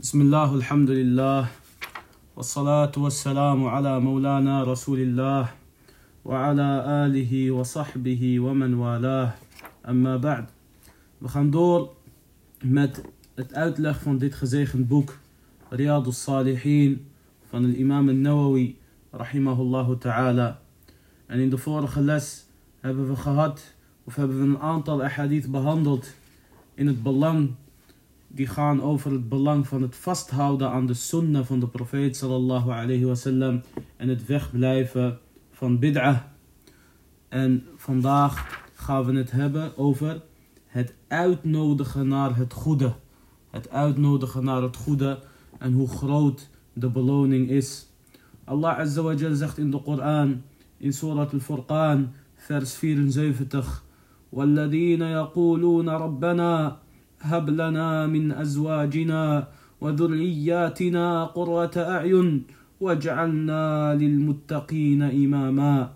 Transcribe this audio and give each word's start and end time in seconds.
بسم 0.00 0.20
الله 0.20 0.54
الحمد 0.54 0.90
لله 0.90 1.46
والصلاة 2.36 2.92
والسلام 2.96 3.66
على 3.66 4.00
مولانا 4.00 4.64
رسول 4.64 4.98
الله 4.98 5.48
وعلى 6.24 6.68
آله 7.04 7.50
وصحبه 7.50 8.40
ومن 8.40 8.74
والاه 8.74 9.34
أما 9.88 10.16
بعد 10.16 10.46
بخندور 11.22 11.90
مت 12.64 13.04
الأوتلاغ 13.38 13.96
من 14.06 14.18
ديت 14.18 14.34
gezegend 14.34 14.88
بوك 14.88 15.16
رياض 15.72 16.08
الصالحين 16.08 16.98
من 17.54 17.64
الإمام 17.64 18.10
النووي 18.10 18.74
رحمه 19.14 19.60
الله 19.60 19.94
تعالى 19.94 20.56
أن 21.30 21.40
in 21.40 21.50
de 21.50 21.58
vorige 21.58 22.00
les 22.00 22.46
hebben 22.80 23.08
we 23.08 23.16
gehad 23.16 23.74
of 24.04 24.16
hebben 24.16 24.38
we 24.38 24.44
een 24.44 24.60
aantal 24.60 25.02
ahadith 25.02 25.50
behandeld 25.50 26.14
in 26.74 26.86
het 26.86 27.02
belang 27.02 27.50
die 28.29 28.47
gaan 28.47 28.81
over 28.81 29.11
het 29.11 29.29
belang 29.29 29.67
van 29.67 29.81
het 29.81 29.95
vasthouden 29.95 30.69
aan 30.69 30.85
de 30.85 30.93
sunnah 30.93 31.45
van 31.45 31.59
de 31.59 31.67
profeet 31.67 32.17
sallallahu 32.17 32.69
alayhi 32.69 33.05
wasallam 33.05 33.61
en 33.97 34.09
het 34.09 34.25
wegblijven 34.25 35.19
van 35.51 35.79
bid'ah. 35.79 36.17
En 37.29 37.63
vandaag 37.75 38.63
gaan 38.73 39.05
we 39.05 39.17
het 39.17 39.31
hebben 39.31 39.77
over 39.77 40.21
het 40.65 40.93
uitnodigen 41.07 42.07
naar 42.07 42.35
het 42.35 42.53
goede. 42.53 42.93
Het 43.49 43.69
uitnodigen 43.69 44.43
naar 44.43 44.61
het 44.61 44.75
goede 44.75 45.19
en 45.57 45.73
hoe 45.73 45.87
groot 45.87 46.49
de 46.73 46.89
beloning 46.89 47.49
is. 47.49 47.87
Allah 48.43 48.77
Azza 48.77 49.01
wa 49.01 49.13
Jal 49.13 49.33
zegt 49.33 49.57
in 49.57 49.71
de 49.71 49.81
Koran, 49.81 50.41
in 50.77 50.93
Surat 50.93 51.33
al-Furqan, 51.33 52.13
vers 52.35 52.75
74. 52.75 53.83
والذين 54.35 55.01
يقولون 55.01 55.89
ربنا 55.89 56.77
هب 57.20 57.50
لنا 57.50 58.06
من 58.06 58.32
أزواجنا 58.32 59.48
وذرياتنا 59.80 61.24
قرة 61.24 61.70
أعين 61.76 62.42
واجعلنا 62.80 63.94
للمتقين 63.94 65.02
إماما 65.02 65.90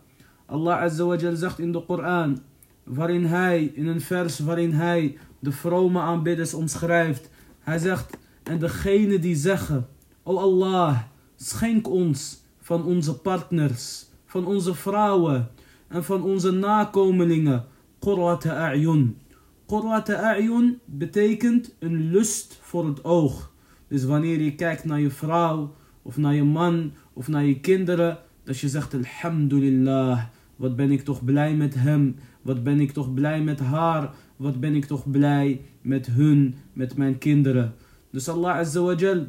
Allah 0.46 0.82
Azza 0.82 1.04
wa 1.04 1.16
Jal 1.16 1.36
zegt 1.36 1.58
in 1.58 1.72
de 1.72 1.80
Koran, 1.80 2.38
waarin 2.84 3.24
hij, 3.24 3.72
in 3.74 3.86
een 3.86 4.00
vers 4.00 4.38
waarin 4.38 4.72
hij 4.72 5.18
de 5.38 5.52
vrome 5.52 6.00
aanbidders 6.00 6.54
omschrijft. 6.54 7.30
Hij 7.60 7.78
zegt, 7.78 8.16
en 8.42 8.58
degene 8.58 9.18
die 9.18 9.36
zeggen, 9.36 9.86
O 10.22 10.36
Allah, 10.38 10.98
schenk 11.36 11.88
ons 11.88 12.42
van 12.60 12.84
onze 12.84 13.14
partners, 13.20 14.06
van 14.27 14.46
onze 14.46 14.74
vrouwen 14.74 15.48
en 15.88 16.04
van 16.04 16.22
onze 16.22 16.50
nakomelingen, 16.50 17.64
qurrata 17.98 18.70
a'yun. 18.70 19.18
Qurrata 19.66 20.14
a'yun 20.14 20.80
betekent 20.84 21.74
een 21.78 22.10
lust 22.10 22.58
voor 22.62 22.86
het 22.86 23.04
oog. 23.04 23.52
Dus 23.88 24.04
wanneer 24.04 24.40
je 24.40 24.54
kijkt 24.54 24.84
naar 24.84 25.00
je 25.00 25.10
vrouw, 25.10 25.74
of 26.02 26.16
naar 26.16 26.34
je 26.34 26.44
man, 26.44 26.92
of 27.12 27.28
naar 27.28 27.44
je 27.44 27.60
kinderen, 27.60 28.18
dat 28.44 28.58
je 28.58 28.68
zegt, 28.68 28.94
alhamdulillah, 28.94 30.24
wat 30.56 30.76
ben 30.76 30.90
ik 30.90 31.04
toch 31.04 31.24
blij 31.24 31.54
met 31.54 31.74
hem, 31.74 32.16
wat 32.42 32.62
ben 32.62 32.80
ik 32.80 32.92
toch 32.92 33.14
blij 33.14 33.42
met 33.42 33.60
haar, 33.60 34.10
wat 34.36 34.60
ben 34.60 34.74
ik 34.74 34.84
toch 34.84 35.10
blij 35.10 35.60
met 35.82 36.06
hun, 36.06 36.54
met 36.72 36.96
mijn 36.96 37.18
kinderen. 37.18 37.74
Dus 38.10 38.28
Allah 38.28 38.56
Azza 38.56 38.80
wa 38.80 38.94
Jal 38.94 39.26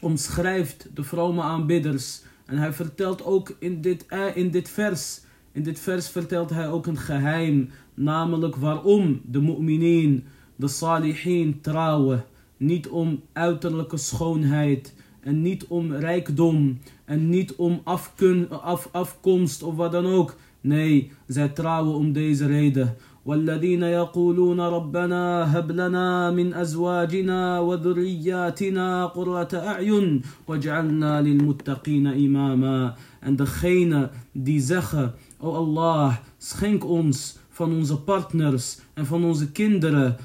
omschrijft 0.00 0.90
de 0.94 1.02
vrome 1.02 1.42
aanbidders. 1.42 2.22
En 2.46 2.56
hij 2.56 2.72
vertelt 2.72 3.24
ook 3.24 3.56
in 3.58 3.80
dit, 3.80 4.06
in 4.34 4.50
dit 4.50 4.68
vers, 4.68 5.20
in 5.51 5.63
dit 5.63 5.79
vers 5.79 6.09
vertelt 6.09 6.49
hij 6.49 6.69
ook 6.69 6.87
een 6.87 6.97
geheim. 6.97 7.69
Namelijk 7.93 8.55
waarom 8.55 9.21
de 9.25 9.41
mu'minin, 9.41 10.23
de 10.55 10.67
salihin 10.67 11.61
trouwen. 11.61 12.25
Niet 12.57 12.87
om 12.87 13.21
uiterlijke 13.33 13.97
schoonheid. 13.97 14.95
En 15.19 15.41
niet 15.41 15.65
om 15.67 15.93
rijkdom. 15.93 16.79
En 17.05 17.29
niet 17.29 17.55
om 17.55 17.81
afkun, 17.83 18.49
af, 18.49 18.89
afkomst 18.91 19.63
of 19.63 19.75
wat 19.75 19.91
dan 19.91 20.05
ook. 20.05 20.35
Nee, 20.61 21.11
zij 21.27 21.49
trouwen 21.49 21.95
om 21.95 22.13
deze 22.13 22.45
reden. 22.45 22.95
والذين 23.25 23.83
يقولون 23.83 24.59
ربنا 24.59 25.57
هب 25.57 25.71
لنا 25.71 26.31
من 26.31 26.53
أزواجنا 26.53 27.59
وذرياتنا 27.59 29.05
قرة 29.05 29.47
أعين 29.53 30.21
واجعلنا 30.47 31.21
للمتقين 31.21 32.07
إماما 32.07 32.95
En 33.23 33.35
degene 33.35 34.09
die 34.31 34.59
zeggen, 34.59 35.13
O 35.39 35.51
Allah, 35.55 36.17
schenk 36.37 36.85
ons 36.85 37.37
van 37.49 37.71
onze 37.71 37.97
partners 37.97 38.79
en 38.93 39.05
van 39.05 39.23
onze 39.23 39.51
kinderen 39.51 40.17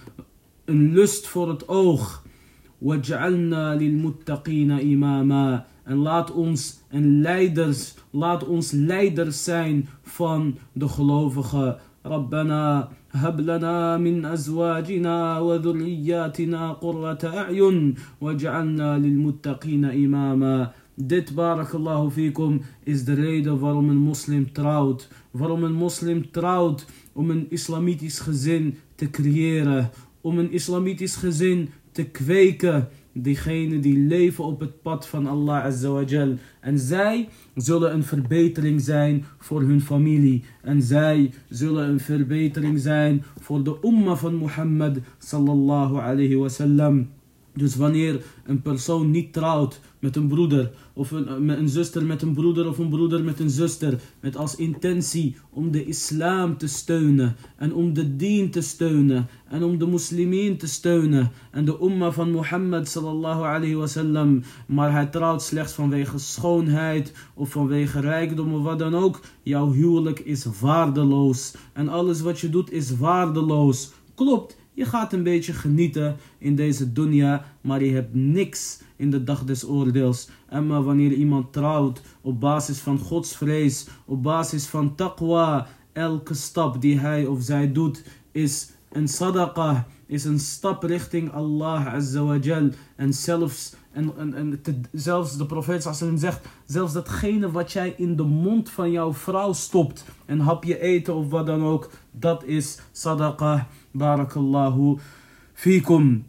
een 0.64 0.92
lust 0.92 1.26
voor 1.26 1.48
het 1.48 1.68
oog. 1.68 2.26
وَجْعَلْنَا 2.78 3.74
لِلْمُتَّقِينَ 3.74 4.70
إِمَامًا 4.70 5.64
En 5.84 5.96
laat 5.96 6.30
ons, 6.32 6.78
en 6.88 7.20
leiders, 7.20 7.94
laat 8.10 8.46
ons 8.46 8.70
leiders 8.70 9.44
zijn 9.44 9.88
van 10.02 10.58
de 10.72 10.88
gelovigen. 10.88 11.78
ربنا 12.06 12.88
هب 13.12 13.40
لنا 13.40 13.96
من 13.96 14.24
أزواجنا 14.24 15.38
وذرياتنا 15.38 16.72
قرة 16.72 17.18
أعين 17.24 17.94
واجعلنا 18.20 18.98
للمتقين 18.98 19.84
إماما 19.84 20.70
Dit, 20.95 21.33
barakallahu 21.35 22.09
fikum, 22.11 22.61
is 22.83 23.05
de 23.05 23.13
reden 23.13 23.59
waarom 23.59 23.89
een 23.89 23.97
moslim 23.97 24.51
trouwt. 24.51 25.07
Waarom 25.31 25.63
een 25.63 25.73
moslim 25.73 26.31
trouwt 26.31 26.85
om 27.13 27.29
een 27.29 27.45
islamitisch 27.49 28.19
gezin 28.19 28.77
te 28.95 29.09
creëren. 29.09 29.89
Om 30.21 30.37
een 30.37 30.51
islamitisch 30.51 31.15
gezin 31.15 31.69
te 31.91 32.03
kweken. 32.03 32.87
Diegenen 33.11 33.81
die 33.81 33.97
leven 33.97 34.43
op 34.43 34.59
het 34.59 34.81
pad 34.81 35.07
van 35.07 35.27
Allah 35.27 35.63
Azza 35.63 35.89
wa 35.89 36.03
Jal. 36.03 36.37
En 36.59 36.79
zij 36.79 37.29
zullen 37.55 37.93
een 37.93 38.03
verbetering 38.03 38.81
zijn 38.81 39.25
voor 39.37 39.61
hun 39.61 39.81
familie. 39.81 40.43
En 40.61 40.81
zij 40.81 41.33
zullen 41.49 41.89
een 41.89 41.99
verbetering 41.99 42.79
zijn 42.79 43.23
voor 43.39 43.63
de 43.63 43.77
umma 43.83 44.15
van 44.15 44.37
Muhammad 44.37 44.97
sallallahu 45.17 45.97
alayhi 45.97 46.35
wa 46.35 46.47
sallam. 46.47 47.07
Dus 47.55 47.75
wanneer 47.75 48.23
een 48.45 48.61
persoon 48.61 49.11
niet 49.11 49.33
trouwt 49.33 49.79
met 49.99 50.15
een 50.15 50.27
broeder, 50.27 50.71
of 50.93 51.11
een, 51.11 51.45
met 51.45 51.57
een 51.57 51.69
zuster 51.69 52.05
met 52.05 52.21
een 52.21 52.33
broeder, 52.33 52.67
of 52.67 52.77
een 52.77 52.89
broeder 52.89 53.23
met 53.23 53.39
een 53.39 53.49
zuster, 53.49 54.01
met 54.19 54.37
als 54.37 54.55
intentie 54.55 55.35
om 55.49 55.71
de 55.71 55.85
islam 55.85 56.57
te 56.57 56.67
steunen, 56.67 57.35
en 57.57 57.73
om 57.73 57.93
de 57.93 58.15
dien 58.15 58.49
te 58.51 58.61
steunen, 58.61 59.27
en 59.49 59.63
om 59.63 59.77
de 59.77 59.85
moslimien 59.85 60.57
te 60.57 60.67
steunen, 60.67 61.31
en 61.51 61.65
de 61.65 61.77
umma 61.81 62.11
van 62.11 62.31
Mohammed 62.31 62.89
sallallahu 62.89 63.43
alayhi 63.43 63.75
wasallam, 63.75 64.43
maar 64.67 64.91
hij 64.91 65.05
trouwt 65.05 65.41
slechts 65.41 65.73
vanwege 65.73 66.17
schoonheid, 66.17 67.13
of 67.33 67.49
vanwege 67.49 67.99
rijkdom, 67.99 68.53
of 68.53 68.63
wat 68.63 68.79
dan 68.79 68.95
ook, 68.95 69.21
jouw 69.43 69.71
huwelijk 69.71 70.19
is 70.19 70.45
waardeloos, 70.59 71.55
en 71.73 71.89
alles 71.89 72.21
wat 72.21 72.39
je 72.39 72.49
doet 72.49 72.71
is 72.71 72.97
waardeloos. 72.97 73.91
Klopt, 74.15 74.57
je 74.73 74.85
gaat 74.85 75.13
een 75.13 75.23
beetje 75.23 75.53
genieten 75.53 76.15
in 76.37 76.55
deze 76.55 76.93
dunya, 76.93 77.45
maar 77.61 77.83
je 77.83 77.93
hebt 77.93 78.13
niks 78.13 78.81
in 78.95 79.11
de 79.11 79.23
dag 79.23 79.43
des 79.43 79.65
oordeels. 79.65 80.29
En 80.47 80.67
maar 80.67 80.83
wanneer 80.83 81.11
iemand 81.11 81.53
trouwt 81.53 82.01
op 82.21 82.39
basis 82.39 82.79
van 82.79 82.99
godsvrees, 82.99 83.87
op 84.05 84.23
basis 84.23 84.65
van 84.65 84.95
taqwa, 84.95 85.67
elke 85.93 86.33
stap 86.33 86.81
die 86.81 86.99
hij 86.99 87.25
of 87.25 87.41
zij 87.41 87.71
doet 87.71 88.03
is 88.31 88.71
een 88.91 89.07
sadaqah, 89.07 89.77
is 90.05 90.23
een 90.23 90.39
stap 90.39 90.83
richting 90.83 91.31
Allah 91.31 91.93
Azza 91.93 92.23
wa 92.23 92.35
Jal. 92.35 92.69
En 92.95 93.13
zelfs, 93.13 93.75
en, 93.91 94.13
en, 94.17 94.33
en 94.33 94.61
zelfs 94.91 95.37
de 95.37 95.45
profeet 95.45 95.89
zegt, 96.15 96.47
zelfs 96.65 96.93
datgene 96.93 97.51
wat 97.51 97.71
jij 97.71 97.93
in 97.97 98.15
de 98.15 98.23
mond 98.23 98.69
van 98.69 98.91
jouw 98.91 99.13
vrouw 99.13 99.53
stopt, 99.53 100.05
een 100.25 100.39
hapje 100.39 100.79
eten 100.79 101.15
of 101.15 101.29
wat 101.29 101.45
dan 101.45 101.63
ook, 101.63 101.89
dat 102.11 102.43
is 102.43 102.79
sadaqah. 102.91 103.61
Barakallahu 103.92 104.98
fikum. 105.52 106.24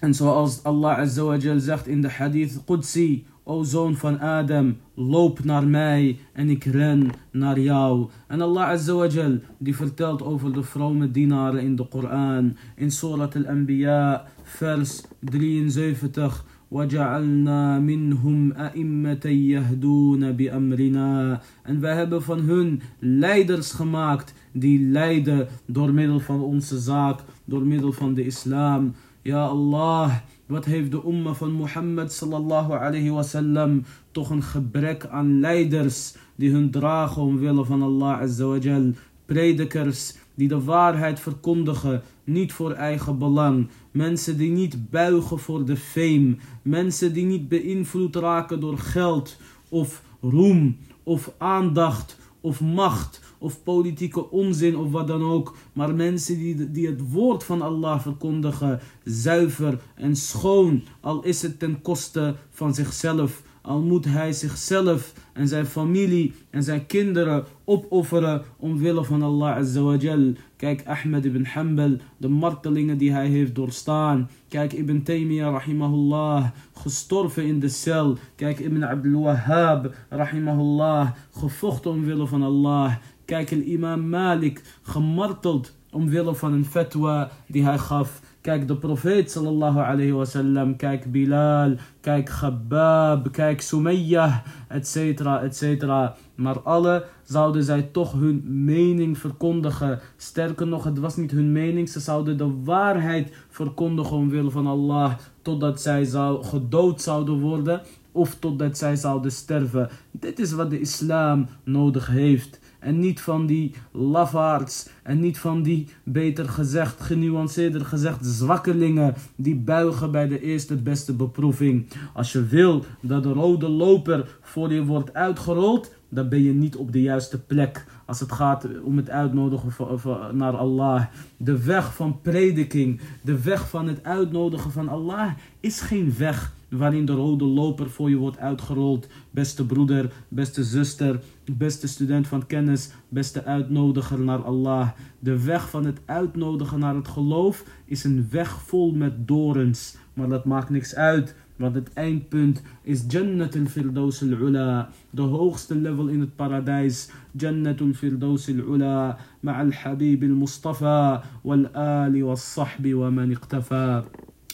En 0.00 0.14
zoals 0.14 0.62
Allah 0.62 0.98
Azza 0.98 1.22
wa 1.22 1.36
Jal 1.36 1.58
zegt 1.58 1.86
in 1.86 2.00
de 2.00 2.08
hadith 2.08 2.64
Qudsi, 2.64 3.24
O 3.44 3.62
zoon 3.62 3.96
van 3.96 4.20
Adam, 4.20 4.76
loop 4.94 5.44
naar 5.44 5.66
mij 5.66 6.18
en 6.32 6.48
ik 6.48 6.64
ren 6.64 7.10
naar 7.30 7.58
jou. 7.58 8.08
En 8.26 8.40
Allah 8.40 8.68
Azza 8.68 8.94
wa 8.94 9.06
Jal, 9.06 9.38
die 9.58 9.76
vertelt 9.76 10.22
over 10.22 10.52
de 10.52 10.62
vrome 10.62 11.10
dienaren 11.10 11.62
in 11.62 11.76
de 11.76 11.88
Koran. 11.88 12.56
In 12.76 12.90
Surat 12.90 13.36
al-Anbiya, 13.36 14.24
vers 14.42 15.02
73. 15.20 16.44
وَجَعَلْنَا 16.70 17.78
مِنْهُمْ 17.78 18.52
أَئِمَّةً 18.52 19.26
يَهْدُونَ 19.26 20.32
بِأَمْرِنَا 20.32 21.40
En 21.62 21.80
wij 21.80 21.94
hebben 21.94 22.22
van 22.22 22.40
hun 22.40 22.82
leiders 22.98 23.72
gemaakt 23.72 24.34
die 24.57 24.79
leiden 24.79 25.47
door 25.65 25.93
middel 25.93 26.19
van 26.19 26.41
onze 26.41 26.79
zaak, 26.79 27.19
door 27.45 27.65
middel 27.65 27.91
van 27.91 28.13
de 28.13 28.25
islam. 28.25 28.93
Ja 29.21 29.45
Allah, 29.45 30.15
wat 30.45 30.65
heeft 30.65 30.91
de 30.91 31.01
umma 31.07 31.33
van 31.33 31.51
Mohammed 31.51 32.11
sallallahu 32.11 32.71
alayhi 32.71 33.09
wasallam 33.09 33.83
toch 34.11 34.29
een 34.29 34.43
gebrek 34.43 35.05
aan 35.05 35.39
leiders 35.39 36.15
die 36.35 36.51
hun 36.51 36.71
dragen 36.71 37.21
omwille 37.21 37.65
van 37.65 37.81
Allah 37.81 38.19
azza 38.19 38.45
wa 38.45 38.57
jal. 38.57 38.91
Predikers 39.25 40.13
die 40.35 40.47
de 40.47 40.63
waarheid 40.63 41.19
verkondigen, 41.19 42.01
niet 42.23 42.53
voor 42.53 42.71
eigen 42.71 43.17
belang, 43.17 43.67
Mensen 43.95 44.37
die 44.37 44.51
niet 44.51 44.89
buigen 44.89 45.39
voor 45.39 45.65
de 45.65 45.77
fame. 45.77 46.35
Mensen 46.61 47.13
die 47.13 47.25
niet 47.25 47.47
beïnvloed 47.47 48.15
raken 48.15 48.59
door 48.59 48.77
geld 48.77 49.37
of 49.69 50.03
roem 50.21 50.77
of 51.03 51.31
aandacht 51.37 52.17
of 52.41 52.61
macht 52.61 53.24
of 53.45 53.63
politieke 53.63 54.31
onzin 54.31 54.77
of 54.77 54.91
wat 54.91 55.07
dan 55.07 55.23
ook. 55.23 55.55
Maar 55.73 55.95
mensen 55.95 56.37
die, 56.37 56.71
die 56.71 56.87
het 56.87 57.11
woord 57.11 57.43
van 57.43 57.61
Allah 57.61 58.01
verkondigen, 58.01 58.79
zuiver 59.03 59.79
en 59.95 60.15
schoon, 60.15 60.83
al 60.99 61.23
is 61.23 61.41
het 61.41 61.59
ten 61.59 61.81
koste 61.81 62.35
van 62.49 62.73
zichzelf. 62.73 63.43
Al 63.65 63.81
moet 63.81 64.05
hij 64.05 64.33
zichzelf 64.33 65.13
en 65.33 65.47
zijn 65.47 65.65
familie 65.65 66.33
en 66.49 66.63
zijn 66.63 66.85
kinderen 66.85 67.43
opofferen 67.63 68.41
omwille 68.57 69.03
van 69.03 69.21
Allah 69.21 69.55
Azawajal. 69.55 70.33
Kijk 70.55 70.83
Ahmed 70.85 71.25
ibn 71.25 71.45
Hanbal, 71.45 71.97
de 72.17 72.27
martelingen 72.27 72.97
die 72.97 73.11
hij 73.11 73.27
heeft 73.27 73.55
doorstaan. 73.55 74.29
Kijk 74.47 74.73
Ibn 74.73 75.01
Taymiyyah 75.01 75.51
rahimahullah, 75.51 76.49
gestorven 76.73 77.45
in 77.45 77.59
de 77.59 77.69
cel. 77.69 78.17
Kijk 78.35 78.59
Ibn 78.59 78.83
Abdul 78.83 79.21
Wahhab 79.21 79.93
rahimahullah, 80.09 81.11
gevochten 81.31 81.91
omwille 81.91 82.27
van 82.27 82.43
Allah. 82.43 82.95
Kijk 83.25 83.51
imam 83.51 84.09
Malik, 84.09 84.63
gemarteld 84.81 85.73
omwille 85.95 86.35
van 86.35 86.53
een 86.53 86.65
fatwa 86.65 87.31
die 87.47 87.63
hij 87.63 87.77
gaf. 87.77 88.21
Kijk 88.41 88.67
de 88.67 88.75
profeet 88.75 89.31
sallallahu 89.31 89.79
alayhi 89.79 90.11
wasallam. 90.11 90.75
Kijk 90.75 91.11
Bilal. 91.11 91.75
Kijk 92.01 92.25
Khabbab. 92.25 93.31
Kijk 93.31 93.61
Sumayyah. 93.61 94.37
Etcetera, 94.67 95.41
etcetera. 95.41 96.15
Maar 96.35 96.59
alle 96.59 97.05
zouden 97.23 97.63
zij 97.63 97.81
toch 97.81 98.11
hun 98.11 98.63
mening 98.63 99.17
verkondigen. 99.17 99.99
Sterker 100.17 100.67
nog, 100.67 100.83
het 100.83 100.99
was 100.99 101.15
niet 101.15 101.31
hun 101.31 101.51
mening. 101.51 101.89
Ze 101.89 101.99
zouden 101.99 102.37
de 102.37 102.61
waarheid 102.63 103.33
verkondigen 103.49 104.17
omwille 104.17 104.51
van 104.51 104.67
Allah. 104.67 105.13
Totdat 105.41 105.81
zij 105.81 106.03
zou, 106.03 106.43
gedood 106.43 107.01
zouden 107.01 107.39
worden. 107.39 107.81
Of 108.11 108.35
totdat 108.39 108.77
zij 108.77 108.95
zouden 108.95 109.31
sterven. 109.31 109.89
Dit 110.11 110.39
is 110.39 110.51
wat 110.51 110.69
de 110.69 110.79
islam 110.79 111.47
nodig 111.63 112.07
heeft. 112.07 112.59
En 112.85 112.99
niet 112.99 113.21
van 113.21 113.45
die 113.45 113.73
lafaards. 113.91 114.89
En 115.03 115.19
niet 115.19 115.39
van 115.39 115.63
die, 115.63 115.87
beter 116.03 116.49
gezegd, 116.49 117.01
genuanceerder 117.01 117.85
gezegd, 117.85 118.25
zwakkelingen. 118.25 119.13
Die 119.35 119.55
buigen 119.55 120.11
bij 120.11 120.27
de 120.27 120.41
eerste 120.41 120.75
beste 120.75 121.13
beproeving. 121.13 121.87
Als 122.13 122.31
je 122.31 122.45
wil 122.45 122.85
dat 123.01 123.23
de 123.23 123.31
rode 123.31 123.69
loper 123.69 124.37
voor 124.41 124.73
je 124.73 124.85
wordt 124.85 125.13
uitgerold. 125.13 125.93
Dan 126.09 126.29
ben 126.29 126.43
je 126.43 126.53
niet 126.53 126.75
op 126.75 126.91
de 126.91 127.01
juiste 127.01 127.39
plek. 127.39 127.85
Als 128.05 128.19
het 128.19 128.31
gaat 128.31 128.67
om 128.83 128.97
het 128.97 129.09
uitnodigen 129.09 129.99
naar 130.37 130.57
Allah. 130.57 131.05
De 131.37 131.63
weg 131.63 131.95
van 131.95 132.21
prediking. 132.21 132.99
De 133.21 133.41
weg 133.41 133.69
van 133.69 133.87
het 133.87 134.03
uitnodigen 134.03 134.71
van 134.71 134.89
Allah 134.89 135.31
is 135.59 135.81
geen 135.81 136.13
weg 136.17 136.53
waarin 136.77 137.05
de 137.05 137.13
rode 137.13 137.45
loper 137.45 137.89
voor 137.89 138.09
je 138.09 138.17
wordt 138.17 138.37
uitgerold. 138.37 139.07
Beste 139.31 139.65
broeder, 139.65 140.11
beste 140.27 140.63
zuster, 140.63 141.19
beste 141.57 141.87
student 141.87 142.27
van 142.27 142.47
kennis, 142.47 142.91
beste 143.09 143.43
uitnodiger 143.43 144.19
naar 144.19 144.43
Allah. 144.43 144.89
De 145.19 145.43
weg 145.43 145.69
van 145.69 145.85
het 145.85 145.99
uitnodigen 146.05 146.79
naar 146.79 146.95
het 146.95 147.07
geloof 147.07 147.63
is 147.85 148.03
een 148.03 148.27
weg 148.31 148.61
vol 148.61 148.91
met 148.91 149.27
dorens. 149.27 149.97
Maar 150.13 150.29
dat 150.29 150.45
maakt 150.45 150.69
niks 150.69 150.95
uit. 150.95 151.35
Want 151.55 151.75
het 151.75 151.93
eindpunt 151.93 152.61
is 152.81 153.03
Jannatul 153.07 153.65
Firdaus 153.65 154.21
al-Ula. 154.21 154.89
De 155.09 155.21
hoogste 155.21 155.75
level 155.75 156.07
in 156.07 156.19
het 156.19 156.35
paradijs. 156.35 157.09
Jannatul 157.31 157.93
Firdaus 157.93 158.47
al-Ula. 158.49 159.17
Ma'al 159.39 159.71
Habib 159.71 160.23
al-Mustafa. 160.23 161.23
Wal 161.41 161.67
Ali 161.73 162.23
wal 162.23 162.35
sahbi 162.35 162.93
wa 162.95 163.09
man. 163.09 163.37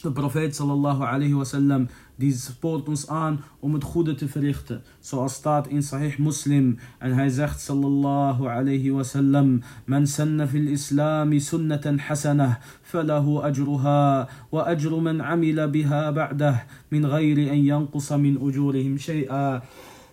De 0.01 0.12
profeet 0.12 0.56
sallallahu 0.56 1.03
alayhi 1.06 1.33
wa 1.33 1.44
sallam 1.44 1.88
die 2.18 2.31
spoort 2.33 2.88
ons 2.89 3.07
aan 3.07 3.44
om 3.59 3.74
het 3.74 3.83
goede 3.83 4.15
te 4.15 4.27
verrichten. 4.27 4.81
Zoals 5.00 5.33
staat 5.33 5.68
in 5.68 5.83
Sahih 5.83 6.18
Muslim. 6.18 6.80
En 6.98 7.13
hij 7.13 7.30
zegt 7.30 7.62
sallallahu 7.62 8.48
alayhi 8.48 8.92
wa 8.92 9.03
sallam. 9.03 9.62
Man 9.86 10.07
sanna 10.07 10.48
fil 10.48 10.68
islami 10.68 11.39
sunnatan 11.39 12.00
hasanah. 12.00 12.56
Falahu 12.81 13.42
ajruha. 13.42 14.30
Wa 14.50 14.63
ajru 14.65 15.01
man 15.01 15.21
amila 15.21 15.68
biha 15.68 16.12
ba'dah. 16.13 16.57
Min 16.88 17.06
ghayri 17.06 17.50
an 17.50 17.63
yanqusa 17.63 18.18
min 18.18 18.38
ujurihim 18.42 18.98
shay'a. 18.98 19.62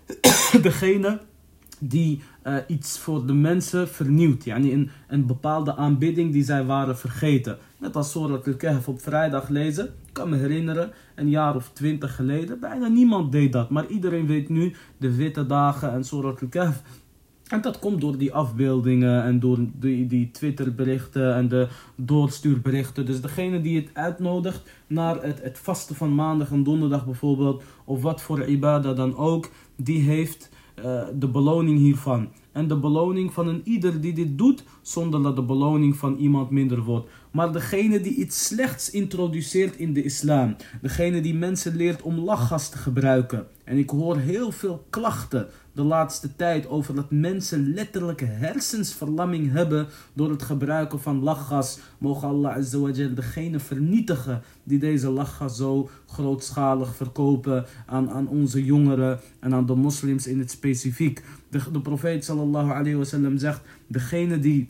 Degene 0.64 1.20
die 1.80 2.22
uh, 2.44 2.56
iets 2.66 2.98
voor 2.98 3.26
de 3.26 3.32
mensen 3.32 3.88
vernieuwt. 3.88 4.44
Yani 4.44 4.72
een, 4.72 4.90
een 5.08 5.26
bepaalde 5.26 5.76
aanbidding 5.76 6.32
die 6.32 6.44
zij 6.44 6.64
waren 6.64 6.98
vergeten. 6.98 7.58
Net 7.78 7.96
als 7.96 8.10
Surat 8.10 8.46
al-Kahf 8.46 8.88
op 8.88 9.00
vrijdag 9.00 9.48
lezen. 9.48 9.84
Ik 9.84 10.12
kan 10.12 10.28
me 10.28 10.36
herinneren, 10.36 10.92
een 11.14 11.28
jaar 11.28 11.56
of 11.56 11.70
twintig 11.72 12.14
geleden. 12.14 12.60
Bijna 12.60 12.88
niemand 12.88 13.32
deed 13.32 13.52
dat. 13.52 13.70
Maar 13.70 13.86
iedereen 13.86 14.26
weet 14.26 14.48
nu 14.48 14.74
de 14.96 15.14
witte 15.14 15.46
dagen 15.46 15.92
en 15.92 16.04
Surat 16.04 16.42
al-Kahf. 16.42 16.82
En 17.48 17.60
dat 17.60 17.78
komt 17.78 18.00
door 18.00 18.18
die 18.18 18.32
afbeeldingen 18.32 19.22
en 19.22 19.40
door 19.40 19.58
die, 19.74 20.06
die 20.06 20.30
Twitterberichten 20.30 21.34
en 21.34 21.48
de 21.48 21.68
doorstuurberichten. 21.96 23.06
Dus 23.06 23.20
degene 23.20 23.60
die 23.60 23.76
het 23.76 23.90
uitnodigt 23.92 24.62
naar 24.86 25.22
het, 25.22 25.42
het 25.42 25.58
vasten 25.58 25.96
van 25.96 26.14
maandag 26.14 26.50
en 26.50 26.62
donderdag 26.62 27.04
bijvoorbeeld, 27.04 27.62
of 27.84 28.02
wat 28.02 28.22
voor 28.22 28.44
ibadah 28.44 28.96
dan 28.96 29.16
ook, 29.16 29.50
die 29.76 30.02
heeft 30.02 30.50
uh, 30.84 31.02
de 31.14 31.28
beloning 31.28 31.78
hiervan. 31.78 32.28
En 32.58 32.68
de 32.68 32.76
beloning 32.76 33.32
van 33.32 33.48
een 33.48 33.60
ieder 33.64 34.00
die 34.00 34.12
dit 34.12 34.38
doet, 34.38 34.62
zonder 34.82 35.22
dat 35.22 35.36
de 35.36 35.42
beloning 35.42 35.96
van 35.96 36.16
iemand 36.16 36.50
minder 36.50 36.82
wordt. 36.82 37.08
Maar 37.30 37.52
degene 37.52 38.00
die 38.00 38.14
iets 38.14 38.46
slechts 38.46 38.90
introduceert 38.90 39.76
in 39.76 39.92
de 39.92 40.02
islam, 40.02 40.56
degene 40.82 41.20
die 41.20 41.34
mensen 41.34 41.76
leert 41.76 42.02
om 42.02 42.18
lachgas 42.18 42.68
te 42.68 42.78
gebruiken. 42.78 43.46
En 43.64 43.78
ik 43.78 43.90
hoor 43.90 44.16
heel 44.16 44.52
veel 44.52 44.86
klachten 44.90 45.48
de 45.78 45.84
laatste 45.84 46.36
tijd 46.36 46.68
over 46.68 46.94
dat 46.94 47.10
mensen 47.10 47.74
letterlijke 47.74 48.24
hersensverlamming 48.24 49.52
hebben 49.52 49.86
door 50.12 50.30
het 50.30 50.42
gebruiken 50.42 51.00
van 51.00 51.22
lachgas. 51.22 51.78
Mogen 51.98 52.28
Allah 52.28 52.56
azawajal 52.56 53.14
degene 53.14 53.58
vernietigen 53.58 54.42
die 54.62 54.78
deze 54.78 55.10
lachgas 55.10 55.56
zo 55.56 55.88
grootschalig 56.06 56.94
verkopen 56.94 57.66
aan, 57.86 58.10
aan 58.10 58.28
onze 58.28 58.64
jongeren 58.64 59.20
en 59.40 59.54
aan 59.54 59.66
de 59.66 59.74
moslims 59.74 60.26
in 60.26 60.38
het 60.38 60.50
specifiek. 60.50 61.22
De, 61.48 61.60
de 61.72 61.80
profeet 61.80 62.24
sallallahu 62.24 62.70
alayhi 62.70 62.96
wasallam 62.96 63.38
zegt, 63.38 63.60
degene 63.86 64.38
die 64.38 64.68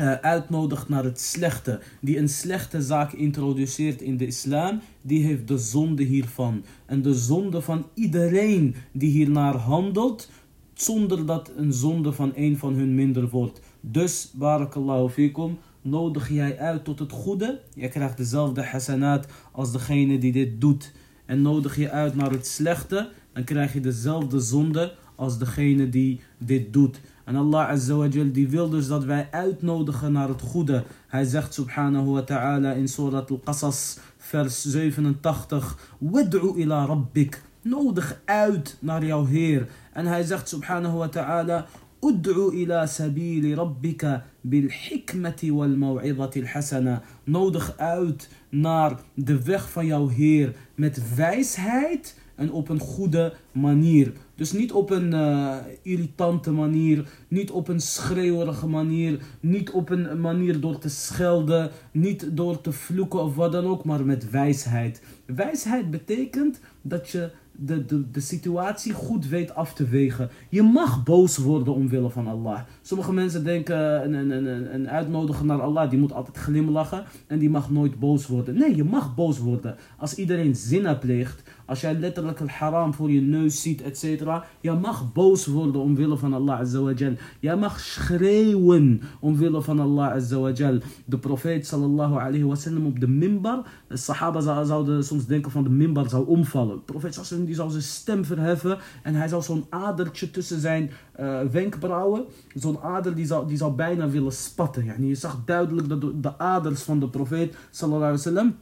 uh, 0.00 0.12
uitnodigt 0.12 0.88
naar 0.88 1.04
het 1.04 1.20
slechte, 1.20 1.80
die 2.00 2.18
een 2.18 2.28
slechte 2.28 2.82
zaak 2.82 3.12
introduceert 3.12 4.02
in 4.02 4.16
de 4.16 4.26
islam, 4.26 4.80
die 5.02 5.24
heeft 5.24 5.48
de 5.48 5.58
zonde 5.58 6.02
hiervan. 6.02 6.64
En 6.86 7.02
de 7.02 7.14
zonde 7.14 7.60
van 7.60 7.86
iedereen 7.94 8.74
die 8.92 9.10
hiernaar 9.10 9.54
handelt, 9.54 10.30
zonder 10.74 11.26
dat 11.26 11.52
een 11.56 11.72
zonde 11.72 12.12
van 12.12 12.32
een 12.34 12.58
van 12.58 12.74
hun 12.74 12.94
minder 12.94 13.28
wordt. 13.28 13.60
Dus, 13.80 14.30
barakallahu 14.34 15.08
fikum, 15.08 15.58
nodig 15.82 16.28
jij 16.28 16.58
uit 16.58 16.84
tot 16.84 16.98
het 16.98 17.12
goede. 17.12 17.60
Je 17.74 17.88
krijgt 17.88 18.16
dezelfde 18.16 18.62
hasanat 18.62 19.26
als 19.52 19.72
degene 19.72 20.18
die 20.18 20.32
dit 20.32 20.60
doet. 20.60 20.92
En 21.26 21.42
nodig 21.42 21.76
je 21.76 21.90
uit 21.90 22.14
naar 22.14 22.30
het 22.30 22.46
slechte, 22.46 23.10
dan 23.32 23.44
krijg 23.44 23.72
je 23.72 23.80
dezelfde 23.80 24.40
zonde 24.40 24.94
als 25.18 25.38
degene 25.38 25.88
die 25.88 26.20
dit 26.38 26.72
doet. 26.72 27.00
En 27.24 27.36
Allah 27.36 27.68
Azawajal 27.68 28.32
die 28.32 28.48
wil 28.48 28.68
dus 28.68 28.86
dat 28.88 29.04
wij 29.04 29.28
uitnodigen 29.30 30.12
naar 30.12 30.28
het 30.28 30.40
goede. 30.40 30.84
Hij 31.06 31.24
zegt 31.24 31.54
subhanahu 31.54 32.10
wa 32.10 32.22
ta'ala 32.22 32.72
in 32.72 32.88
Surat 32.88 33.30
al-Qasas 33.30 33.98
vers 34.16 34.62
87. 34.62 35.78
Wad'u 35.98 36.52
ila 36.56 36.84
rabbik. 36.84 37.42
Nodig 37.62 38.20
uit 38.24 38.76
naar 38.80 39.04
jouw 39.04 39.26
Heer. 39.26 39.68
En 39.92 40.06
hij 40.06 40.22
zegt 40.22 40.48
subhanahu 40.48 40.96
wa 40.96 41.08
ta'ala. 41.08 41.66
Ud'u 42.00 42.52
ila 42.52 42.86
sabili 42.86 43.54
rabbika 43.54 44.24
bil 44.40 44.68
hikmati 44.68 45.52
wal 45.52 45.76
maw'idati 45.76 46.40
al-hasana. 46.40 47.02
Nodig 47.24 47.76
uit 47.76 48.28
naar 48.48 49.00
de 49.14 49.42
weg 49.42 49.70
van 49.70 49.86
jouw 49.86 50.08
Heer 50.08 50.54
met 50.74 51.14
wijsheid 51.14 52.14
en 52.34 52.52
op 52.52 52.68
een 52.68 52.80
goede 52.80 53.34
manier. 53.52 54.12
Dus 54.38 54.52
niet 54.52 54.72
op 54.72 54.90
een 54.90 55.12
uh, 55.12 55.56
irritante 55.82 56.50
manier, 56.50 57.08
niet 57.28 57.50
op 57.50 57.68
een 57.68 57.80
schreeuwerige 57.80 58.66
manier, 58.66 59.18
niet 59.40 59.70
op 59.70 59.90
een 59.90 60.20
manier 60.20 60.60
door 60.60 60.78
te 60.78 60.88
schelden, 60.88 61.70
niet 61.92 62.36
door 62.36 62.60
te 62.60 62.72
vloeken 62.72 63.22
of 63.22 63.34
wat 63.34 63.52
dan 63.52 63.64
ook, 63.64 63.84
maar 63.84 64.04
met 64.04 64.30
wijsheid. 64.30 65.02
Wijsheid 65.26 65.90
betekent 65.90 66.60
dat 66.82 67.08
je 67.08 67.30
de, 67.60 67.84
de, 67.84 68.10
de 68.10 68.20
situatie 68.20 68.92
goed 68.92 69.28
weet 69.28 69.54
af 69.54 69.74
te 69.74 69.88
wegen. 69.88 70.30
Je 70.48 70.62
mag 70.62 71.04
boos 71.04 71.36
worden 71.36 71.74
omwille 71.74 72.10
van 72.10 72.26
Allah. 72.26 72.60
Sommige 72.82 73.12
mensen 73.12 73.44
denken 73.44 74.04
een, 74.04 74.12
een, 74.14 74.46
een, 74.46 74.74
een 74.74 74.88
uitnodiger 74.88 75.44
naar 75.44 75.62
Allah, 75.62 75.90
die 75.90 75.98
moet 75.98 76.12
altijd 76.12 76.36
glimlachen 76.36 77.04
en 77.26 77.38
die 77.38 77.50
mag 77.50 77.70
nooit 77.70 77.98
boos 77.98 78.26
worden. 78.26 78.54
Nee, 78.54 78.76
je 78.76 78.84
mag 78.84 79.14
boos 79.14 79.38
worden. 79.38 79.76
Als 79.96 80.14
iedereen 80.14 80.54
zina 80.54 80.94
pleegt, 80.94 81.42
als 81.68 81.80
jij 81.80 81.94
letterlijk 81.94 82.38
het 82.38 82.48
haram 82.48 82.94
voor 82.94 83.10
je 83.10 83.20
neus 83.20 83.62
ziet, 83.62 83.82
et 83.82 83.98
cetera. 83.98 84.44
Je 84.60 84.72
mag 84.72 85.12
boos 85.12 85.46
worden 85.46 85.80
omwille 85.80 86.16
van 86.16 86.32
Allah 86.32 86.58
azawajal. 86.58 87.12
Jij 87.40 87.56
mag 87.56 87.80
schreeuwen 87.80 89.02
omwille 89.20 89.62
van 89.62 89.80
Allah 89.80 90.12
azawajal. 90.12 90.78
De 91.04 91.18
profeet 91.18 91.66
sallallahu 91.66 92.14
alayhi 92.14 92.44
wasallam 92.44 92.86
op 92.86 93.00
de 93.00 93.08
mimbar. 93.08 93.62
De 93.88 93.96
sahaba 93.96 94.64
zouden 94.64 95.04
soms 95.04 95.26
denken 95.26 95.50
van 95.50 95.62
de 95.62 95.70
mimbar 95.70 96.08
zou 96.08 96.26
omvallen. 96.26 96.76
De 96.76 96.82
profeet 96.82 97.14
sallallahu 97.14 97.46
die 97.46 97.54
zou 97.54 97.70
zijn 97.70 97.82
stem 97.82 98.24
verheffen. 98.24 98.78
En 99.02 99.14
hij 99.14 99.28
zou 99.28 99.42
zo'n 99.42 99.66
adertje 99.68 100.30
tussen 100.30 100.60
zijn 100.60 100.90
uh, 101.20 101.40
wenkbrauwen. 101.40 102.24
Zo'n 102.54 102.78
ader 102.78 103.14
die 103.14 103.26
zou, 103.26 103.48
die 103.48 103.56
zou 103.56 103.72
bijna 103.72 104.08
willen 104.08 104.32
spatten. 104.32 104.84
Yani 104.84 105.06
je 105.06 105.14
zag 105.14 105.42
duidelijk 105.44 105.88
dat 105.88 106.22
de 106.22 106.38
aders 106.38 106.82
van 106.82 107.00
de 107.00 107.08
profeet 107.08 107.56
sallallahu 107.70 108.04
alayhi 108.04 108.24
wasallam 108.24 108.54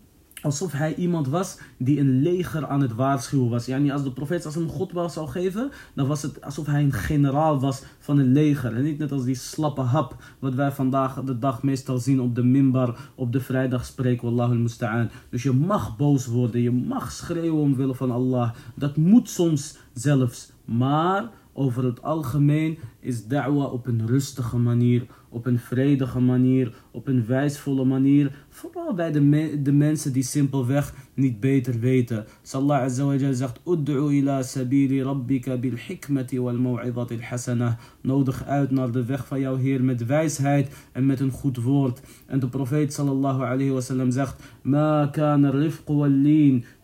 alsof 0.47 0.73
hij 0.73 0.95
iemand 0.95 1.29
was 1.29 1.59
die 1.77 2.01
een 2.01 2.23
leger 2.23 2.67
aan 2.67 2.81
het 2.81 2.95
waarschuwen 2.95 3.51
was. 3.51 3.67
Yani 3.67 3.91
als 3.91 4.03
de 4.03 4.13
profeet 4.13 4.45
als 4.45 4.57
een 4.57 4.69
godbaar 4.69 5.11
zou 5.11 5.29
geven, 5.29 5.71
dan 5.95 6.07
was 6.07 6.23
het 6.23 6.45
alsof 6.45 6.67
hij 6.67 6.83
een 6.83 6.93
generaal 6.93 7.61
was 7.61 7.83
van 7.99 8.19
een 8.19 8.33
leger. 8.33 8.77
En 8.77 8.83
niet 8.83 8.99
net 8.99 9.13
als 9.13 9.25
die 9.25 9.35
slappe 9.35 9.81
hap, 9.81 10.17
wat 10.39 10.55
wij 10.55 10.73
vandaag 10.73 11.23
de 11.23 11.39
dag 11.39 11.63
meestal 11.63 11.99
zien 11.99 12.21
op 12.21 12.35
de 12.35 12.43
minbar, 12.43 12.97
op 13.15 13.33
de 13.33 13.41
vrijdag 13.41 13.85
spreken, 13.85 14.25
wallahu 14.25 14.55
musta'an. 14.55 15.11
Dus 15.31 15.43
je 15.43 15.53
mag 15.53 15.97
boos 15.97 16.27
worden, 16.27 16.61
je 16.61 16.73
mag 16.73 17.13
schreeuwen 17.13 17.63
omwille 17.63 17.95
van 17.95 18.11
Allah. 18.11 18.51
Dat 18.75 18.97
moet 18.97 19.31
soms 19.31 19.77
zelfs. 19.93 20.53
Maar 20.65 21.31
over 21.57 21.85
het 21.85 22.03
algemeen 22.03 22.79
is 23.01 23.27
da'wa 23.27 23.65
op 23.65 23.87
een 23.87 24.07
rustige 24.07 24.57
manier, 24.57 25.07
op 25.29 25.47
een 25.47 25.59
vredige 25.59 26.21
manier, 26.21 26.75
op 26.91 27.07
een 27.09 27.27
wijsvolle 27.27 27.85
manier. 27.85 28.45
Vooral 28.49 28.95
bij 28.95 29.13
de, 29.13 29.63
de 29.63 29.73
mensen 29.73 30.13
die 30.13 30.23
simpelweg 30.23 30.95
niet 31.15 31.41
beter 31.41 31.81
weten. 31.81 32.25
Sallallahu 32.43 32.85
azza 32.85 33.05
wa 33.05 33.15
jalla 33.15 33.33
zegt: 33.33 33.61
Ud'u 33.65 34.13
ila 34.13 34.43
sabiri 34.43 35.03
rabbika 35.03 35.57
bil 35.57 35.77
hikmati 35.87 36.41
wal 36.41 36.59
maw'idati 36.59 37.15
al 37.15 37.21
hasanah. 37.21 37.75
Nodig 38.01 38.45
uit 38.45 38.71
naar 38.71 38.91
de 38.91 39.05
weg 39.05 39.27
van 39.27 39.41
jouw 39.41 39.57
Heer 39.57 39.85
met 39.85 40.07
wijsheid 40.07 40.89
en 40.93 41.07
met 41.07 41.21
een 41.21 41.31
goed 41.31 41.57
woord. 41.57 42.01
En 42.27 42.41
de 42.41 42.49
profeet 42.49 42.93
sallallahu 42.93 43.43
alayhi 43.43 43.71
wa 43.71 43.81
sallam 43.81 44.11
zegt: 44.11 44.43
Ma 44.63 45.07
kana 45.07 45.51
rifq 45.51 45.85
wal 45.85 46.11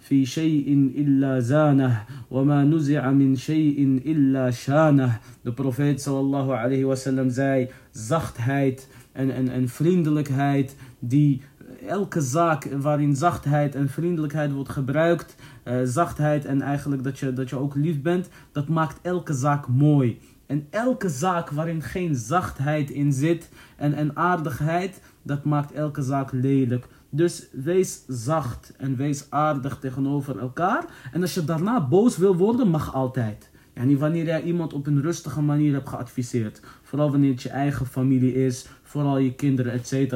في 0.02 0.26
شيء 0.26 0.92
إلا 0.96 1.40
زانه 1.40 2.04
وما 2.32 2.64
نزع 2.64 3.12
من 3.12 3.36
شيء 3.36 4.02
إلا 4.06 4.52
شانه 4.52 5.20
De 5.44 5.52
profeet 5.52 6.02
sallallahu 6.02 6.52
alayhi 6.52 6.84
wasallam 6.84 7.30
zei 7.30 7.70
zachtheid 7.92 8.88
en, 9.12 9.32
en, 9.32 9.50
en 9.50 9.70
vriendelijkheid 9.70 10.76
die 11.00 11.42
elke 11.88 12.22
zaak 12.22 12.64
waarin 12.82 13.16
zachtheid 13.16 13.76
en 13.76 13.90
vriendelijkheid 13.90 14.52
wordt 14.52 14.70
gebruikt, 14.70 15.36
uh, 15.66 15.80
zachtheid 15.84 16.46
en 16.46 16.62
eigenlijk 16.62 17.04
dat 17.04 17.20
je, 17.20 17.34
dat 17.34 17.50
je 17.50 17.56
ook 17.56 17.76
lief 17.76 18.02
bent, 18.02 18.30
dat 18.52 18.68
maakt 18.68 19.00
elke 19.02 19.34
zaak 19.34 19.68
mooi. 19.68 20.20
En 20.46 20.68
elke 20.70 21.10
zaak 21.10 21.50
waarin 21.50 21.82
geen 21.82 22.16
zachtheid 22.16 22.90
in 22.90 23.14
zit 23.14 23.50
en, 23.76 23.94
en 23.94 24.16
aardigheid, 24.16 25.02
dat 25.22 25.44
maakt 25.44 25.72
elke 25.72 26.02
zaak 26.02 26.32
lelijk. 26.32 26.88
Dus 27.15 27.49
wees 27.53 28.05
zacht 28.09 28.73
en 28.77 28.97
wees 28.97 29.27
aardig 29.31 29.79
tegenover 29.79 30.39
elkaar. 30.39 30.85
En 31.13 31.21
als 31.21 31.35
je 31.35 31.45
daarna 31.45 31.89
boos 31.89 32.17
wil 32.17 32.37
worden, 32.37 32.69
mag 32.69 32.95
altijd. 32.95 33.51
niet 33.85 33.99
wanneer 33.99 34.25
jij 34.25 34.43
iemand 34.43 34.73
op 34.73 34.87
een 34.87 35.01
rustige 35.01 35.41
manier 35.41 35.73
hebt 35.73 35.89
geadviseerd. 35.89 36.61
Vooral 36.83 37.11
wanneer 37.11 37.31
het 37.31 37.43
je 37.43 37.49
eigen 37.49 37.87
familie 37.87 38.35
is. 38.35 38.67
Vooral 38.83 39.19
je 39.19 39.35
kinderen, 39.35 39.73
etc. 39.73 40.15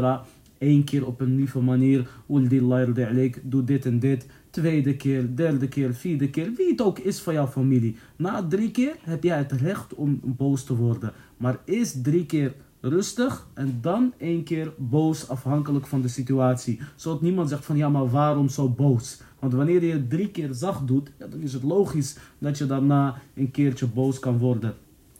Eén 0.59 0.85
keer 0.85 1.07
op 1.07 1.21
een 1.21 1.37
lieve 1.37 1.61
manier. 1.61 2.09
Doe 3.43 3.65
dit 3.65 3.87
en 3.87 3.99
dit. 3.99 4.26
Tweede 4.50 4.97
keer, 4.97 5.35
derde 5.35 5.69
keer, 5.69 5.95
vierde 5.95 6.31
keer. 6.31 6.53
Wie 6.57 6.71
het 6.71 6.83
ook 6.83 6.99
is 6.99 7.21
van 7.21 7.35
jouw 7.35 7.47
familie. 7.47 7.97
Na 8.17 8.47
drie 8.47 8.71
keer 8.71 8.97
heb 9.00 9.23
jij 9.23 9.38
het 9.38 9.53
recht 9.53 9.95
om 9.95 10.21
boos 10.23 10.65
te 10.65 10.76
worden. 10.76 11.12
Maar 11.37 11.59
eerst 11.65 12.05
drie 12.05 12.26
keer 12.26 12.55
rustig 12.88 13.47
en 13.55 13.78
dan 13.81 14.12
één 14.19 14.45
keer 14.45 14.73
boos 14.76 15.28
afhankelijk 15.28 15.87
van 15.87 16.02
de 16.02 16.09
situatie. 16.09 16.81
Zodat 16.97 17.21
niemand 17.21 17.49
zegt 17.49 17.64
van 17.64 17.76
ja, 17.76 17.88
maar 17.88 18.11
waarom 18.11 18.49
zo 18.49 18.69
boos? 18.69 19.21
Want 19.38 19.52
wanneer 19.52 19.85
je 19.85 19.93
het 19.93 20.11
drie 20.11 20.28
keer 20.28 20.55
zacht 20.55 20.87
doet, 20.87 21.11
ja, 21.19 21.26
dan 21.26 21.40
is 21.40 21.52
het 21.52 21.62
logisch 21.62 22.16
dat 22.38 22.59
je 22.59 22.66
daarna 22.66 23.14
een 23.35 23.50
keertje 23.50 23.87
boos 23.87 24.19
kan 24.19 24.38
worden. 24.38 24.75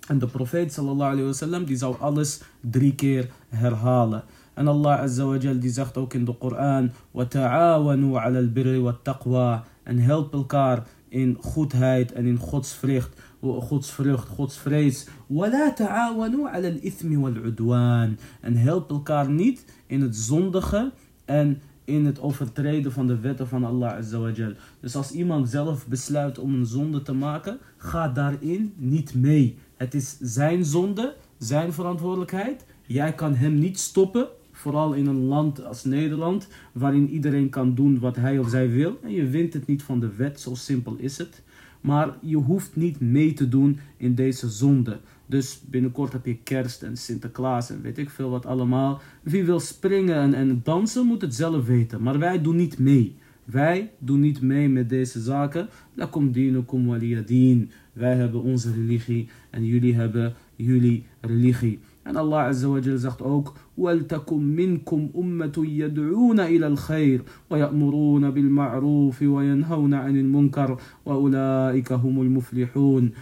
En 0.09 0.19
de 0.19 0.27
profeet 0.27 0.73
sallallahu 0.73 1.23
wasallam 1.23 1.65
die 1.65 1.77
zou 1.77 1.97
alles 2.01 2.43
drie 2.61 2.95
keer 2.95 3.31
herhalen. 3.49 4.25
En 4.55 4.69
Allah 4.69 5.01
azza 5.01 5.25
wa 5.25 5.37
jal 5.37 5.59
die 5.59 5.71
zegt 5.71 5.97
ook 5.97 6.15
in 6.15 6.25
de 6.25 6.33
Koran: 6.33 6.91
"Wa 7.11 7.25
ta'awanu 7.25 8.17
'ala 8.17 8.39
al-birri 8.39 8.81
wat-taqwa" 8.81 9.65
en 9.83 9.99
help 9.99 10.33
elkaar 10.33 10.87
in 11.08 11.38
goedheid 11.42 12.12
en 12.12 12.26
in 12.26 12.38
godsvrucht. 12.38 13.20
godsvrucht, 13.42 14.28
godsvrees. 14.28 15.08
وَلَا 15.28 15.74
تَعَاوَنُوا 15.76 16.50
عَلَى 16.50 16.68
الْإِثْمِ 16.68 17.18
وَالْعُدْوَانِ 17.18 18.18
En 18.42 18.56
help 18.56 18.90
elkaar 18.90 19.30
niet 19.30 19.66
in 19.88 20.02
het 20.02 20.16
zondige 20.16 20.92
en 21.26 21.62
in 21.86 22.06
het 22.06 22.22
overtreden 22.22 22.92
van 22.92 23.08
de 23.08 23.20
wetten 23.20 23.48
van 23.48 23.64
Allah 23.64 23.98
Azza 23.98 24.34
Dus 24.80 24.96
als 24.96 25.12
iemand 25.12 25.50
zelf 25.50 25.88
besluit 25.88 26.40
om 26.40 26.54
een 26.54 26.66
zonde 26.66 27.02
te 27.02 27.14
maken, 27.14 27.58
ga 27.78 28.08
daarin 28.08 28.74
niet 28.76 29.16
mee. 29.16 29.58
Het 29.78 29.94
is 29.94 30.18
zijn 30.20 30.66
zonde, 30.66 31.16
zijn 31.38 31.74
verantwoordelijkheid. 31.74 32.66
Jij 32.88 33.14
kan 33.14 33.36
hem 33.36 33.60
niet 33.60 33.80
stoppen 33.80 34.28
Vooral 34.67 34.93
in 34.93 35.07
een 35.07 35.25
land 35.25 35.65
als 35.65 35.85
Nederland, 35.85 36.49
waarin 36.73 37.09
iedereen 37.09 37.49
kan 37.49 37.75
doen 37.75 37.99
wat 37.99 38.17
hij 38.17 38.39
of 38.39 38.49
zij 38.49 38.71
wil. 38.71 38.99
En 39.03 39.13
je 39.13 39.27
wint 39.27 39.53
het 39.53 39.67
niet 39.67 39.83
van 39.83 40.01
de 40.01 40.15
wet, 40.17 40.41
zo 40.41 40.55
simpel 40.55 40.97
is 40.99 41.19
het. 41.19 41.43
Maar 41.81 42.17
je 42.21 42.37
hoeft 42.37 42.77
niet 42.77 43.01
mee 43.01 43.33
te 43.33 43.49
doen 43.49 43.79
in 43.97 44.15
deze 44.15 44.49
zonde. 44.49 45.01
Dus 45.27 45.61
binnenkort 45.67 46.13
heb 46.13 46.27
je 46.27 46.37
kerst 46.37 46.83
en 46.83 46.97
Sinterklaas 46.97 47.71
en 47.71 47.83
weet 47.83 47.99
ik 47.99 48.11
veel 48.11 48.31
wat 48.31 48.47
allemaal. 48.47 49.01
Wie 49.23 49.45
wil 49.45 49.61
springen 49.61 50.17
en, 50.17 50.35
en 50.35 50.61
dansen 50.63 51.07
moet 51.07 51.21
het 51.21 51.35
zelf 51.35 51.67
weten. 51.67 52.03
Maar 52.03 52.19
wij 52.19 52.43
doen 52.43 52.57
niet 52.57 52.79
mee. 52.79 53.17
Wij 53.45 53.91
doen 53.99 54.21
niet 54.21 54.41
mee 54.41 54.69
met 54.69 54.89
deze 54.89 55.21
zaken. 55.21 55.69
Lakum 55.95 56.33
dinukum 56.33 56.87
waliyadin. 56.87 57.71
Wij 57.93 58.15
hebben 58.15 58.43
onze 58.43 58.73
religie 58.73 59.29
en 59.51 59.65
jullie 59.65 59.95
hebben 59.95 60.35
jullie 60.57 61.07
religie. 61.21 61.79
En 62.03 62.17
Allah 62.17 62.47
Azza 62.47 62.97
zegt 62.97 63.23
ook: 63.23 63.55
وَلْتَكُمْ 63.79 64.41
مِنْكُمْ 64.43 65.11
أُمَّةٌ 65.17 65.57
يَدْعُونَ 65.57 66.41
إِلَى 66.41 66.67
الْخَيْرِ 66.67 67.23
وَيَأْمُرُونَ 67.51 68.31
بِالْمَعْرُوفِ 68.31 69.23
وَيَنْهَوْنَ 69.23 69.95
عَنِ 69.95 70.17
الْمُنْكَرِ 70.17 70.77
وَأُولَٰئِكَ 71.07 71.93
هُمُ 71.93 72.21
الْمُفْلِحُونَ 72.21 73.13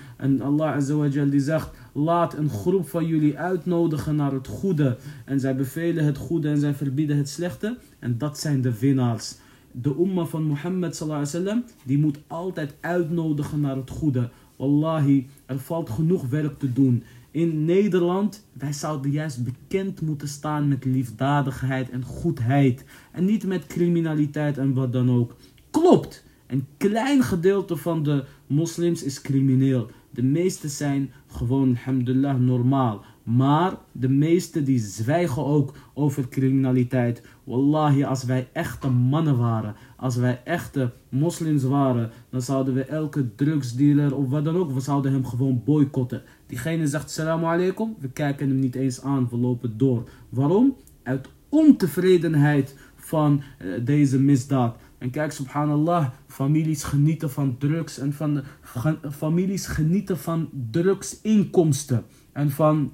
Azza 0.75 0.97
wa 0.97 1.07
Jal 1.07 1.31
die 1.31 1.41
zegt: 1.41 1.71
Laat 1.93 2.35
een 2.35 2.49
groep 2.49 2.89
van 2.89 3.07
jullie 3.07 3.39
uitnodigen 3.39 4.17
naar 4.17 4.33
het 4.33 4.47
goede. 4.47 4.97
En 5.25 5.41
zij 5.41 5.57
bevelen 5.57 6.05
het 6.05 6.17
goede 6.17 6.49
en 6.49 6.59
zij 6.59 6.75
verbieden 6.75 7.17
het 7.17 7.29
slechte. 7.29 7.79
En 7.99 8.19
dat 8.19 8.39
zijn 8.39 8.61
de 8.61 8.79
winnaars. 8.79 9.37
De 9.73 9.95
umma 9.99 10.25
van 10.25 10.43
Mohammed 10.43 10.97
sallallahu 10.97 11.27
alaihi 11.27 11.45
wasallam, 11.45 11.65
die 11.85 11.99
moet 11.99 12.19
altijd 12.27 12.75
uitnodigen 12.81 13.61
naar 13.61 13.77
het 13.77 13.91
goede. 13.91 14.31
Wallahi, 14.57 15.27
er 15.47 15.59
valt 15.59 15.91
genoeg 15.91 16.29
werk 16.29 16.59
te 16.59 16.73
doen 16.73 17.03
in 17.35 17.65
Nederland, 17.65 18.47
wij 18.53 18.73
zouden 18.73 19.11
juist 19.11 19.45
bekend 19.45 20.01
moeten 20.01 20.29
staan 20.29 20.69
met 20.69 20.85
liefdadigheid 20.85 21.91
en 21.91 22.03
goedheid. 22.03 22.85
En 23.13 23.25
niet 23.25 23.47
met 23.47 23.67
criminaliteit 23.67 24.59
en 24.59 24.75
wat 24.75 24.93
dan 24.93 25.11
ook. 25.11 25.37
Klopt, 25.71 26.25
een 26.47 26.67
klein 26.77 27.23
gedeelte 27.23 27.77
van 27.77 28.03
de 28.03 28.25
moslims 28.47 29.03
is 29.03 29.21
crimineel. 29.21 29.91
De 30.11 30.23
meeste 30.23 30.69
zijn 30.69 31.11
gewoon, 31.27 31.69
alhamdulillah, 31.69 32.39
normaal. 32.39 33.05
Maar 33.25 33.77
de 33.93 34.09
meeste 34.09 34.63
die 34.63 34.79
zwijgen 34.79 35.45
ook 35.45 35.75
over 35.95 36.29
criminaliteit. 36.29 37.23
Wallahi, 37.45 38.05
als 38.05 38.25
wij 38.25 38.49
echte 38.53 38.89
mannen 38.89 39.39
waren, 39.39 39.75
als 39.97 40.17
wij 40.17 40.41
echte 40.45 40.93
moslims 41.09 41.63
waren, 41.63 42.11
dan 42.31 42.43
zouden 42.43 42.75
we 42.75 42.85
elke 42.85 43.35
drugsdealer 43.35 44.17
of 44.17 44.29
wat 44.29 44.45
dan 44.45 44.57
ook, 44.57 44.73
we 44.73 44.81
zouden 44.81 45.13
hem 45.13 45.27
gewoon 45.27 45.63
boycotten. 45.65 46.23
Diegene 46.47 46.87
zegt 46.87 47.11
salamu 47.11 47.45
alaikum, 47.45 47.95
we 47.99 48.09
kijken 48.09 48.49
hem 48.49 48.59
niet 48.59 48.75
eens 48.75 49.03
aan, 49.03 49.29
we 49.31 49.37
lopen 49.37 49.79
door. 49.79 50.09
Waarom? 50.29 50.77
Uit 51.03 51.29
ontevredenheid 51.49 52.77
van 52.95 53.43
uh, 53.63 53.85
deze 53.85 54.19
misdaad. 54.21 54.77
En 54.99 55.11
kijk, 55.11 55.33
subhanallah, 55.33 56.09
families 56.27 56.85
genieten 56.85 57.31
van 57.31 57.59
drugs 57.59 57.99
en 57.99 58.13
van, 58.13 58.43
van 58.63 58.99
families 59.13 59.67
genieten 59.67 60.19
van 60.19 60.49
drugsinkomsten. 60.71 62.05
En 62.33 62.51
van, 62.51 62.93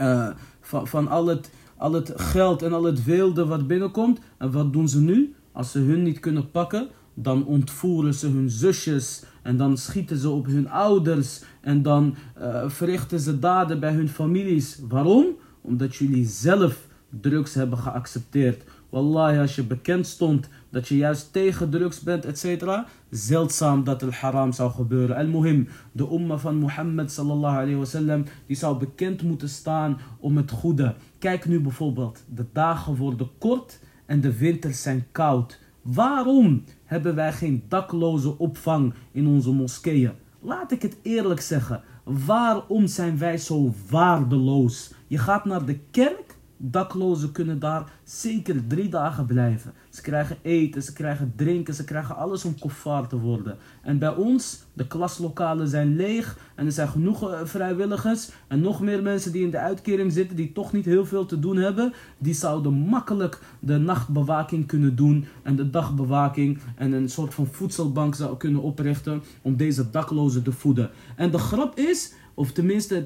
uh, 0.00 0.28
van, 0.60 0.86
van 0.86 1.08
al, 1.08 1.26
het, 1.26 1.50
al 1.76 1.92
het 1.92 2.12
geld 2.16 2.62
en 2.62 2.72
al 2.72 2.84
het 2.84 3.04
weelde 3.04 3.46
wat 3.46 3.66
binnenkomt. 3.66 4.18
En 4.38 4.50
wat 4.50 4.72
doen 4.72 4.88
ze 4.88 5.00
nu? 5.00 5.34
Als 5.52 5.70
ze 5.70 5.78
hun 5.78 6.02
niet 6.02 6.20
kunnen 6.20 6.50
pakken, 6.50 6.88
dan 7.14 7.44
ontvoeren 7.44 8.14
ze 8.14 8.28
hun 8.28 8.50
zusjes 8.50 9.22
en 9.42 9.56
dan 9.56 9.76
schieten 9.76 10.16
ze 10.16 10.30
op 10.30 10.46
hun 10.46 10.70
ouders 10.70 11.42
en 11.60 11.82
dan 11.82 12.14
uh, 12.40 12.68
verrichten 12.68 13.20
ze 13.20 13.38
daden 13.38 13.80
bij 13.80 13.92
hun 13.92 14.08
families. 14.08 14.80
Waarom? 14.88 15.26
Omdat 15.60 15.96
jullie 15.96 16.26
zelf 16.26 16.86
drugs 17.20 17.54
hebben 17.54 17.78
geaccepteerd. 17.78 18.64
Wallahi, 18.88 19.38
als 19.38 19.54
je 19.54 19.64
bekend 19.64 20.06
stond 20.06 20.48
dat 20.70 20.88
je 20.88 20.96
juist 20.96 21.32
tegen 21.32 21.70
drugs 21.70 22.00
bent, 22.00 22.24
etc. 22.24 22.66
Zeldzaam 23.10 23.84
dat 23.84 24.00
het 24.00 24.14
haram 24.14 24.52
zou 24.52 24.70
gebeuren. 24.70 25.16
Al-Muhim, 25.16 25.68
de 25.92 26.08
umma 26.12 26.38
van 26.38 26.56
Mohammed 26.56 27.12
sallallahu 27.12 27.56
alayhi 27.56 27.76
wasallam, 27.76 28.24
die 28.46 28.56
zou 28.56 28.78
bekend 28.78 29.22
moeten 29.22 29.48
staan 29.48 29.98
om 30.20 30.36
het 30.36 30.50
goede. 30.50 30.94
Kijk 31.18 31.46
nu 31.46 31.60
bijvoorbeeld, 31.60 32.24
de 32.34 32.46
dagen 32.52 32.96
worden 32.96 33.30
kort 33.38 33.80
en 34.06 34.20
de 34.20 34.38
winters 34.38 34.82
zijn 34.82 35.06
koud. 35.12 35.60
Waarom 35.82 36.64
hebben 36.84 37.14
wij 37.14 37.32
geen 37.32 37.64
dakloze 37.68 38.38
opvang 38.38 38.94
in 39.12 39.26
onze 39.26 39.50
moskeeën? 39.50 40.12
Laat 40.40 40.72
ik 40.72 40.82
het 40.82 40.96
eerlijk 41.02 41.40
zeggen. 41.40 41.82
Waarom 42.04 42.86
zijn 42.86 43.18
wij 43.18 43.38
zo 43.38 43.74
waardeloos? 43.90 44.92
Je 45.06 45.18
gaat 45.18 45.44
naar 45.44 45.64
de 45.64 45.78
kerk 45.90 46.37
Daklozen 46.60 47.32
kunnen 47.32 47.58
daar 47.58 47.92
zeker 48.04 48.66
drie 48.66 48.88
dagen 48.88 49.26
blijven. 49.26 49.72
Ze 49.88 50.02
krijgen 50.02 50.36
eten, 50.42 50.82
ze 50.82 50.92
krijgen 50.92 51.32
drinken, 51.36 51.74
ze 51.74 51.84
krijgen 51.84 52.16
alles 52.16 52.44
om 52.44 52.58
kofar 52.58 53.08
te 53.08 53.18
worden. 53.18 53.56
En 53.82 53.98
bij 53.98 54.14
ons, 54.14 54.62
de 54.72 54.86
klaslokalen 54.86 55.68
zijn 55.68 55.96
leeg 55.96 56.38
en 56.54 56.66
er 56.66 56.72
zijn 56.72 56.88
genoeg 56.88 57.30
eh, 57.30 57.40
vrijwilligers 57.44 58.30
en 58.48 58.60
nog 58.60 58.80
meer 58.80 59.02
mensen 59.02 59.32
die 59.32 59.44
in 59.44 59.50
de 59.50 59.58
uitkering 59.58 60.12
zitten 60.12 60.36
die 60.36 60.52
toch 60.52 60.72
niet 60.72 60.84
heel 60.84 61.06
veel 61.06 61.26
te 61.26 61.38
doen 61.38 61.56
hebben. 61.56 61.92
Die 62.18 62.34
zouden 62.34 62.72
makkelijk 62.72 63.40
de 63.60 63.78
nachtbewaking 63.78 64.66
kunnen 64.66 64.96
doen 64.96 65.26
en 65.42 65.56
de 65.56 65.70
dagbewaking 65.70 66.58
en 66.76 66.92
een 66.92 67.08
soort 67.08 67.34
van 67.34 67.46
voedselbank 67.46 68.14
zou 68.14 68.36
kunnen 68.36 68.62
oprichten 68.62 69.22
om 69.42 69.56
deze 69.56 69.90
daklozen 69.90 70.42
te 70.42 70.52
voeden. 70.52 70.90
En 71.16 71.30
de 71.30 71.38
grap 71.38 71.78
is, 71.78 72.12
of 72.38 72.52
tenminste, 72.52 73.02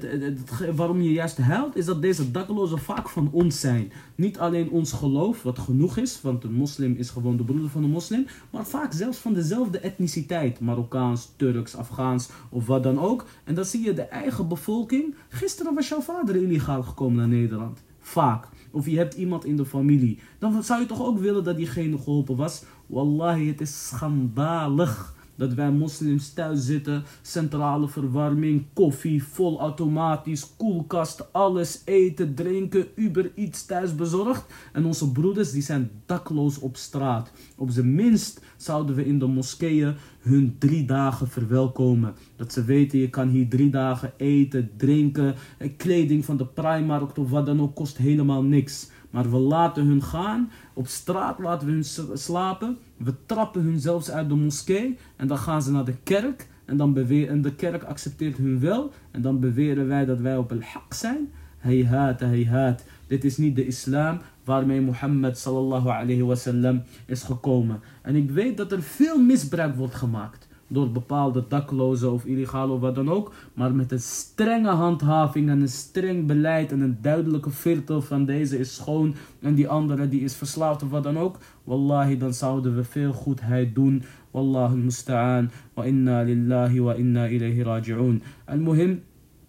waarom 0.75 1.01
je 1.01 1.11
juist 1.11 1.37
huilt, 1.37 1.75
is 1.75 1.85
dat 1.85 2.01
deze 2.01 2.31
daklozen 2.31 2.79
vaak 2.79 3.09
van 3.09 3.29
ons 3.31 3.59
zijn. 3.59 3.91
Niet 4.15 4.39
alleen 4.39 4.69
ons 4.69 4.91
geloof, 4.91 5.43
wat 5.43 5.59
genoeg 5.59 5.97
is, 5.97 6.21
want 6.21 6.43
een 6.43 6.53
moslim 6.53 6.95
is 6.97 7.09
gewoon 7.09 7.37
de 7.37 7.43
broeder 7.43 7.69
van 7.69 7.83
een 7.83 7.89
moslim, 7.89 8.25
maar 8.51 8.65
vaak 8.65 8.93
zelfs 8.93 9.17
van 9.17 9.33
dezelfde 9.33 9.79
etniciteit. 9.79 10.59
Marokkaans, 10.59 11.33
Turks, 11.35 11.75
Afghaans 11.75 12.29
of 12.49 12.65
wat 12.65 12.83
dan 12.83 12.99
ook. 12.99 13.25
En 13.43 13.55
dan 13.55 13.65
zie 13.65 13.83
je 13.85 13.93
de 13.93 14.01
eigen 14.01 14.47
bevolking. 14.47 15.15
Gisteren 15.29 15.73
was 15.73 15.87
jouw 15.87 16.01
vader 16.01 16.35
illegaal 16.35 16.83
gekomen 16.83 17.17
naar 17.17 17.39
Nederland. 17.39 17.83
Vaak. 17.99 18.47
Of 18.71 18.85
je 18.85 18.97
hebt 18.97 19.13
iemand 19.13 19.45
in 19.45 19.55
de 19.55 19.65
familie. 19.65 20.19
Dan 20.39 20.63
zou 20.63 20.81
je 20.81 20.87
toch 20.87 21.03
ook 21.03 21.19
willen 21.19 21.43
dat 21.43 21.55
diegene 21.55 21.97
geholpen 21.97 22.35
was. 22.35 22.63
Wallahi, 22.85 23.47
het 23.47 23.61
is 23.61 23.87
schandalig 23.87 25.12
dat 25.35 25.53
wij 25.53 25.71
moslims 25.71 26.33
thuis 26.33 26.65
zitten, 26.65 27.03
centrale 27.21 27.87
verwarming, 27.87 28.65
koffie, 28.73 29.23
vol 29.23 29.59
automatisch, 29.59 30.55
koelkast, 30.57 31.33
alles 31.33 31.81
eten, 31.85 32.35
drinken, 32.35 32.87
Uber 32.95 33.31
iets 33.35 33.65
thuis 33.65 33.95
bezorgd. 33.95 34.45
En 34.73 34.85
onze 34.85 35.11
broeders 35.11 35.51
die 35.51 35.61
zijn 35.61 35.91
dakloos 36.05 36.59
op 36.59 36.75
straat. 36.75 37.31
Op 37.55 37.69
zijn 37.69 37.95
minst 37.95 38.41
zouden 38.57 38.95
we 38.95 39.05
in 39.05 39.19
de 39.19 39.27
moskeeën 39.27 39.95
hun 40.19 40.55
drie 40.59 40.85
dagen 40.85 41.27
verwelkomen. 41.27 42.13
Dat 42.35 42.53
ze 42.53 42.63
weten, 42.63 42.99
je 42.99 43.09
kan 43.09 43.27
hier 43.27 43.49
drie 43.49 43.69
dagen 43.69 44.13
eten, 44.17 44.71
drinken, 44.77 45.35
kleding 45.77 46.25
van 46.25 46.37
de 46.37 46.45
Primark 46.45 47.17
of 47.17 47.29
wat 47.29 47.45
dan 47.45 47.61
ook 47.61 47.75
kost 47.75 47.97
helemaal 47.97 48.43
niks. 48.43 48.91
Maar 49.13 49.31
we 49.31 49.37
laten 49.37 49.85
hun 49.85 50.03
gaan. 50.03 50.51
Op 50.73 50.87
straat 50.87 51.39
laten 51.39 51.67
we 51.67 51.73
hun 51.73 52.17
slapen. 52.17 52.77
We 52.97 53.13
trappen 53.25 53.61
hun 53.61 53.79
zelfs 53.79 54.11
uit 54.11 54.29
de 54.29 54.35
moskee. 54.35 54.97
En 55.15 55.27
dan 55.27 55.37
gaan 55.37 55.61
ze 55.61 55.71
naar 55.71 55.85
de 55.85 55.95
kerk. 56.03 56.47
En, 56.65 56.77
dan 56.77 56.93
beweren, 56.93 57.29
en 57.29 57.41
de 57.41 57.55
kerk 57.55 57.83
accepteert 57.83 58.37
hun 58.37 58.59
wel. 58.59 58.91
En 59.11 59.21
dan 59.21 59.39
beweren 59.39 59.87
wij 59.87 60.05
dat 60.05 60.19
wij 60.19 60.37
op 60.37 60.51
al-haq 60.51 60.87
zijn. 60.89 61.31
Hayhat, 61.57 62.19
hayhat. 62.19 62.83
Dit 63.07 63.23
is 63.23 63.37
niet 63.37 63.55
de 63.55 63.65
islam 63.65 64.19
waarmee 64.43 64.81
Mohammed 64.81 65.37
sallallahu 65.37 65.89
alayhi 65.89 66.23
wasallam 66.23 66.83
is 67.05 67.23
gekomen. 67.23 67.79
En 68.01 68.15
ik 68.15 68.31
weet 68.31 68.57
dat 68.57 68.71
er 68.71 68.81
veel 68.81 69.19
misbruik 69.21 69.75
wordt 69.75 69.95
gemaakt 69.95 70.47
door 70.67 70.91
bepaalde 70.91 71.45
daklozen 71.47 72.11
of 72.11 72.25
illegale 72.25 72.73
of 72.73 72.79
wat 72.79 72.95
dan 72.95 73.09
ook. 73.09 73.33
Maar 73.53 73.75
met 73.75 73.91
een 73.91 74.01
strenge 74.01 74.69
handhaving 74.69 75.49
en 75.49 75.61
een 75.61 75.67
streng 75.67 76.25
beleid 76.25 76.71
en 76.71 76.81
een 76.81 76.97
duidelijke 77.01 77.49
filter 77.49 78.01
van 78.01 78.25
deze 78.25 78.59
is 78.59 78.75
schoon 78.75 79.15
en 79.39 79.55
die 79.55 79.67
andere 79.67 80.09
die 80.09 80.21
is 80.21 80.35
verslaafd 80.35 80.83
of 80.83 80.89
wat 80.89 81.03
dan 81.03 81.17
ook. 81.17 81.37
Wallahi, 81.63 82.17
dan 82.17 82.33
zouden 82.33 82.75
we 82.75 82.83
veel 82.83 83.13
goedheid 83.13 83.75
doen. 83.75 84.03
Wallahu 84.31 84.75
musta'an. 84.75 85.51
Wa 85.73 85.83
inna 85.83 86.21
lillahi 86.21 86.79
wa 86.79 86.93
inna 86.93 87.27
ilayhi 87.27 87.63
raji'un. 87.63 88.21
Al-muhim, 88.45 89.03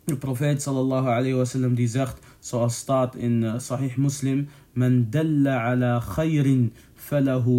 de 0.05 0.17
profeet 0.17 0.63
sallallahu 0.63 1.07
alayhi 1.07 1.35
wa 1.35 1.45
sallam 1.45 1.75
die 1.75 1.89
zegt, 1.89 2.19
zoals 2.39 2.77
staat 2.77 3.15
in 3.15 3.43
uh, 3.43 3.59
Sahih 3.59 3.97
Muslim, 3.97 4.49
Men 4.75 5.07
dalla 5.11 5.71
ala 5.71 6.01
khayrin 6.01 6.73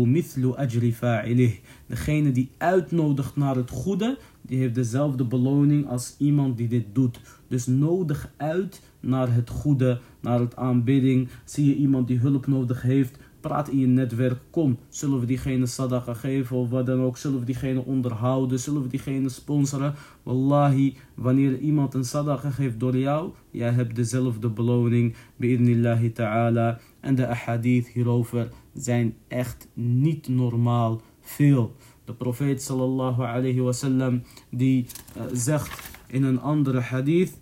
mithlu 0.05 0.53
ajri. 0.55 1.59
Degene 1.87 2.31
die 2.31 2.49
uitnodigt 2.57 3.35
naar 3.35 3.55
het 3.55 3.69
goede, 3.69 4.17
die 4.41 4.57
heeft 4.57 4.75
dezelfde 4.75 5.23
beloning 5.23 5.87
als 5.87 6.15
iemand 6.17 6.57
die 6.57 6.67
dit 6.67 6.85
doet. 6.93 7.19
Dus 7.47 7.65
nodig 7.65 8.31
uit 8.37 8.81
naar 8.99 9.33
het 9.33 9.49
goede, 9.49 9.99
naar 10.19 10.39
het 10.39 10.55
aanbidding. 10.55 11.27
Zie 11.43 11.65
je 11.65 11.75
iemand 11.75 12.07
die 12.07 12.19
hulp 12.19 12.47
nodig 12.47 12.81
heeft, 12.81 13.17
praat 13.47 13.69
in 13.69 13.79
je 13.79 13.87
netwerk. 13.87 14.39
Kom, 14.49 14.77
zullen 14.89 15.19
we 15.19 15.25
diegene 15.25 15.65
sadaqa 15.65 16.13
geven 16.13 16.57
of 16.57 16.69
wat 16.69 16.85
dan 16.85 17.01
ook. 17.01 17.17
Zullen 17.17 17.39
we 17.39 17.45
diegene 17.45 17.85
onderhouden, 17.85 18.59
zullen 18.59 18.81
we 18.81 18.87
diegene 18.87 19.29
sponsoren. 19.29 19.93
Wallahi, 20.23 20.97
wanneer 21.13 21.57
iemand 21.57 21.93
een 21.93 22.05
sadaqa 22.05 22.49
geeft 22.49 22.79
door 22.79 22.97
jou, 22.97 23.31
jij 23.51 23.71
hebt 23.71 23.95
dezelfde 23.95 24.49
beloning. 24.49 25.15
Bi'idnillahi 25.35 26.11
ta'ala. 26.11 26.79
En 26.99 27.15
de 27.15 27.27
ahadith 27.27 27.87
hierover 27.87 28.49
zijn 28.73 29.15
echt 29.27 29.67
niet 29.73 30.27
normaal 30.27 31.01
veel. 31.21 31.75
De 32.05 32.13
profeet 32.13 32.61
sallallahu 32.61 33.21
alayhi 33.21 33.61
wasallam 33.61 34.23
die 34.49 34.85
uh, 35.17 35.23
zegt 35.33 35.89
in 36.07 36.23
een 36.23 36.41
andere 36.41 36.79
hadith. 36.79 37.39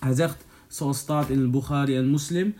Hij 0.00 0.14
zegt 0.14 0.46
zoals 0.68 0.98
staat 0.98 1.28
in 1.28 1.42
al-Bukhari 1.44 1.96
en 1.96 2.10
Muslim. 2.10 2.54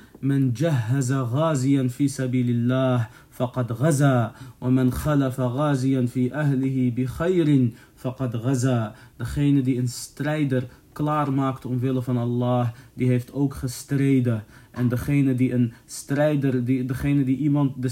Jahhaza 0.53 1.25
ghaziyan 1.25 1.91
fi 1.91 2.09
sabilillah 2.09 3.09
faqad 3.31 3.69
ghaza. 3.79 4.33
Wa 4.59 4.69
men 4.69 4.91
khalafa 4.91 5.49
ghaziyan 5.49 6.09
fi 6.09 6.31
ahlihi 6.31 6.95
bi 6.95 7.07
khayrin 7.07 7.75
faqad 7.97 8.33
ghaza. 8.43 8.95
Degene 9.17 9.63
die 9.63 9.79
een 9.79 9.89
strijder 9.89 10.69
klaarmaakt 10.93 11.65
omwille 11.65 12.03
van 12.03 12.17
Allah, 12.17 12.69
die 12.95 13.09
heeft 13.09 13.33
ook 13.33 13.55
gestreden. 13.55 14.45
En 14.71 14.89
degene 14.89 15.35
die 15.35 15.53
een 15.53 15.73
strijder, 15.87 16.65
die, 16.65 16.85
degene 16.85 17.25
die 17.25 17.37
iemand, 17.37 17.83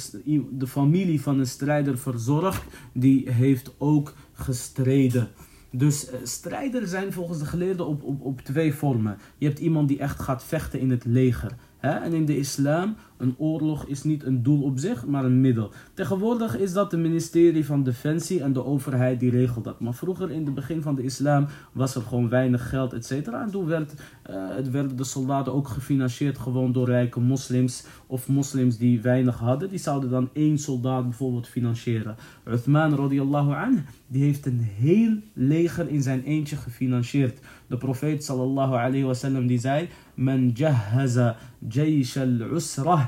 de, 0.59 0.67
familie 0.67 1.21
van 1.21 1.39
een 1.39 1.47
strijder 1.47 1.99
verzorgt, 1.99 2.63
die 2.93 3.31
heeft 3.31 3.75
ook 3.79 4.15
gestreden. 4.33 5.29
Dus 5.71 6.09
uh, 6.09 6.15
strijders 6.23 6.91
zijn 6.91 7.13
volgens 7.13 7.39
de 7.39 7.47
geleerden 7.47 7.87
op, 7.87 8.03
op, 8.03 8.21
op 8.21 8.41
twee 8.41 8.75
vormen. 8.75 9.19
Je 9.39 9.47
hebt 9.47 9.59
iemand 9.59 9.89
die 9.89 9.99
echt 9.99 10.21
gaat 10.21 10.45
vechten 10.45 10.81
in 10.81 10.91
het 10.91 11.05
leger. 11.05 11.57
En 11.81 12.13
in 12.13 12.25
de 12.25 12.37
islam, 12.39 12.97
een 13.19 13.35
oorlog 13.39 13.85
is 13.85 14.03
niet 14.03 14.25
een 14.25 14.43
doel 14.43 14.63
op 14.63 14.79
zich, 14.79 15.07
maar 15.07 15.25
een 15.25 15.41
middel. 15.41 15.73
Tegenwoordig 15.95 16.59
is 16.59 16.73
dat 16.73 16.91
het 16.91 17.01
ministerie 17.01 17.65
van 17.65 17.83
Defensie 17.83 18.43
en 18.43 18.53
de 18.53 18.65
overheid 18.65 19.21
die 19.21 19.31
regelt 19.31 19.65
dat. 19.65 19.81
Maar 19.81 19.95
vroeger 19.95 20.31
in 20.31 20.45
het 20.45 20.55
begin 20.55 20.83
van 20.83 20.95
de 20.95 21.03
islam 21.03 21.47
was 21.73 21.95
er 21.95 22.03
gewoon 22.03 22.29
weinig 22.29 22.69
geld, 22.69 22.93
et 22.93 23.07
cetera. 23.07 23.43
En 23.43 23.51
toen 23.51 23.67
werd, 23.67 23.93
uh, 23.93 24.37
het 24.57 24.71
werden 24.71 24.97
de 24.97 25.05
soldaten 25.05 25.53
ook 25.53 25.69
gefinancierd 25.69 26.39
gewoon 26.39 26.73
door 26.73 26.87
rijke 26.87 27.21
moslims 27.21 27.85
of 28.07 28.29
moslims 28.29 28.79
die 28.79 29.01
weinig 29.01 29.39
hadden. 29.39 29.69
Die 29.69 29.79
zouden 29.79 30.11
dan 30.11 30.29
één 30.33 30.59
soldaat 30.59 31.05
bijvoorbeeld 31.05 31.47
financieren. 31.47 32.17
Uthman 32.49 32.97
radiallahu 32.97 33.53
anh, 33.53 33.85
die 34.07 34.23
heeft 34.23 34.47
een 34.47 34.61
heel 34.61 35.17
leger 35.33 35.89
in 35.89 36.03
zijn 36.03 36.23
eentje 36.23 36.57
gefinancierd. 36.57 37.39
De 37.67 37.77
profeet 37.77 38.25
sallallahu 38.25 38.73
alayhi 38.73 39.05
wasallam 39.05 39.47
die 39.47 39.59
zei... 39.59 39.89
Men 40.15 40.51
jahhaza 40.55 41.37
jaysh 41.69 42.17
al-usrah 42.17 43.08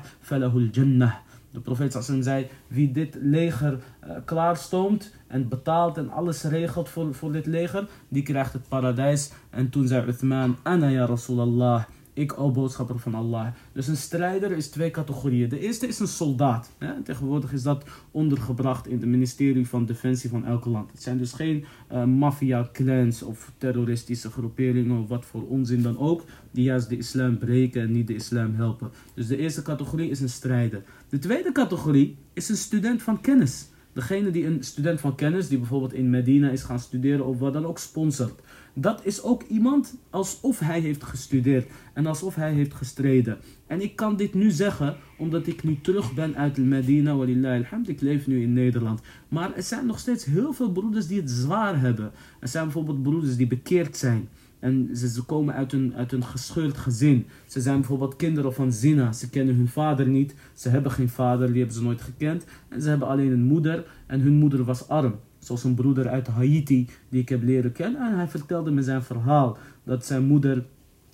jannah. 0.72 1.14
De 1.50 1.60
profeet 1.60 1.92
sallallahu 1.92 2.22
zei... 2.22 2.48
Wie 2.66 2.90
dit 2.90 3.16
leger 3.20 3.72
uh, 4.04 4.10
klaarstoomt 4.24 5.14
en 5.26 5.48
betaalt 5.48 5.96
en 5.96 6.10
alles 6.10 6.42
regelt 6.42 6.88
voor, 6.88 7.14
voor 7.14 7.32
dit 7.32 7.46
leger... 7.46 7.88
Die 8.08 8.22
krijgt 8.22 8.52
het 8.52 8.68
paradijs. 8.68 9.32
En 9.50 9.70
toen 9.70 9.86
zei 9.86 10.06
Uthman... 10.06 10.56
Ana 10.62 10.88
ya 10.88 11.06
Rasulallah 11.06 11.84
ik 12.12 12.32
al 12.32 12.50
boodschapper 12.50 12.98
van 12.98 13.14
Allah. 13.14 13.46
Dus 13.72 13.88
een 13.88 13.96
strijder 13.96 14.50
is 14.52 14.68
twee 14.68 14.90
categorieën. 14.90 15.48
De 15.48 15.60
eerste 15.60 15.86
is 15.86 15.98
een 15.98 16.08
soldaat. 16.08 16.70
Hè? 16.78 17.02
Tegenwoordig 17.02 17.52
is 17.52 17.62
dat 17.62 17.84
ondergebracht 18.10 18.86
in 18.86 19.00
het 19.00 19.08
ministerie 19.08 19.68
van 19.68 19.86
Defensie 19.86 20.30
van 20.30 20.46
elk 20.46 20.64
land. 20.64 20.90
Het 20.90 21.02
zijn 21.02 21.18
dus 21.18 21.32
geen 21.32 21.64
uh, 21.92 22.04
maffia-clans 22.04 23.22
of 23.22 23.52
terroristische 23.58 24.30
groeperingen 24.30 25.00
of 25.00 25.08
wat 25.08 25.24
voor 25.24 25.46
onzin 25.48 25.82
dan 25.82 25.98
ook. 25.98 26.24
Die 26.50 26.64
juist 26.64 26.88
de 26.88 26.96
islam 26.96 27.38
breken 27.38 27.82
en 27.82 27.92
niet 27.92 28.06
de 28.06 28.14
islam 28.14 28.54
helpen. 28.54 28.90
Dus 29.14 29.26
de 29.26 29.36
eerste 29.36 29.62
categorie 29.62 30.10
is 30.10 30.20
een 30.20 30.28
strijder. 30.28 30.82
De 31.08 31.18
tweede 31.18 31.52
categorie 31.52 32.16
is 32.32 32.48
een 32.48 32.56
student 32.56 33.02
van 33.02 33.20
kennis. 33.20 33.68
Degene 33.92 34.30
die 34.30 34.46
een 34.46 34.62
student 34.62 35.00
van 35.00 35.14
kennis, 35.14 35.48
die 35.48 35.58
bijvoorbeeld 35.58 35.92
in 35.92 36.10
Medina 36.10 36.50
is 36.50 36.62
gaan 36.62 36.80
studeren 36.80 37.26
of 37.26 37.38
wat 37.38 37.52
dan 37.52 37.66
ook, 37.66 37.78
sponsort. 37.78 38.40
Dat 38.74 39.00
is 39.04 39.22
ook 39.22 39.42
iemand 39.42 39.96
alsof 40.10 40.58
hij 40.58 40.80
heeft 40.80 41.04
gestudeerd 41.04 41.70
en 41.94 42.06
alsof 42.06 42.34
hij 42.34 42.52
heeft 42.52 42.74
gestreden. 42.74 43.38
En 43.66 43.80
ik 43.80 43.96
kan 43.96 44.16
dit 44.16 44.34
nu 44.34 44.50
zeggen 44.50 44.96
omdat 45.18 45.46
ik 45.46 45.62
nu 45.62 45.80
terug 45.80 46.14
ben 46.14 46.36
uit 46.36 46.56
Medina, 46.56 47.16
walillah 47.16 47.52
alhamd, 47.52 47.88
ik 47.88 48.00
leef 48.00 48.26
nu 48.26 48.42
in 48.42 48.52
Nederland. 48.52 49.00
Maar 49.28 49.56
er 49.56 49.62
zijn 49.62 49.86
nog 49.86 49.98
steeds 49.98 50.24
heel 50.24 50.52
veel 50.52 50.72
broeders 50.72 51.06
die 51.06 51.20
het 51.20 51.30
zwaar 51.30 51.80
hebben. 51.80 52.12
Er 52.40 52.48
zijn 52.48 52.64
bijvoorbeeld 52.64 53.02
broeders 53.02 53.36
die 53.36 53.46
bekeerd 53.46 53.96
zijn. 53.96 54.28
En 54.60 54.96
ze, 54.96 55.08
ze 55.08 55.22
komen 55.22 55.54
uit 55.54 55.72
een, 55.72 55.94
uit 55.94 56.12
een 56.12 56.24
gescheurd 56.24 56.76
gezin. 56.76 57.26
Ze 57.46 57.60
zijn 57.60 57.78
bijvoorbeeld 57.78 58.16
kinderen 58.16 58.54
van 58.54 58.72
zina. 58.72 59.12
Ze 59.12 59.30
kennen 59.30 59.54
hun 59.54 59.68
vader 59.68 60.06
niet. 60.06 60.34
Ze 60.54 60.68
hebben 60.68 60.92
geen 60.92 61.08
vader, 61.08 61.46
die 61.46 61.56
hebben 61.56 61.76
ze 61.76 61.82
nooit 61.82 62.00
gekend. 62.00 62.44
En 62.68 62.82
ze 62.82 62.88
hebben 62.88 63.08
alleen 63.08 63.32
een 63.32 63.44
moeder. 63.44 63.84
En 64.06 64.20
hun 64.20 64.34
moeder 64.34 64.64
was 64.64 64.88
arm. 64.88 65.14
Zoals 65.38 65.64
een 65.64 65.74
broeder 65.74 66.08
uit 66.08 66.26
Haiti 66.26 66.88
die 67.08 67.20
ik 67.20 67.28
heb 67.28 67.42
leren 67.42 67.72
kennen. 67.72 68.10
En 68.10 68.16
hij 68.16 68.28
vertelde 68.28 68.70
me 68.70 68.82
zijn 68.82 69.02
verhaal. 69.02 69.58
Dat 69.84 70.06
zijn 70.06 70.24
moeder 70.24 70.64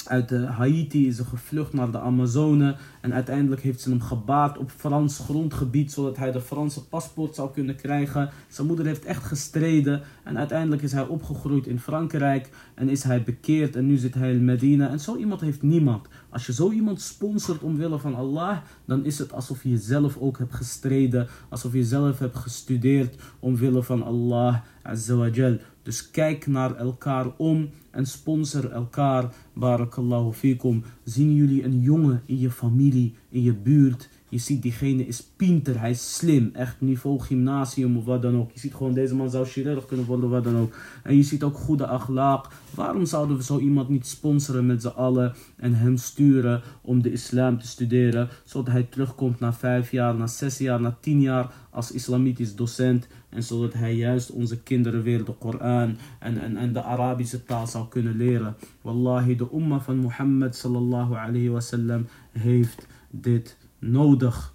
uit 0.08 0.30
Haiti 0.30 1.06
is 1.06 1.16
ze 1.16 1.24
gevlucht 1.24 1.72
naar 1.72 1.90
de 1.90 1.98
Amazone. 1.98 2.76
En 3.00 3.14
uiteindelijk 3.14 3.62
heeft 3.62 3.80
ze 3.80 3.88
hem 3.90 4.00
gebaard 4.00 4.58
op 4.58 4.70
Frans 4.70 5.18
grondgebied. 5.18 5.92
Zodat 5.92 6.16
hij 6.16 6.32
de 6.32 6.40
Franse 6.40 6.88
paspoort 6.88 7.34
zou 7.34 7.52
kunnen 7.52 7.76
krijgen. 7.76 8.30
Zijn 8.48 8.66
moeder 8.66 8.86
heeft 8.86 9.04
echt 9.04 9.24
gestreden. 9.24 10.02
En 10.22 10.38
uiteindelijk 10.38 10.82
is 10.82 10.92
hij 10.92 11.06
opgegroeid 11.06 11.66
in 11.66 11.80
Frankrijk. 11.80 12.50
En 12.74 12.88
is 12.88 13.02
hij 13.02 13.22
bekeerd. 13.22 13.76
En 13.76 13.86
nu 13.86 13.96
zit 13.96 14.14
hij 14.14 14.32
in 14.32 14.44
Medina. 14.44 14.88
En 14.88 15.00
zo 15.00 15.16
iemand 15.16 15.40
heeft 15.40 15.62
niemand. 15.62 16.06
Als 16.30 16.46
je 16.46 16.52
zo 16.52 16.70
iemand 16.70 17.00
sponsort 17.00 17.62
omwille 17.62 17.98
van 17.98 18.14
Allah. 18.14 18.56
Dan 18.84 19.04
is 19.04 19.18
het 19.18 19.32
alsof 19.32 19.62
je 19.62 19.78
zelf 19.78 20.16
ook 20.16 20.38
hebt 20.38 20.54
gestreden. 20.54 21.28
Alsof 21.48 21.72
je 21.72 21.84
zelf 21.84 22.18
hebt 22.18 22.36
gestudeerd 22.36 23.22
omwille 23.40 23.82
van 23.82 24.02
Allah. 24.02 24.56
Azawajal. 24.82 25.56
Dus 25.82 26.10
kijk 26.10 26.46
naar 26.46 26.76
elkaar 26.76 27.26
om 27.36 27.70
en 27.96 28.06
sponsor 28.06 28.70
elkaar. 28.70 29.35
Barakallahu 29.52 30.32
fikum. 30.32 30.85
Zien 31.04 31.35
jullie 31.35 31.64
een 31.64 31.80
jongen 31.80 32.22
in 32.26 32.38
je 32.38 32.50
familie, 32.50 33.14
in 33.28 33.42
je 33.42 33.54
buurt. 33.54 34.09
Je 34.28 34.38
ziet 34.38 34.62
diegene 34.62 35.06
is 35.06 35.22
pinter, 35.36 35.80
hij 35.80 35.90
is 35.90 36.14
slim. 36.14 36.50
Echt 36.52 36.80
niveau 36.80 37.20
gymnasium 37.20 37.96
of 37.96 38.04
wat 38.04 38.22
dan 38.22 38.36
ook. 38.36 38.50
Je 38.52 38.58
ziet 38.58 38.74
gewoon 38.74 38.94
deze 38.94 39.14
man 39.14 39.30
zou 39.30 39.46
chirurg 39.46 39.86
kunnen 39.86 40.06
worden, 40.06 40.30
wat 40.30 40.44
dan 40.44 40.56
ook. 40.56 40.74
En 41.02 41.16
je 41.16 41.22
ziet 41.22 41.42
ook 41.42 41.56
goede 41.56 41.86
akhlaaq. 41.86 42.52
Waarom 42.74 43.04
zouden 43.04 43.36
we 43.36 43.42
zo 43.42 43.58
iemand 43.58 43.88
niet 43.88 44.06
sponsoren 44.06 44.66
met 44.66 44.82
z'n 44.82 44.88
allen 44.88 45.34
en 45.56 45.74
hem 45.74 45.96
sturen 45.96 46.62
om 46.82 47.02
de 47.02 47.12
islam 47.12 47.58
te 47.58 47.66
studeren, 47.66 48.28
zodat 48.44 48.72
hij 48.72 48.82
terugkomt 48.82 49.40
na 49.40 49.52
vijf 49.52 49.90
jaar, 49.90 50.14
na 50.14 50.26
zes 50.26 50.58
jaar, 50.58 50.80
na 50.80 50.96
tien 51.00 51.20
jaar 51.20 51.52
als 51.70 51.92
islamitisch 51.92 52.54
docent 52.54 53.06
en 53.28 53.42
zodat 53.42 53.72
hij 53.72 53.94
juist 53.94 54.30
onze 54.30 54.62
kinderen 54.62 55.02
weer 55.02 55.24
de 55.24 55.32
Koran 55.32 55.96
en, 56.18 56.38
en, 56.38 56.56
en 56.56 56.72
de 56.72 56.82
Arabische 56.82 57.44
taal 57.44 57.66
zou 57.66 57.88
kunnen 57.88 58.16
leren. 58.16 58.56
Wallahi, 58.82 59.36
de 59.36 59.48
umma 59.54 59.80
van 59.80 59.96
Mohammed 59.96 60.56
sallallahu 60.56 61.14
alayhi 61.14 61.48
wasallam 61.48 62.06
heeft 62.32 62.86
dit 63.10 63.56
nodig. 63.90 64.55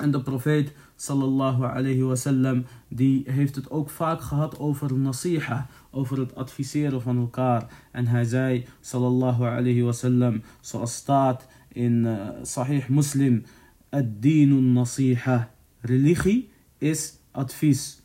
En 0.00 0.10
de 0.10 0.22
profeet 0.22 0.72
sallallahu 0.96 1.64
alayhi 1.64 2.02
wasallam 2.02 2.64
die 2.88 3.22
heeft 3.26 3.54
het 3.54 3.70
ook 3.70 3.90
vaak 3.90 4.20
gehad 4.20 4.58
over 4.58 4.94
nasiha, 4.94 5.66
over 5.90 6.18
het 6.18 6.34
adviseren 6.34 7.02
van 7.02 7.18
elkaar. 7.18 7.88
En 7.92 8.06
hij 8.06 8.24
zei 8.24 8.66
sallallahu 8.80 9.44
alayhi 9.44 9.82
wasallam 9.82 10.42
zoals 10.60 10.94
staat 10.94 11.46
in 11.68 12.04
uh, 12.04 12.28
Sahih 12.42 12.88
Muslim, 12.88 13.44
ad-dinu 13.90 14.60
nasiha, 14.60 15.50
religie 15.80 16.50
is 16.78 17.18
advies. 17.30 18.02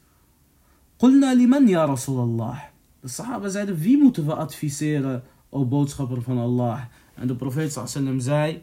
Qulna 0.97 1.33
liman 1.33 1.67
ya 1.67 1.85
Rasulallah. 1.85 2.59
De 3.01 3.07
Sahaba 3.07 3.49
zeiden, 3.49 3.77
wie 3.77 3.97
moeten 3.97 4.25
we 4.25 4.35
adviseren, 4.35 5.23
o 5.49 5.65
boodschapper 5.65 6.21
van 6.21 6.37
Allah? 6.37 6.81
En 7.15 7.27
de 7.27 7.35
profeet 7.35 7.71
sallam 7.71 8.19
zei, 8.19 8.61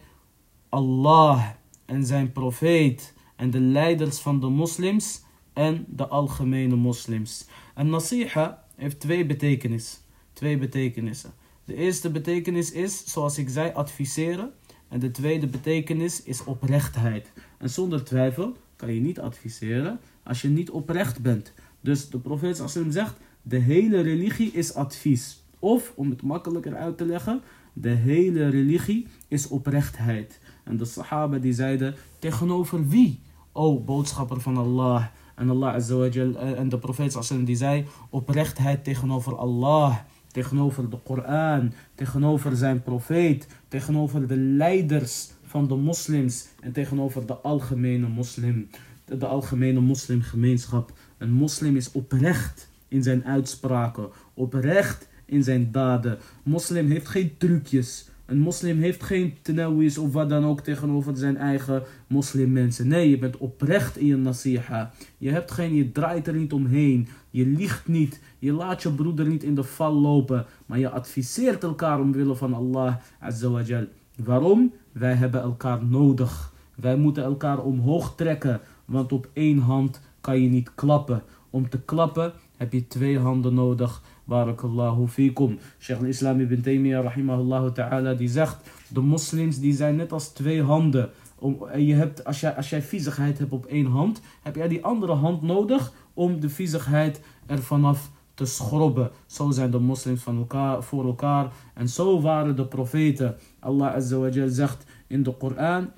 Allah 0.69 1.45
en 1.89 2.07
zijn 2.07 2.33
profeet 2.33 3.15
en 3.37 3.51
de 3.51 3.61
leiders 3.61 4.19
van 4.19 4.41
de 4.41 4.49
moslims 4.49 5.23
en 5.53 5.85
de 5.89 6.07
algemene 6.07 6.77
moslims. 6.77 7.47
En 7.75 7.91
nasiha 7.91 8.65
heeft 8.77 9.01
twee 9.01 9.27
betekenissen. 9.27 9.99
Twee 10.33 10.59
betekenissen. 10.59 11.33
De 11.65 11.75
eerste 11.75 12.11
betekenis 12.11 12.73
is, 12.73 13.13
zoals 13.13 13.39
ik 13.39 13.49
zei, 13.49 13.73
adviseren. 13.73 14.53
En 14.89 14.99
de 14.99 15.11
tweede 15.11 15.47
betekenis 15.47 16.23
is 16.23 16.45
oprechtheid. 16.45 17.33
En 17.59 17.71
zonder 17.71 18.05
twijfel 18.05 18.57
kan 18.77 18.95
je 18.95 19.01
niet 19.01 19.21
adviseren 19.21 20.01
als 20.23 20.43
je 20.43 20.49
niet 20.49 20.71
oprecht 20.71 21.23
bent. 21.23 21.53
Dus 21.81 22.09
de 22.09 22.19
profeet 22.19 22.57
sallam 22.57 22.91
zegt, 22.91 23.17
de 23.43 23.59
hele 23.59 24.01
religie 24.01 24.53
is 24.53 24.75
advies. 24.75 25.43
Of, 25.59 25.93
om 25.97 26.11
het 26.11 26.23
makkelijker 26.23 26.77
uit 26.77 26.97
te 26.97 27.07
leggen, 27.07 27.43
de 27.73 27.89
hele 27.89 28.49
religie 28.49 29.07
is 29.29 29.49
oprechtheid. 29.49 30.41
En 30.69 30.77
de 30.77 30.85
sahaba 30.85 31.39
die 31.39 31.53
zeiden, 31.53 31.95
tegenover 32.19 32.89
wie? 32.89 33.21
O 33.53 33.81
boodschapper 33.81 34.41
van 34.41 34.57
Allah. 34.57 35.05
En 35.35 35.51
Allah 35.51 35.75
azawajal, 35.75 36.37
eh, 36.37 36.59
en 36.59 36.69
de 36.69 36.79
profeet 36.79 37.13
sallam 37.13 37.45
die 37.45 37.57
zei, 37.57 37.85
oprechtheid 38.11 38.85
tegenover 38.85 39.37
Allah. 39.37 39.97
Tegenover 40.33 40.91
de 40.91 40.99
Koran, 41.05 41.73
tegenover 41.95 42.57
zijn 42.57 42.83
profeet, 42.83 43.47
tegenover 43.69 44.27
de 44.27 44.37
leiders 44.37 45.31
van 45.45 45.69
de 45.69 45.75
moslims 45.75 46.47
en 46.61 46.73
tegenover 46.73 47.27
de 47.27 47.35
algemene 47.35 48.09
moslim, 48.09 48.69
de, 49.05 49.27
algemene 49.27 49.81
moslimgemeenschap. 49.81 50.93
Een 51.19 51.33
moslim 51.33 51.77
is 51.77 51.93
oprecht 51.93 52.69
in 52.89 53.03
zijn 53.03 53.25
uitspraken, 53.25 54.09
oprecht 54.35 55.09
in 55.25 55.43
zijn 55.43 55.73
daden. 55.73 56.19
Moslim 56.43 56.91
heeft 56.91 57.09
geen 57.09 57.37
trucjes. 57.39 58.09
Een 58.29 58.39
moslim 58.39 58.79
heeft 58.79 59.03
geen 59.03 59.35
tenawis 59.43 59.99
of 59.99 60.13
wat 60.13 60.29
dan 60.29 60.45
ook 60.45 60.61
tegenover 60.61 61.17
zijn 61.17 61.37
eigen 61.37 61.83
moslimmensen. 62.07 62.89
Nee, 62.89 63.11
je 63.11 63.19
bent 63.19 63.37
oprecht 63.37 63.97
in 63.97 64.07
je 64.07 64.17
nasiha. 64.17 64.91
Je, 65.19 65.31
hebt 65.31 65.51
geen, 65.51 65.75
je 65.75 65.93
draait 65.93 66.27
er 66.27 66.35
niet 66.35 66.53
omheen. 66.53 67.09
Je 67.31 67.47
liegt 67.47 67.89
niet. 67.89 68.21
Je 68.39 68.53
laat 68.53 68.83
je 68.83 68.93
broeder 68.93 69.27
niet 69.27 69.43
in 69.43 69.55
de 69.55 69.63
val 69.63 69.93
lopen. 69.93 70.47
Maar 70.67 70.79
je 70.79 70.91
adviseert 70.91 71.63
elkaar 71.63 72.01
omwille 72.01 72.35
van 72.35 72.55
Allah 72.55 72.97
azawajal. 73.21 73.85
Waarom? 74.25 74.73
Wij 74.93 75.15
hebben 75.15 75.43
elkaar 75.43 75.85
nodig. 75.85 76.53
Wij 76.75 76.97
moeten 76.97 77.25
elkaar 77.25 77.63
omhoog 77.63 78.15
trekken. 78.17 78.61
Want 78.85 79.13
op 79.13 79.29
één 79.33 79.59
hand 79.59 80.01
kan 80.21 80.43
je 80.43 80.49
niet 80.49 80.75
klappen. 80.75 81.23
Om 81.51 81.69
te 81.69 81.81
klappen 81.81 82.33
heb 82.57 82.73
je 82.73 82.87
twee 82.87 83.19
handen 83.19 83.55
nodig. 83.55 84.03
Barakallahu 84.29 85.07
fikum. 85.09 85.59
Sheikh 85.79 86.01
al-Islam 86.01 86.41
ibn 86.41 86.61
Taymiyyah 86.61 87.03
rahimahullah 87.03 87.73
ta'ala 87.73 88.15
die 88.15 88.29
zegt. 88.29 88.57
De 88.89 89.01
moslims 89.01 89.59
die 89.59 89.73
zijn 89.73 89.97
net 89.97 90.13
als 90.13 90.29
twee 90.29 90.63
handen. 90.63 91.11
Om, 91.39 91.67
je 91.77 91.95
hebt, 91.95 92.25
als, 92.25 92.41
jij, 92.41 92.55
als 92.55 92.71
jij 92.71 92.83
viezigheid 92.83 93.39
hebt 93.39 93.53
op 93.53 93.67
één 93.67 93.87
hand, 93.87 94.21
heb 94.43 94.57
jij 94.57 94.69
die 94.69 94.85
andere 94.85 95.13
hand 95.13 95.43
nodig 95.43 95.93
om 96.15 96.41
de 96.41 96.49
viezigheid 96.49 97.21
er 97.47 97.63
vanaf 97.63 98.11
te 98.35 98.45
schrobben. 98.45 99.11
Zo 99.27 99.51
zijn 99.51 99.71
de 99.71 99.79
moslims 99.79 100.23
van 100.23 100.39
elkaar, 100.39 100.83
voor 100.83 101.05
elkaar. 101.05 101.53
En 101.75 101.89
zo 101.89 102.21
waren 102.21 102.57
de 102.57 102.67
profeten. 102.67 103.37
Allah 103.61 103.95
Azza 103.95 104.17
wa 104.17 104.29
Jal 104.29 104.49
zegt 104.49 104.85
in 105.07 105.23
de 105.23 105.33
Koran. 105.33 105.91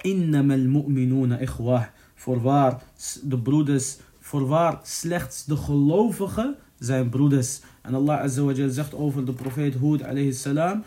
Innamal 0.00 0.58
mu'minuna 0.58 1.38
ikhwah. 1.38 1.84
Voorwaar, 2.14 2.82
de 3.22 3.38
broeders, 3.38 3.98
voorwaar 4.18 4.80
slechts 4.82 5.44
de 5.44 5.56
gelovigen 5.56 6.56
zijn 6.78 7.08
broeders. 7.08 7.60
En 7.82 7.94
Allah 7.94 8.20
Azza 8.20 8.42
wa 8.42 8.52
Jal 8.52 8.68
zegt 8.68 8.94
over 8.94 9.24
de 9.24 9.32
profeet 9.32 9.74
Hud 9.74 10.02
alayhi 10.02 10.32
salam. 10.32 10.82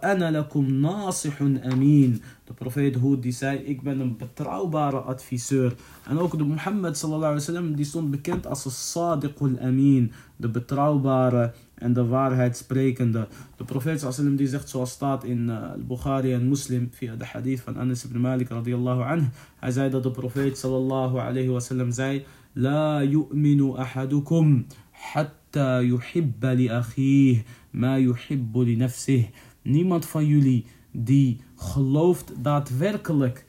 Ana 0.00 0.30
lakum 0.30 0.80
nasihun 0.80 1.62
amin. 1.64 2.22
De 2.44 2.52
profeet 2.52 2.94
Hud 2.94 3.22
die 3.22 3.32
zei, 3.32 3.58
ik 3.58 3.82
ben 3.82 4.00
een 4.00 4.16
betrouwbare 4.16 4.96
adviseur. 4.96 5.74
En 6.08 6.18
ook 6.18 6.38
de 6.38 6.44
Mohammed 6.44 6.96
sallallahu 6.96 7.32
alayhi 7.32 7.46
wa 7.46 7.52
sallam, 7.52 7.74
die 7.74 7.84
stond 7.84 8.10
bekend 8.10 8.46
als 8.46 8.90
sadiqul 8.92 9.58
amin. 9.60 10.12
De 10.36 10.48
betrouwbare 10.48 11.52
en 11.74 11.92
de 11.92 12.06
waarheid 12.06 12.56
sprekende. 12.56 13.28
De 13.56 13.64
profeet 13.64 14.00
sallam 14.00 14.36
die 14.36 14.48
zegt 14.48 14.68
zoals 14.68 14.90
staat 14.90 15.24
in 15.24 15.48
uh, 15.48 15.72
Bukhari 15.88 16.32
en 16.32 16.48
Muslim 16.48 16.88
via 16.92 17.14
de 17.16 17.24
hadith 17.24 17.60
van 17.60 17.76
Anas 17.76 18.04
ibn 18.04 18.20
Malik 18.20 18.48
radiyallahu 18.48 19.02
anhu. 19.02 19.26
Hij 19.58 19.70
zei 19.70 19.90
dat 19.90 20.02
de 20.02 20.10
profeet 20.10 20.58
sallallahu 20.58 21.18
alayhi 21.18 21.48
wa 21.48 21.60
sallam 21.60 21.90
zei, 21.90 22.24
La 22.54 23.02
yu'minu 23.02 23.76
ahadukum 23.76 24.66
Niemand 29.62 30.06
van 30.06 30.26
jullie 30.26 30.66
die 30.90 31.40
gelooft 31.56 32.32
daadwerkelijk 32.38 33.44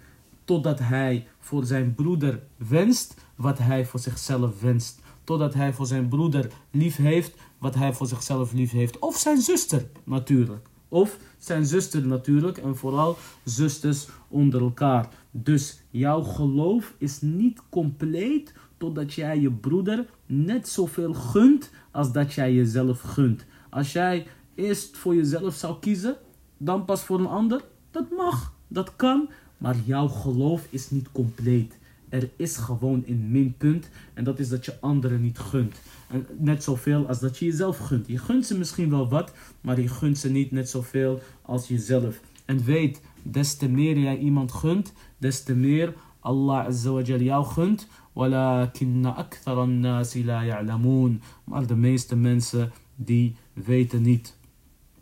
totdat 0.46 0.80
hij 0.80 1.28
voor 1.40 1.66
zijn 1.66 1.96
broeder 1.96 2.44
wenst 2.58 3.16
wat 3.36 3.58
hij 3.58 3.86
voor 3.86 4.00
zichzelf 4.00 4.62
wenst. 4.62 5.02
Totdat 5.24 5.54
hij 5.54 5.74
voor 5.74 5.86
zijn 5.86 6.08
broeder 6.08 6.52
lief 6.72 6.96
heeft 6.96 7.36
wat 7.58 7.76
hij 7.76 7.94
voor 7.94 8.08
zichzelf 8.08 8.54
lief 8.54 8.72
heeft. 8.72 9.00
Of 9.00 9.18
zijn 9.18 9.42
zuster 9.42 9.86
natuurlijk. 10.04 10.68
Of 10.90 11.18
zijn 11.38 11.66
zuster 11.66 12.08
natuurlijk. 12.08 12.58
En 12.58 12.78
vooral 12.78 13.18
zusters 13.44 14.08
onder 14.28 14.62
elkaar. 14.62 15.10
Dus 15.36 15.82
jouw 15.90 16.22
geloof 16.22 16.96
is 16.98 17.22
niet 17.22 17.62
compleet 17.70 18.54
totdat 18.78 19.14
jij 19.14 19.40
je 19.40 19.52
broeder 19.52 20.06
net 20.26 20.68
zoveel 20.68 21.14
gunt 21.14 21.70
als 21.92 22.12
dat 22.12 22.34
jij 22.34 22.54
jezelf 22.54 23.02
gunt. 23.02 23.46
Als 23.70 23.94
jij 23.94 24.28
eerst 24.56 24.98
voor 24.98 25.16
jezelf 25.16 25.54
zou 25.54 25.80
kiezen, 25.80 26.18
dan 26.58 26.86
pas 26.86 27.04
voor 27.04 27.20
een 27.20 27.28
ander, 27.28 27.62
dat 27.92 28.12
mag, 28.12 28.54
dat 28.68 28.96
kan, 28.96 29.30
maar 29.58 29.76
jouw 29.86 30.08
geloof 30.08 30.68
is 30.70 30.90
niet 30.90 31.12
compleet. 31.12 31.78
Er 32.10 32.30
is 32.36 32.58
gewoon 32.58 33.04
een 33.08 33.32
minpunt 33.32 33.90
en 34.14 34.24
dat 34.24 34.40
is 34.40 34.50
dat 34.50 34.66
je 34.66 34.80
anderen 34.80 35.22
niet 35.22 35.40
gunt. 35.40 35.76
En 36.10 36.26
net 36.38 36.64
zoveel 36.64 37.08
als 37.08 37.20
dat 37.20 37.38
je 37.38 37.46
jezelf 37.46 37.78
gunt. 37.78 38.08
Je 38.08 38.18
gunt 38.18 38.46
ze 38.46 38.58
misschien 38.58 38.90
wel 38.90 39.10
wat, 39.10 39.34
maar 39.62 39.82
je 39.82 39.88
gunt 39.88 40.18
ze 40.18 40.30
niet 40.30 40.52
net 40.52 40.70
zoveel 40.70 41.22
als 41.42 41.68
jezelf. 41.68 42.20
En 42.46 42.64
weet, 42.64 43.02
des 43.24 43.58
te 43.58 43.70
meer 43.70 43.98
jij 43.98 44.18
iemand 44.18 44.52
gunt, 44.52 44.94
des 45.18 45.44
te 45.44 45.56
meer 45.56 45.94
Allah 46.20 46.66
Azawajal 46.66 47.22
jou 47.22 47.46
gunt. 47.46 47.88
ولكن 48.16 49.06
أكثر 49.06 49.64
الناس 49.64 50.18
لا 50.18 50.42
يعلمون 50.42 51.20
maar 51.44 51.68
de 51.68 51.76
meeste 51.76 52.16
mensen 52.16 52.72
die 52.96 53.36
weten 53.54 54.02
niet. 54.02 54.38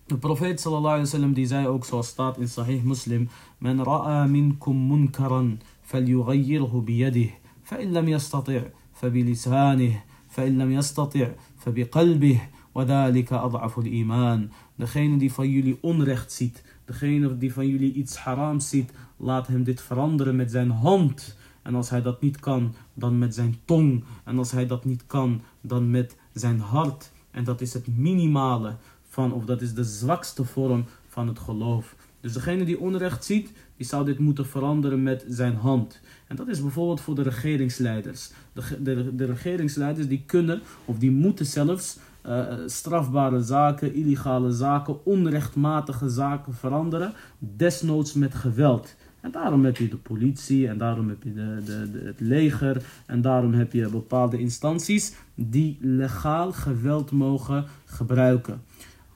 De 0.05 0.17
profeet 0.17 0.59
sallallahu 0.59 0.93
alayhi 0.93 1.11
wa 1.11 1.17
sallam 1.17 1.33
die 1.33 1.45
zei 1.45 1.67
ook 1.67 1.85
zoals 1.85 2.07
staat 2.07 2.37
in 2.37 2.47
Sahih 2.47 2.83
Muslim: 2.83 3.29
"Men 3.57 3.83
ra'a 3.83 4.25
minkum 4.25 4.77
munkaran 4.87 5.59
falyughayyirhu 5.81 6.79
bi 6.79 6.83
biyadih. 6.83 7.31
fa 7.63 7.77
in 7.77 7.91
lam 7.91 8.07
yastati' 8.07 8.61
fa 8.91 9.09
bi 9.09 9.23
lisanihi, 9.23 10.01
fa 10.27 10.43
in 10.43 10.57
lam 10.57 10.71
yastati' 10.71 11.27
fa 11.55 11.71
bi 11.71 11.85
qalbihi, 11.85 12.41
wa 12.71 12.85
dhalika 12.85 13.41
ad'afu 13.41 13.81
al-iman." 13.81 14.51
Degene 14.75 15.17
die 15.17 15.33
van 15.33 15.49
jullie 15.49 15.77
onrecht 15.81 16.31
ziet, 16.31 16.63
degene 16.91 17.37
die 17.37 17.53
van 17.53 17.67
jullie 17.67 17.93
iets 17.93 18.15
haram 18.15 18.59
ziet, 18.59 18.91
laat 19.17 19.47
hem 19.47 19.63
dit 19.63 19.81
veranderen 19.81 20.35
met 20.35 20.51
zijn 20.51 20.69
hand. 20.69 21.37
En 21.61 21.75
als 21.75 21.89
hij 21.89 22.01
dat 22.01 22.21
niet 22.21 22.39
kan, 22.39 22.73
dan 22.93 23.19
met 23.19 23.35
zijn 23.35 23.55
tong. 23.65 24.03
En 24.23 24.37
als 24.37 24.51
hij 24.51 24.67
dat 24.67 24.85
niet 24.85 25.03
kan, 25.07 25.41
dan 25.61 25.89
met 25.89 26.15
zijn 26.33 26.59
hart. 26.59 27.11
En 27.31 27.43
dat 27.43 27.61
is 27.61 27.73
het 27.73 27.97
minimale 27.97 28.75
van, 29.07 29.33
of 29.33 29.45
dat 29.45 29.61
is 29.61 29.73
de 29.73 29.83
zwakste 29.83 30.43
vorm 30.45 30.85
van 31.07 31.27
het 31.27 31.39
geloof. 31.39 31.95
Dus 32.21 32.33
degene 32.33 32.65
die 32.65 32.79
onrecht 32.79 33.25
ziet, 33.25 33.51
die 33.77 33.85
zou 33.85 34.05
dit 34.05 34.19
moeten 34.19 34.45
veranderen 34.45 35.03
met 35.03 35.25
zijn 35.27 35.55
hand. 35.55 35.99
En 36.27 36.35
dat 36.35 36.47
is 36.47 36.61
bijvoorbeeld 36.61 37.01
voor 37.01 37.15
de 37.15 37.21
regeringsleiders. 37.21 38.31
De, 38.53 38.81
de, 38.81 39.15
de 39.15 39.25
regeringsleiders 39.25 40.07
die 40.07 40.23
kunnen, 40.25 40.61
of 40.85 40.97
die 40.97 41.11
moeten 41.11 41.45
zelfs 41.45 41.97
uh, 42.26 42.46
strafbare 42.66 43.42
zaken, 43.42 43.94
illegale 43.94 44.50
zaken, 44.50 45.04
onrechtmatige 45.04 46.08
zaken 46.08 46.54
veranderen, 46.54 47.12
desnoods 47.38 48.12
met 48.12 48.34
geweld. 48.34 48.94
En 49.20 49.30
daarom 49.30 49.64
heb 49.64 49.76
je 49.76 49.88
de 49.88 49.96
politie 49.96 50.68
en 50.68 50.78
daarom 50.78 51.08
heb 51.08 51.22
je 51.22 51.32
de, 51.32 51.62
de, 51.64 51.90
de, 51.90 52.04
het 52.04 52.20
leger 52.20 52.82
en 53.06 53.20
daarom 53.20 53.52
heb 53.52 53.72
je 53.72 53.88
bepaalde 53.88 54.38
instanties 54.38 55.14
die 55.34 55.78
legaal 55.80 56.52
geweld 56.52 57.10
mogen 57.10 57.64
gebruiken. 57.84 58.62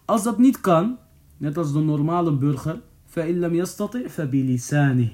Als 0.04 0.22
dat 0.22 0.38
niet 0.38 0.60
kan, 0.60 0.98
net 1.36 1.56
als 1.56 1.72
de 1.72 1.78
normale 1.78 2.32
burger, 2.32 2.80
فَإِن 3.06 3.40
لَمْ 3.40 3.54
يَسْتَطِعْ 3.54 4.08
فَبِلِسَانِهِ 4.08 5.08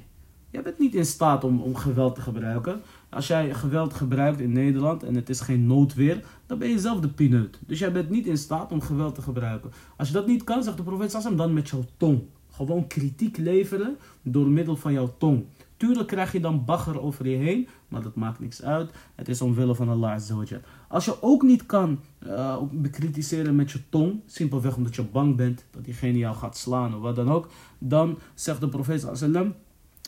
Je 0.50 0.62
bent 0.62 0.79
niet 0.79 0.94
in 0.94 1.07
staat 1.07 1.44
om, 1.44 1.61
om 1.61 1.74
geweld 1.74 2.14
te 2.14 2.20
gebruiken. 2.20 2.81
Als 3.11 3.26
jij 3.26 3.55
geweld 3.55 3.94
gebruikt 3.94 4.40
in 4.40 4.52
Nederland 4.52 5.02
en 5.02 5.14
het 5.14 5.29
is 5.29 5.40
geen 5.40 5.66
noodweer, 5.66 6.24
dan 6.46 6.59
ben 6.59 6.68
je 6.68 6.79
zelf 6.79 7.00
de 7.00 7.09
pineut. 7.09 7.59
Dus 7.66 7.79
jij 7.79 7.92
bent 7.92 8.11
niet 8.11 8.26
in 8.26 8.38
staat 8.38 8.72
om 8.72 8.81
geweld 8.81 9.14
te 9.14 9.22
gebruiken. 9.22 9.70
Als 9.96 10.09
je 10.09 10.14
dat 10.14 10.26
niet 10.26 10.44
kan, 10.44 10.62
zegt 10.62 10.76
de 10.76 10.83
profeet 10.83 11.11
Sassam, 11.11 11.37
dan 11.37 11.52
met 11.52 11.68
jouw 11.68 11.85
tong. 11.96 12.22
Gewoon 12.50 12.87
kritiek 12.87 13.37
leveren 13.37 13.96
door 14.22 14.48
middel 14.48 14.76
van 14.76 14.92
jouw 14.92 15.14
tong. 15.18 15.44
Tuurlijk 15.76 16.09
krijg 16.09 16.33
je 16.33 16.40
dan 16.40 16.64
bagger 16.64 17.00
over 17.00 17.29
je 17.29 17.37
heen, 17.37 17.68
maar 17.88 18.02
dat 18.02 18.14
maakt 18.14 18.40
niks 18.40 18.62
uit. 18.62 18.90
Het 19.14 19.29
is 19.29 19.40
omwille 19.40 19.74
van 19.74 19.88
Allah 19.88 20.12
Azzawajal. 20.12 20.61
Als 20.88 21.05
je 21.05 21.22
ook 21.22 21.42
niet 21.42 21.66
kan 21.66 22.00
uh, 22.26 22.62
bekritiseren 22.72 23.57
met 23.57 23.70
je 23.70 23.81
tong, 23.88 24.20
simpelweg 24.26 24.76
omdat 24.76 24.94
je 24.94 25.02
bang 25.02 25.37
bent 25.37 25.64
dat 25.70 25.85
diegene 25.85 26.18
jou 26.18 26.37
gaat 26.37 26.57
slaan 26.57 26.94
of 26.94 27.00
wat 27.00 27.16
dan 27.16 27.31
ook, 27.31 27.48
dan 27.79 28.18
zegt 28.35 28.61
de 28.61 28.68
profeet 28.68 29.09
sallam, 29.12 29.55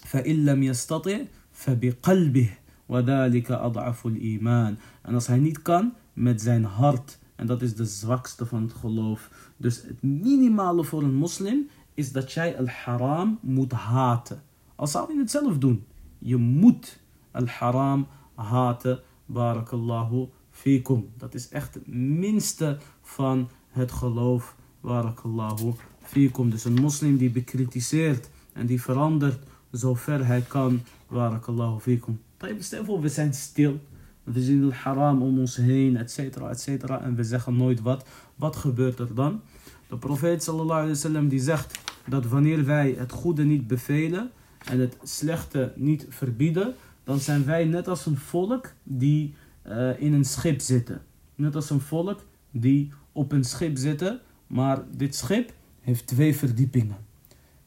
فَإِن 0.06 0.44
لَمْ 0.44 0.62
يَسْتَطِعْ 0.62 1.18
فَبِقَلْبِهِ 1.50 2.48
Wadalika 2.85 3.55
ad'aful 3.55 4.11
iman. 4.11 4.77
En 5.01 5.13
als 5.13 5.27
hij 5.27 5.37
niet 5.37 5.61
kan, 5.61 5.93
met 6.13 6.41
zijn 6.41 6.63
hart. 6.63 7.19
En 7.35 7.47
dat 7.47 7.61
is 7.61 7.75
de 7.75 7.85
zwakste 7.85 8.45
van 8.45 8.61
het 8.61 8.73
geloof. 8.73 9.29
Dus 9.57 9.81
het 9.81 10.01
minimale 10.01 10.83
voor 10.83 11.03
een 11.03 11.15
moslim 11.15 11.67
is 11.93 12.11
dat 12.11 12.31
jij 12.31 12.57
al-haram 12.57 13.39
moet 13.41 13.71
haten. 13.71 14.41
Al 14.75 14.87
zou 14.87 15.13
je 15.13 15.19
het 15.19 15.31
zelf 15.31 15.57
doen. 15.57 15.85
Je 16.19 16.37
moet 16.37 16.99
al-haram 17.31 18.07
haten. 18.35 18.99
Barakallahu 19.25 20.27
fikum. 20.51 21.09
Dat 21.17 21.33
is 21.33 21.49
echt 21.49 21.73
het 21.73 21.87
minste 21.87 22.77
van 23.01 23.49
het 23.69 23.91
geloof. 23.91 24.55
Barakallahu 24.81 25.73
fikum. 26.01 26.49
Dus 26.49 26.65
een 26.65 26.81
moslim 26.81 27.17
die 27.17 27.29
bekritiseert 27.29 28.29
en 28.53 28.65
die 28.65 28.81
verandert 28.81 29.43
zover 29.71 30.25
hij 30.25 30.41
kan. 30.41 30.81
Barakallahu 31.07 31.79
fikum. 31.79 32.19
Stel 32.59 32.85
voor, 32.85 33.01
we 33.01 33.09
zijn 33.09 33.33
stil. 33.33 33.79
We 34.23 34.41
zien 34.41 34.63
het 34.63 34.73
haram 34.73 35.21
om 35.21 35.39
ons 35.39 35.55
heen, 35.55 35.97
et 35.97 36.11
cetera, 36.11 36.49
et 36.49 36.59
cetera. 36.59 37.01
En 37.01 37.15
we 37.15 37.23
zeggen 37.23 37.57
nooit 37.57 37.81
wat. 37.81 38.07
Wat 38.35 38.55
gebeurt 38.55 38.99
er 38.99 39.15
dan? 39.15 39.41
De 39.87 39.97
profeet 39.97 40.43
sallallahu 40.43 40.95
alayhi 40.95 41.27
die 41.27 41.39
zegt 41.39 41.79
dat 42.07 42.25
wanneer 42.25 42.65
wij 42.65 42.95
het 42.97 43.11
goede 43.11 43.43
niet 43.43 43.67
bevelen 43.67 44.31
en 44.65 44.79
het 44.79 44.97
slechte 45.03 45.73
niet 45.75 46.05
verbieden, 46.09 46.73
dan 47.03 47.19
zijn 47.19 47.45
wij 47.45 47.65
net 47.65 47.87
als 47.87 48.05
een 48.05 48.17
volk 48.17 48.73
die 48.83 49.33
uh, 49.67 50.01
in 50.01 50.13
een 50.13 50.25
schip 50.25 50.61
zitten. 50.61 51.01
Net 51.35 51.55
als 51.55 51.69
een 51.69 51.81
volk 51.81 52.25
die 52.51 52.91
op 53.11 53.31
een 53.31 53.43
schip 53.43 53.77
zitten, 53.77 54.19
maar 54.47 54.83
dit 54.95 55.15
schip 55.15 55.53
heeft 55.81 56.07
twee 56.07 56.35
verdiepingen. 56.35 56.97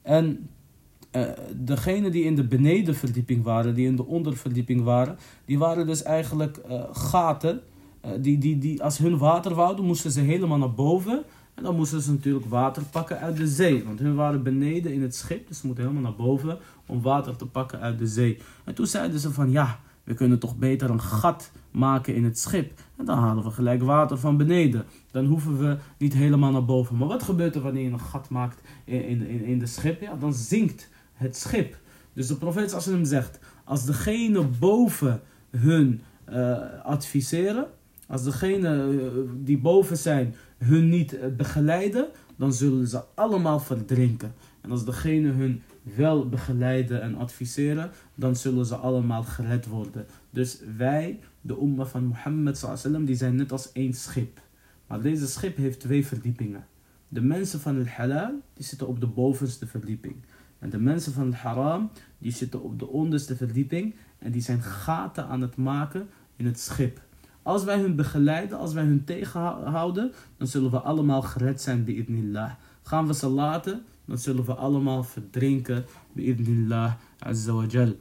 En 0.02 0.48
uh, 1.16 1.29
degenen 1.57 2.12
die 2.12 2.24
in 2.24 2.35
de 2.35 2.44
benedenverdieping 2.44 3.42
waren, 3.42 3.74
die 3.74 3.87
in 3.87 3.96
de 3.96 4.07
onderverdieping 4.07 4.83
waren, 4.83 5.16
die 5.44 5.59
waren 5.59 5.87
dus 5.87 6.02
eigenlijk 6.02 6.61
uh, 6.70 6.83
gaten. 6.92 7.61
die, 8.20 8.38
die, 8.38 8.59
die, 8.59 8.83
als 8.83 8.98
hun 8.98 9.18
water 9.18 9.55
wouden, 9.55 9.85
moesten 9.85 10.11
ze 10.11 10.20
helemaal 10.20 10.59
naar 10.59 10.74
boven. 10.74 11.24
En 11.57 11.62
dan 11.62 11.76
moesten 11.76 12.00
ze 12.00 12.11
natuurlijk 12.11 12.46
water 12.46 12.83
pakken 12.85 13.18
uit 13.18 13.37
de 13.37 13.46
zee. 13.46 13.85
Want 13.85 13.98
hun 13.98 14.14
waren 14.14 14.42
beneden 14.42 14.92
in 14.92 15.02
het 15.02 15.14
schip, 15.14 15.48
dus 15.48 15.59
ze 15.59 15.66
moeten 15.66 15.85
helemaal 15.85 16.11
naar 16.11 16.26
boven 16.26 16.59
om 16.87 17.02
water 17.02 17.37
te 17.37 17.46
pakken 17.46 17.81
uit 17.81 17.98
de 17.98 18.07
zee. 18.07 18.38
En 18.64 18.74
toen 18.74 18.87
zeiden 18.87 19.20
ze 19.20 19.33
van 19.33 19.50
ja, 19.50 19.79
we 20.05 20.14
kunnen 20.14 20.38
toch 20.38 20.57
beter 20.57 20.90
een 20.90 21.00
gat 21.00 21.50
maken 21.70 22.14
in 22.14 22.24
het 22.24 22.38
schip. 22.38 22.81
En 22.96 23.05
dan 23.05 23.18
halen 23.18 23.44
we 23.44 23.50
gelijk 23.50 23.83
water 23.83 24.18
van 24.18 24.37
beneden. 24.37 24.85
Dan 25.11 25.24
hoeven 25.24 25.59
we 25.59 25.76
niet 25.98 26.12
helemaal 26.12 26.52
naar 26.52 26.64
boven. 26.64 26.96
Maar 26.96 27.09
wat 27.09 27.22
gebeurt 27.22 27.55
er 27.55 27.62
wanneer 27.62 27.83
je 27.83 27.90
een 27.90 28.00
gat 28.00 28.29
maakt 28.29 28.61
in, 28.85 29.02
in, 29.02 29.44
in 29.44 29.59
de 29.59 29.66
schip? 29.66 30.00
Ja, 30.00 30.16
dan 30.16 30.35
zinkt 30.35 30.88
het 31.16 31.37
schip. 31.37 31.76
Dus 32.12 32.26
de 32.26 32.37
profeet 32.37 32.85
hem 32.85 33.05
zegt, 33.05 33.38
als 33.64 33.85
degene 33.85 34.44
boven 34.44 35.20
hun 35.50 36.00
uh, 36.29 36.59
adviseren, 36.83 37.66
als 38.07 38.24
degene 38.24 38.88
uh, 38.88 39.31
die 39.44 39.59
boven 39.59 39.96
zijn 39.96 40.35
hun 40.59 40.88
niet 40.88 41.14
uh, 41.14 41.20
begeleiden, 41.37 42.07
dan 42.37 42.52
zullen 42.52 42.87
ze 42.87 43.02
allemaal 43.14 43.61
verdrinken. 43.61 44.35
En 44.61 44.70
als 44.70 44.85
degene 44.85 45.31
hun 45.31 45.62
wel 45.83 46.29
begeleiden 46.29 47.02
en 47.02 47.16
adviseren, 47.16 47.90
dan 48.14 48.37
zullen 48.37 48.66
ze 48.66 48.74
allemaal 48.74 49.22
gered 49.22 49.66
worden. 49.66 50.07
Dus 50.31 50.61
wij, 50.76 51.20
de 51.40 51.59
umma 51.62 51.85
van 51.85 52.05
Mohammed 52.05 52.66
die 53.05 53.16
zijn 53.16 53.35
net 53.37 53.52
als 53.52 53.72
één 53.72 53.94
schip. 53.94 54.40
Maar 54.87 55.00
deze 55.00 55.26
schip 55.26 55.57
heeft 55.57 55.81
twee 55.81 56.07
verdiepingen. 56.07 56.66
De 57.09 57.20
mensen 57.20 57.61
van 57.61 57.76
het 57.76 57.88
halal, 57.88 58.31
die 58.55 58.64
zitten 58.64 58.87
op 58.87 59.00
de 59.00 59.07
bovenste 59.07 59.66
verdieping. 59.66 60.16
En 60.66 60.72
de 60.72 60.79
mensen 60.79 61.12
van 61.12 61.26
het 61.26 61.35
haram, 61.35 61.90
die 62.18 62.33
zitten 62.33 62.62
op 62.62 62.79
de 62.79 62.88
onderste 62.88 63.37
verdieping. 63.37 63.94
En 64.18 64.33
die 64.33 64.42
zijn 64.42 64.62
gaten 64.62 65.26
aan 65.26 65.40
het 65.40 65.57
maken 65.57 66.09
in 66.37 66.46
het 66.46 66.61
schip. 66.61 67.00
Als 67.42 67.64
wij 67.64 67.79
hun 67.79 67.96
begeleiden, 67.96 68.59
als 68.59 68.72
wij 68.72 68.85
hun 68.85 69.05
tegenhouden, 69.05 70.12
dan 70.37 70.46
zullen 70.46 70.70
we 70.70 70.81
allemaal 70.81 71.22
gered 71.22 71.61
zijn 71.61 71.85
bij 71.85 71.94
idnillah. 71.94 72.52
Gaan 72.83 73.07
we 73.07 73.14
ze 73.14 73.29
laten, 73.29 73.83
dan 74.05 74.18
zullen 74.18 74.44
we 74.44 74.55
allemaal 74.55 75.02
verdrinken 75.02 75.85
wa 76.12 77.64
jal. 77.68 77.94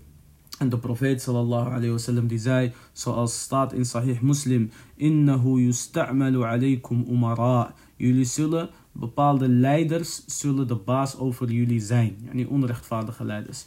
En 0.60 0.69
de 0.69 0.78
profeet 0.78 1.21
sallallahu 1.21 1.67
alayhi 1.69 1.91
wa 1.91 1.97
sallam 1.97 2.28
die 2.28 2.39
zei, 2.39 2.73
zoals 2.93 3.41
staat 3.41 3.73
in 3.73 3.86
Sahih 3.86 4.19
Muslim, 4.19 4.71
Innahu 4.95 5.60
yusta'malu 5.60 6.43
alaykum 6.43 7.06
umara. 7.10 7.73
Jullie 7.95 8.25
zullen, 8.25 8.69
Bepaalde 8.97 9.49
leiders 9.49 10.23
zullen 10.25 10.67
de 10.67 10.75
baas 10.75 11.17
over 11.17 11.51
jullie 11.51 11.79
zijn. 11.79 12.29
die 12.34 12.49
onrechtvaardige 12.49 13.23
leiders. 13.25 13.65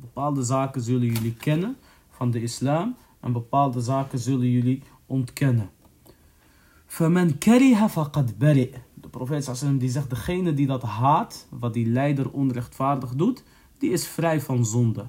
Bepaalde 0.00 0.42
zaken 0.42 0.82
zullen 0.82 1.06
jullie 1.06 1.34
kennen 1.34 1.76
van 2.10 2.30
de 2.30 2.42
islam. 2.42 2.96
En 3.20 3.32
bepaalde 3.32 3.80
zaken 3.80 4.18
zullen 4.18 4.50
jullie 4.50 4.82
ontkennen. 5.06 5.70
Faman. 6.86 7.34
De 7.38 9.08
profeet 9.10 9.78
die 9.78 9.90
zegt, 9.90 10.10
degene 10.10 10.54
die 10.54 10.66
dat 10.66 10.82
haat, 10.82 11.46
wat 11.50 11.74
die 11.74 11.86
leider 11.86 12.30
onrechtvaardig 12.30 13.14
doet, 13.14 13.42
die 13.78 13.90
is 13.90 14.06
vrij 14.06 14.40
van 14.40 14.66
zonde. 14.66 15.06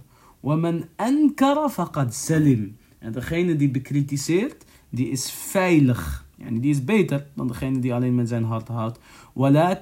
Ankara 0.95 1.69
faqad. 1.69 2.29
En 2.99 3.11
degene 3.11 3.55
die 3.55 3.71
bekritiseert, 3.71 4.65
die 4.89 5.09
is 5.09 5.31
veilig. 5.31 6.24
Yani 6.37 6.59
die 6.59 6.71
is 6.71 6.83
beter 6.83 7.27
dan 7.35 7.47
degene 7.47 7.79
die 7.79 7.93
alleen 7.93 8.15
met 8.15 8.27
zijn 8.27 8.43
hart 8.43 8.67
houdt. 8.67 8.99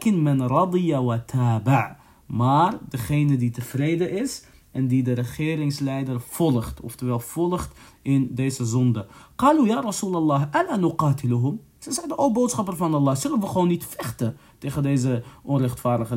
Men 0.03 0.47
radiya 0.47 1.03
wa 1.03 1.23
taba. 1.25 1.97
Maar 2.25 2.77
degene 2.89 3.37
die 3.37 3.51
tevreden 3.51 4.11
is 4.11 4.45
en 4.71 4.87
die 4.87 5.03
de 5.03 5.13
regeringsleider 5.13 6.21
volgt, 6.21 6.81
oftewel 6.81 7.19
volgt 7.19 7.79
in 8.01 8.29
deze 8.31 8.65
zonde. 8.65 9.05
Qalu 9.35 9.67
ya 9.67 9.81
Rasulallah, 9.81 10.43
ala. 10.51 10.95
Ze 11.77 11.91
zeiden, 11.91 12.17
o 12.17 12.31
boodschapper 12.31 12.75
van 12.75 12.93
Allah, 12.93 13.15
zullen 13.15 13.39
we 13.39 13.47
gewoon 13.47 13.67
niet 13.67 13.85
vechten 13.85 14.37
tegen 14.57 14.83
deze 14.83 15.23
onrechtvaardige 15.41 16.15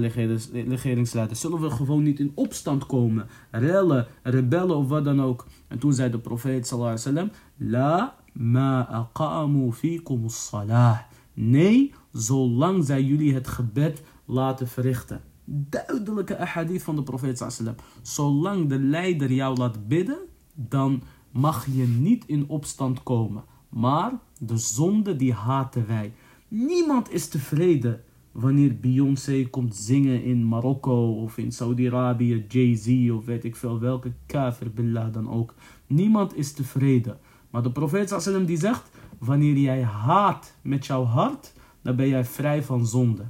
regeringsleiders? 0.52 1.40
Zullen 1.40 1.60
we 1.60 1.70
gewoon 1.70 2.02
niet 2.02 2.20
in 2.20 2.32
opstand 2.34 2.86
komen? 2.86 3.28
Rellen, 3.50 4.06
rebellen 4.22 4.76
of 4.76 4.88
wat 4.88 5.04
dan 5.04 5.22
ook. 5.22 5.46
En 5.68 5.78
toen 5.78 5.92
zei 5.92 6.10
de 6.10 6.18
profeet, 6.18 6.66
sallallahu 6.66 6.98
alaihi 6.98 7.14
wasallam, 7.14 7.30
la 7.70 8.14
ma 8.38 8.88
aqamu 8.88 9.72
fikum 9.72 10.28
salah. 10.28 10.98
Nee, 11.34 11.92
zolang 12.12 12.84
zij 12.84 13.02
jullie 13.02 13.34
het 13.34 13.48
gebed 13.48 14.02
laten 14.24 14.68
verrichten. 14.68 15.20
Duidelijke 15.44 16.38
ahadith 16.38 16.82
van 16.82 16.96
de 16.96 17.02
profeet 17.02 17.38
sallallahu 17.38 17.76
Zolang 18.02 18.68
de 18.68 18.78
leider 18.78 19.32
jou 19.32 19.56
laat 19.56 19.88
bidden, 19.88 20.18
dan 20.54 21.02
mag 21.30 21.66
je 21.66 21.86
niet 21.86 22.24
in 22.26 22.48
opstand 22.48 23.02
komen. 23.02 23.44
Maar 23.68 24.12
de 24.38 24.56
zonde 24.56 25.16
die 25.16 25.32
haten 25.32 25.86
wij. 25.86 26.12
Niemand 26.48 27.12
is 27.12 27.28
tevreden 27.28 28.00
wanneer 28.32 28.76
Beyoncé 28.80 29.46
komt 29.50 29.76
zingen 29.76 30.22
in 30.24 30.48
Marokko 30.48 31.22
of 31.22 31.38
in 31.38 31.52
Saudi-Arabië, 31.52 32.44
Jay-Z 32.48 33.10
of 33.10 33.24
weet 33.24 33.44
ik 33.44 33.56
veel 33.56 33.80
welke 33.80 34.12
kafir 34.26 34.72
billah 34.72 35.12
dan 35.12 35.30
ook. 35.30 35.54
Niemand 35.86 36.36
is 36.36 36.52
tevreden. 36.52 37.18
Maar 37.55 37.63
de 37.63 37.71
profeet 37.71 38.09
sallam 38.09 38.45
die 38.45 38.57
zegt, 38.57 38.89
wanneer 39.17 39.57
jij 39.57 39.83
haat 39.83 40.53
met 40.61 40.85
jouw 40.85 41.03
hart, 41.03 41.53
dan 41.81 41.95
ben 41.95 42.07
jij 42.07 42.25
vrij 42.25 42.63
van 42.63 42.87
zonde. 42.87 43.23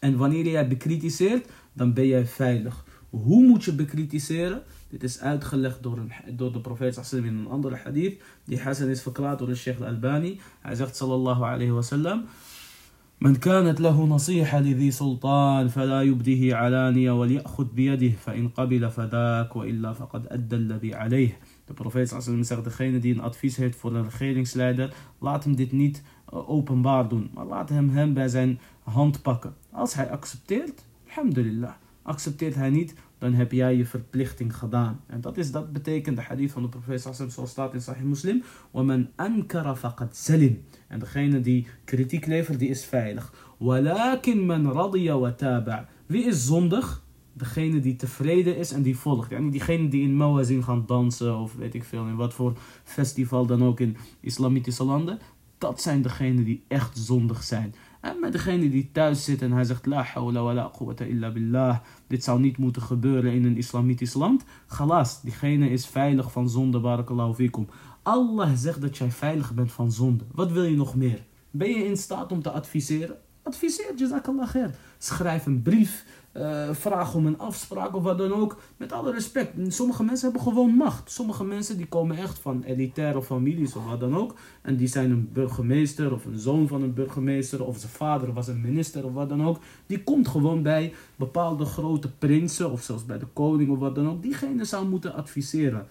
En 0.00 0.16
wanneer 0.16 0.46
jij 0.46 0.68
bekritiseert, 0.68 1.48
dan 1.72 1.92
ben 1.92 2.06
jij 2.06 2.26
veilig. 2.26 2.84
Hoe 3.10 3.42
moet 3.42 3.64
je 3.64 3.74
bekritiseren? 3.74 4.62
Dit 4.88 5.02
is 5.02 5.20
uitgelegd 5.20 5.82
door, 5.82 5.98
een, 5.98 6.36
door 6.36 6.52
de 6.52 6.60
profeet 6.60 6.98
sallam 7.02 7.24
in 7.24 7.36
een 7.36 7.48
andere 7.48 7.76
hadith. 7.76 8.22
Die 8.44 8.60
Hassan 8.60 8.88
is 8.88 9.02
verklaard 9.02 9.38
door 9.38 9.48
de 9.48 9.54
Sheikh 9.54 9.80
al-Albani. 9.80 10.40
Hij 10.60 10.74
zegt 10.74 10.96
sallallahu 10.96 11.42
alayhi 11.42 11.72
wa 11.72 11.82
sallam. 11.82 12.24
من 13.20 13.34
كانت 13.34 13.80
له 13.80 14.06
نصيحة 14.06 14.60
لذي 14.60 14.90
سلطان 14.90 15.68
فلا 15.68 16.02
يبديه 16.02 16.54
علانية 16.54 17.12
وليأخذ 17.20 17.64
بيده 17.64 18.16
فإن 18.26 18.48
قبل 18.48 18.90
فذاك 18.90 19.56
وإلا 19.56 19.92
فقد 19.92 20.26
أدى 20.26 20.56
الذي 20.56 20.94
عليه 20.94 21.38
De 21.68 21.72
profeet 21.72 22.08
sallam 22.08 22.42
zegt, 22.42 22.64
degene 22.64 22.98
die 22.98 23.14
een 23.14 23.20
advies 23.20 23.56
heeft 23.56 23.76
voor 23.76 23.94
een 23.94 24.04
regeringsleider, 24.04 24.94
laat 25.18 25.44
hem 25.44 25.56
dit 25.56 25.72
niet 25.72 26.02
uh, 26.32 26.50
openbaar 26.50 27.08
doen, 27.08 27.30
maar 27.34 27.46
laat 27.46 27.68
hem 27.68 27.90
hem 27.90 28.14
bij 28.14 28.28
zijn 28.28 28.60
hand 28.82 29.22
pakken. 29.22 29.54
Als 29.70 29.94
hij 29.94 30.10
accepteert, 30.10 30.84
alhamdulillah. 31.06 31.72
Accepteert 32.02 32.54
hij 32.54 32.70
niet, 32.70 32.94
dan 33.18 33.32
heb 33.32 33.52
jij 33.52 33.76
je 33.76 33.86
verplichting 33.86 34.56
gedaan. 34.56 35.00
En 35.06 35.20
dat, 35.20 35.36
is, 35.36 35.50
dat 35.50 35.72
betekent 35.72 36.16
de 36.16 36.22
hadith 36.22 36.52
van 36.52 36.62
de 36.62 36.68
profeet 36.68 37.00
sallam, 37.00 37.30
zoals 37.30 37.50
staat 37.50 37.74
in 37.74 37.80
Sahih 37.80 38.04
Muslim. 38.04 38.42
وَمَنْ 38.70 39.06
أَنْكَرَ 39.16 39.74
فَقَدْ 39.74 40.12
سَلِمْ 40.12 40.56
En 40.88 40.98
degene 40.98 41.40
die 41.40 41.66
kritiek 41.84 42.26
levert, 42.26 42.58
die 42.58 42.68
is 42.68 42.84
veilig. 42.84 43.32
وَلَكِنْ 43.58 44.46
مَنْ 44.46 44.66
رَضِيَ 44.66 45.12
وَتَابَعْ 45.12 45.84
Wie 46.06 46.24
is 46.24 46.46
zondig? 46.46 47.02
Degene 47.33 47.79
die 47.79 47.95
tevreden 47.95 48.57
is 48.57 48.71
en 48.71 48.81
die 48.81 48.97
volgt. 48.97 49.29
Ja, 49.29 49.39
diegene 49.39 49.87
die 49.87 50.03
in 50.03 50.17
Mawazin 50.17 50.63
gaan 50.63 50.83
dansen 50.85 51.37
of 51.37 51.55
weet 51.55 51.73
ik 51.73 51.83
veel, 51.83 52.05
in 52.05 52.15
wat 52.15 52.33
voor 52.33 52.53
festival 52.83 53.45
dan 53.45 53.63
ook 53.63 53.79
in 53.79 53.97
islamitische 54.19 54.83
landen. 54.83 55.19
Dat 55.57 55.81
zijn 55.81 56.01
degenen 56.01 56.43
die 56.43 56.63
echt 56.67 56.97
zondig 56.97 57.43
zijn. 57.43 57.75
En 58.01 58.19
met 58.19 58.31
degene 58.31 58.69
die 58.69 58.89
thuis 58.91 59.23
zit 59.23 59.41
en 59.41 59.51
hij 59.51 59.63
zegt 59.63 59.85
La 59.85 60.03
hawla 60.03 60.41
wa 60.41 60.53
la 60.53 60.71
quwwata 60.73 61.05
illa 61.05 61.31
billah. 61.31 61.77
Dit 62.07 62.23
zou 62.23 62.39
niet 62.39 62.57
moeten 62.57 62.81
gebeuren 62.81 63.33
in 63.33 63.45
een 63.45 63.57
islamitisch 63.57 64.13
land. 64.13 64.43
Galas, 64.67 65.21
diegene 65.21 65.69
is 65.69 65.85
veilig 65.85 66.31
van 66.31 66.49
zonde, 66.49 66.79
barakallahu 66.79 67.33
fikum. 67.33 67.67
Allah 68.03 68.51
zegt 68.55 68.81
dat 68.81 68.97
jij 68.97 69.11
veilig 69.11 69.53
bent 69.53 69.71
van 69.71 69.91
zonde. 69.91 70.23
Wat 70.31 70.51
wil 70.51 70.63
je 70.63 70.75
nog 70.75 70.95
meer? 70.95 71.25
Ben 71.51 71.69
je 71.69 71.85
in 71.85 71.97
staat 71.97 72.31
om 72.31 72.41
te 72.41 72.51
adviseren? 72.51 73.17
Adviseer, 73.43 73.93
jazakallah 73.95 74.49
khair. 74.49 74.75
Schrijf 74.97 75.45
een 75.45 75.61
brief 75.61 76.05
uh, 76.33 76.69
vraag 76.71 77.15
om 77.15 77.25
een 77.25 77.37
afspraak 77.37 77.95
of 77.95 78.03
wat 78.03 78.17
dan 78.17 78.33
ook. 78.33 78.57
Met 78.77 78.91
alle 78.91 79.11
respect. 79.11 79.73
Sommige 79.73 80.03
mensen 80.03 80.31
hebben 80.31 80.47
gewoon 80.47 80.75
macht. 80.75 81.11
Sommige 81.11 81.43
mensen 81.43 81.77
die 81.77 81.87
komen 81.87 82.17
echt 82.17 82.39
van 82.39 82.63
elitaire 82.63 83.21
families 83.21 83.75
of 83.75 83.85
wat 83.85 83.99
dan 83.99 84.15
ook. 84.15 84.35
En 84.61 84.75
die 84.75 84.87
zijn 84.87 85.11
een 85.11 85.29
burgemeester 85.33 86.13
of 86.13 86.25
een 86.25 86.39
zoon 86.39 86.67
van 86.67 86.81
een 86.81 86.93
burgemeester. 86.93 87.65
Of 87.65 87.77
zijn 87.77 87.91
vader 87.91 88.33
was 88.33 88.47
een 88.47 88.61
minister 88.61 89.05
of 89.05 89.13
wat 89.13 89.29
dan 89.29 89.45
ook. 89.45 89.59
Die 89.85 90.03
komt 90.03 90.27
gewoon 90.27 90.63
bij 90.63 90.93
bepaalde 91.15 91.65
grote 91.65 92.11
prinsen 92.11 92.71
of 92.71 92.81
zelfs 92.81 93.05
bij 93.05 93.19
de 93.19 93.27
koning 93.33 93.69
of 93.69 93.79
wat 93.79 93.95
dan 93.95 94.09
ook. 94.09 94.21
Diegene 94.21 94.65
zou 94.65 94.87
moeten 94.87 95.13
adviseren. 95.13 95.87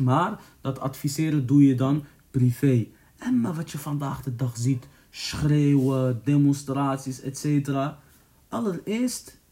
Maar 0.00 0.40
dat 0.60 0.80
adviseren 0.80 1.46
doe 1.46 1.66
je 1.66 1.74
dan 1.74 2.04
privé. 2.30 2.86
En 3.18 3.40
maar 3.40 3.54
wat 3.54 3.70
je 3.70 3.78
vandaag 3.78 4.22
de 4.22 4.36
dag 4.36 4.56
ziet. 4.56 4.86
Schreeuwen, 5.10 6.20
demonstraties, 6.24 7.20
etc. 7.20 7.70
Allereerst 8.48 9.42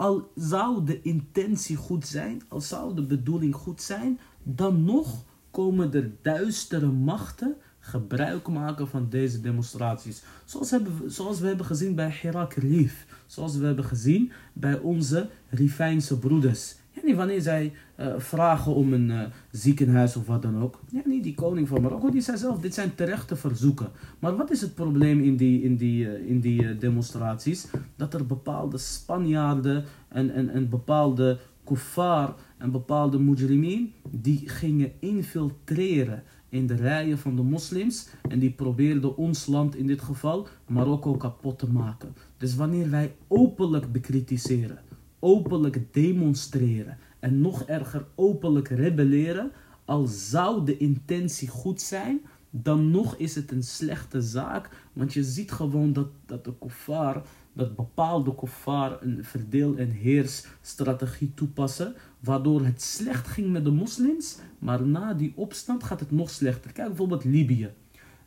al 0.00 0.30
zou 0.34 0.84
de 0.84 1.02
intentie 1.02 1.76
goed 1.76 2.06
zijn, 2.06 2.42
al 2.48 2.60
zou 2.60 2.94
de 2.94 3.02
bedoeling 3.02 3.54
goed 3.54 3.82
zijn, 3.82 4.18
dan 4.42 4.84
nog 4.84 5.24
komen 5.50 5.94
er 5.94 6.10
duistere 6.22 6.86
machten 6.86 7.56
gebruik 7.78 8.48
maken 8.48 8.88
van 8.88 9.06
deze 9.08 9.40
demonstraties. 9.40 10.22
Zoals, 10.44 10.70
hebben, 10.70 11.10
zoals 11.10 11.40
we 11.40 11.46
hebben 11.46 11.66
gezien 11.66 11.94
bij 11.94 12.18
Hirak 12.22 12.52
Relief. 12.52 13.06
Zoals 13.26 13.56
we 13.56 13.66
hebben 13.66 13.84
gezien 13.84 14.32
bij 14.52 14.78
onze 14.78 15.28
Rifijnse 15.48 16.18
broeders. 16.18 16.76
Ja, 16.90 17.14
wanneer 17.14 17.40
zij 17.40 17.72
uh, 18.00 18.14
vragen 18.16 18.74
om 18.74 18.92
een 18.92 19.08
uh, 19.08 19.22
ziekenhuis 19.50 20.16
of 20.16 20.26
wat 20.26 20.42
dan 20.42 20.62
ook. 20.62 20.80
Ja, 20.90 21.00
niet 21.04 21.22
die 21.22 21.34
koning 21.34 21.68
van 21.68 21.82
Marokko, 21.82 22.10
die 22.10 22.20
zei 22.20 22.36
zelf, 22.36 22.60
dit 22.60 22.74
zijn 22.74 22.94
terechte 22.94 23.36
verzoeken. 23.36 23.88
Maar 24.18 24.36
wat 24.36 24.50
is 24.50 24.60
het 24.60 24.74
probleem 24.74 25.20
in 25.20 25.36
die, 25.36 25.62
in 25.62 25.76
die, 25.76 26.04
uh, 26.04 26.28
in 26.28 26.40
die 26.40 26.78
demonstraties? 26.78 27.66
Dat 27.96 28.14
er 28.14 28.26
bepaalde 28.26 28.78
Spanjaarden 28.78 29.84
en, 30.08 30.34
en, 30.34 30.48
en 30.48 30.68
bepaalde 30.68 31.38
kuffar 31.64 32.34
en 32.58 32.70
bepaalde 32.70 33.18
mujrimin, 33.18 33.92
die 34.10 34.48
gingen 34.48 34.92
infiltreren 34.98 36.22
in 36.48 36.66
de 36.66 36.74
rijen 36.74 37.18
van 37.18 37.36
de 37.36 37.42
moslims. 37.42 38.08
En 38.28 38.38
die 38.38 38.50
probeerden 38.50 39.16
ons 39.16 39.46
land, 39.46 39.76
in 39.76 39.86
dit 39.86 40.02
geval 40.02 40.48
Marokko, 40.66 41.16
kapot 41.16 41.58
te 41.58 41.70
maken. 41.70 42.14
Dus 42.36 42.56
wanneer 42.56 42.90
wij 42.90 43.14
openlijk 43.28 43.92
bekritiseren 43.92 44.78
openlijk 45.20 45.92
demonstreren 45.92 46.98
en 47.18 47.40
nog 47.40 47.62
erger 47.62 48.06
openlijk 48.14 48.68
rebelleren, 48.68 49.52
al 49.84 50.06
zou 50.06 50.64
de 50.64 50.76
intentie 50.76 51.48
goed 51.48 51.80
zijn, 51.80 52.20
dan 52.50 52.90
nog 52.90 53.16
is 53.16 53.34
het 53.34 53.50
een 53.50 53.62
slechte 53.62 54.22
zaak. 54.22 54.68
Want 54.92 55.12
je 55.12 55.24
ziet 55.24 55.52
gewoon 55.52 55.92
dat, 55.92 56.08
dat 56.26 56.44
de 56.44 56.52
kofar, 56.52 57.22
dat 57.52 57.76
bepaalde 57.76 58.32
kofar 58.34 58.98
een 59.02 59.24
verdeel- 59.24 59.76
en 59.76 59.90
heersstrategie 59.90 61.32
toepassen. 61.34 61.94
Waardoor 62.20 62.64
het 62.64 62.82
slecht 62.82 63.26
ging 63.26 63.50
met 63.50 63.64
de 63.64 63.70
moslims. 63.70 64.38
Maar 64.58 64.86
na 64.86 65.14
die 65.14 65.32
opstand 65.36 65.84
gaat 65.84 66.00
het 66.00 66.10
nog 66.10 66.30
slechter. 66.30 66.72
Kijk 66.72 66.88
bijvoorbeeld 66.88 67.24
Libië. 67.24 67.70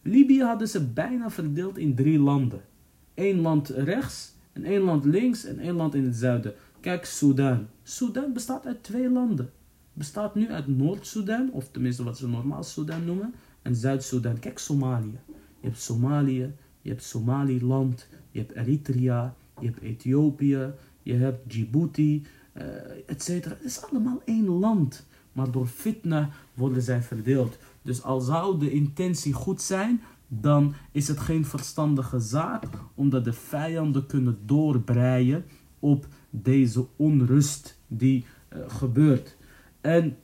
Libië 0.02 0.42
hadden 0.42 0.68
ze 0.68 0.88
bijna 0.88 1.30
verdeeld 1.30 1.78
in 1.78 1.96
drie 1.96 2.20
landen. 2.20 2.62
Eén 3.16 3.40
land 3.40 3.70
rechts, 3.70 4.34
en 4.54 4.64
één 4.64 4.82
land 4.82 5.06
links 5.06 5.46
en 5.46 5.60
één 5.60 5.76
land 5.76 5.96
in 5.96 6.04
het 6.04 6.16
zuiden. 6.16 6.54
Kijk, 6.84 7.06
Sudan. 7.06 7.68
Sudan 7.84 8.34
bestaat 8.34 8.66
uit 8.66 8.84
twee 8.84 9.10
landen. 9.10 9.52
Bestaat 9.94 10.36
nu 10.36 10.52
uit 10.52 10.68
Noord-Sudan, 10.68 11.52
of 11.52 11.70
tenminste 11.72 12.04
wat 12.04 12.18
ze 12.18 12.28
normaal 12.28 12.64
Sudan 12.64 13.06
noemen, 13.06 13.34
en 13.62 13.76
Zuid-Sudan. 13.76 14.40
Kijk, 14.40 14.60
Somalië. 14.60 15.20
Je 15.60 15.68
hebt 15.68 15.82
Somalië, 15.82 16.54
je 16.82 16.90
hebt 16.90 17.04
Somaliland, 17.04 18.08
je 18.32 18.40
hebt 18.40 18.52
Eritrea, 18.52 19.36
je 19.60 19.66
hebt 19.66 19.82
Ethiopië, 19.82 20.72
je 21.04 21.14
hebt 21.14 21.50
Djibouti, 21.50 22.26
uh, 22.58 22.64
etc. 23.06 23.28
Het 23.28 23.64
is 23.64 23.84
allemaal 23.90 24.22
één 24.26 24.48
land. 24.48 25.06
Maar 25.32 25.52
door 25.52 25.68
fitna 25.68 26.30
worden 26.54 26.82
zij 26.82 27.02
verdeeld. 27.02 27.58
Dus 27.82 28.04
al 28.04 28.20
zou 28.20 28.60
de 28.60 28.72
intentie 28.72 29.34
goed 29.34 29.62
zijn, 29.62 30.02
dan 30.28 30.74
is 30.92 31.08
het 31.08 31.20
geen 31.20 31.46
verstandige 31.46 32.20
zaak, 32.20 32.64
omdat 32.96 33.26
de 33.26 33.34
vijanden 33.34 34.06
kunnen 34.06 34.38
doorbreien 34.46 35.46
op 35.80 36.08
deze 36.36 36.88
onrust 36.96 37.78
die 37.88 38.26
uh, 38.54 38.60
gebeurt. 38.68 39.38
En 39.82 40.18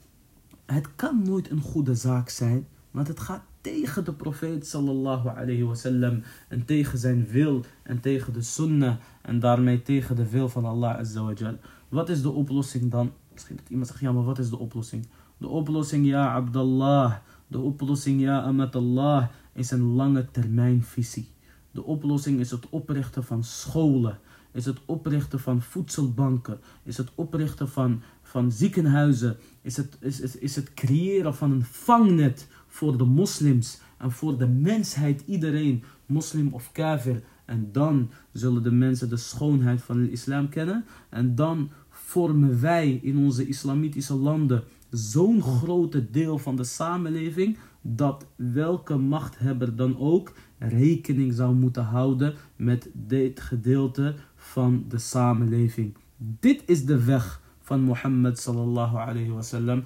het 0.65 0.95
kan 0.95 1.21
nooit 1.23 1.49
een 1.49 1.61
goede 1.61 1.95
zaak 1.95 2.29
zijn, 2.29 2.67
want 2.91 3.07
het 3.07 3.19
gaat 3.19 3.41
tegen 3.61 4.05
de 4.05 4.13
profeet 4.13 4.67
sallallahu 4.67 5.27
alayhi 5.27 5.63
wasallam 5.63 6.21
en 6.47 6.65
tegen 6.65 6.97
zijn 6.97 7.27
wil 7.27 7.63
en 7.83 7.99
tegen 7.99 8.33
de 8.33 8.41
sunnah 8.41 8.95
en 9.21 9.39
daarmee 9.39 9.81
tegen 9.81 10.15
de 10.15 10.29
wil 10.29 10.49
van 10.49 10.65
Allah 10.65 10.97
azza 10.97 11.23
wa 11.23 11.55
Wat 11.89 12.09
is 12.09 12.21
de 12.21 12.29
oplossing 12.29 12.91
dan? 12.91 13.11
Misschien 13.33 13.55
dat 13.55 13.69
iemand 13.69 13.87
zegt, 13.87 13.99
ja 13.99 14.11
maar 14.11 14.23
wat 14.23 14.39
is 14.39 14.49
de 14.49 14.59
oplossing? 14.59 15.07
De 15.37 15.47
oplossing, 15.47 16.05
ja 16.05 16.33
Abdallah. 16.33 17.13
De 17.47 17.59
oplossing, 17.59 18.21
ja 18.21 18.41
Amat 18.41 18.75
Allah, 18.75 19.27
is 19.53 19.71
een 19.71 19.93
lange 19.95 20.31
termijn 20.31 20.83
visie. 20.83 21.27
De 21.71 21.83
oplossing 21.83 22.39
is 22.39 22.51
het 22.51 22.69
oprichten 22.69 23.23
van 23.23 23.43
scholen. 23.43 24.19
Is 24.51 24.65
het 24.65 24.79
oprichten 24.85 25.39
van 25.39 25.61
voedselbanken. 25.61 26.59
Is 26.83 26.97
het 26.97 27.09
oprichten 27.15 27.69
van, 27.69 28.01
van 28.21 28.51
ziekenhuizen. 28.51 29.37
Is 29.61 29.77
het, 29.77 29.97
is, 29.99 30.19
is, 30.19 30.35
is 30.35 30.55
het 30.55 30.73
creëren 30.73 31.35
van 31.35 31.51
een 31.51 31.65
vangnet 31.65 32.47
voor 32.67 32.97
de 32.97 33.03
moslims. 33.03 33.81
En 33.97 34.11
voor 34.11 34.37
de 34.37 34.47
mensheid, 34.47 35.23
iedereen, 35.25 35.83
moslim 36.05 36.53
of 36.53 36.71
kafir. 36.71 37.23
En 37.45 37.69
dan 37.71 38.09
zullen 38.31 38.63
de 38.63 38.71
mensen 38.71 39.09
de 39.09 39.17
schoonheid 39.17 39.81
van 39.81 39.97
de 39.97 40.11
islam 40.11 40.49
kennen. 40.49 40.85
En 41.09 41.35
dan 41.35 41.71
vormen 41.89 42.61
wij 42.61 42.99
in 43.03 43.17
onze 43.17 43.47
islamitische 43.47 44.15
landen 44.15 44.63
zo'n 44.89 45.41
grote 45.41 46.09
deel 46.09 46.37
van 46.37 46.55
de 46.55 46.63
samenleving 46.63 47.57
dat 47.81 48.25
welke 48.35 48.95
machthebber 48.97 49.75
dan 49.75 49.97
ook 49.97 50.33
rekening 50.57 51.33
zou 51.33 51.55
moeten 51.55 51.83
houden 51.83 52.33
met 52.55 52.89
dit 52.93 53.39
gedeelte 53.39 54.15
van 54.39 54.85
de 54.87 54.97
samenleving. 54.97 55.95
Dit 56.17 56.63
is 56.65 56.85
de 56.85 57.03
weg 57.03 57.41
van 57.61 57.81
Mohammed 57.81 58.39
sallallahu 58.39 58.97
alayhi 58.97 59.29
wa 59.31 59.41
sallam. 59.41 59.83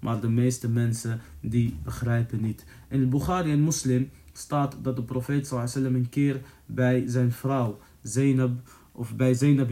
Maar 0.00 0.20
de 0.20 0.28
meeste 0.28 0.68
mensen 0.68 1.20
die 1.40 1.76
begrijpen 1.84 2.40
niet. 2.40 2.64
In 2.88 3.00
het 3.00 3.10
Bukhari 3.10 3.52
en 3.52 3.64
Muslim 3.64 4.10
staat 4.32 4.76
dat 4.82 4.96
de 4.96 5.02
profeet 5.02 5.46
sallallahu 5.46 5.72
alayhi 5.76 5.92
wa 5.92 5.98
een 5.98 6.08
keer 6.08 6.40
bij 6.66 7.04
zijn 7.06 7.32
vrouw 7.32 7.78
Zainab 8.02 8.50
of 8.92 9.16
bij 9.16 9.34
Zainab 9.34 9.70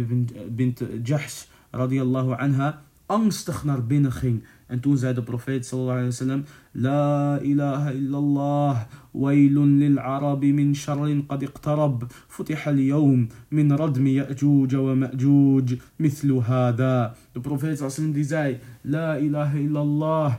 bint 0.49 0.83
Jahsh 1.03 1.45
radiyallahu 1.71 2.33
anha 2.33 2.83
angstig 3.07 3.65
naar 3.65 3.87
binnen 3.87 4.13
ging 4.13 4.45
en 4.67 4.81
toen 4.81 4.97
zei 4.97 5.15
de 5.15 5.23
profeet 5.23 5.67
sallallahu 5.67 5.99
alayhi 5.99 6.11
wa 6.11 6.25
sallam, 6.25 6.45
La 6.73 7.39
ilaha 7.41 7.91
illallah, 7.93 8.81
wailun 9.11 9.79
lil 9.79 9.99
arabi 9.99 10.53
min 10.53 10.75
sharrin 10.75 11.27
qad 11.27 11.43
iqtarab, 11.43 12.03
futiha 12.29 12.71
al-yawm 12.71 13.29
min 13.49 13.77
radmi 13.77 14.13
ya'juj 14.13 14.75
wa 14.75 14.95
ma'juj, 14.95 15.79
mithlu 15.97 16.41
hada. 16.41 17.15
De 17.33 17.41
profeet 17.41 17.79
sallallahu 17.79 17.79
alayhi 17.79 17.85
wa 17.85 17.91
sallam 17.91 18.13
die 18.13 18.25
zei, 18.25 18.59
La 18.83 19.19
ilaha 19.19 19.59
illallah, 19.59 20.35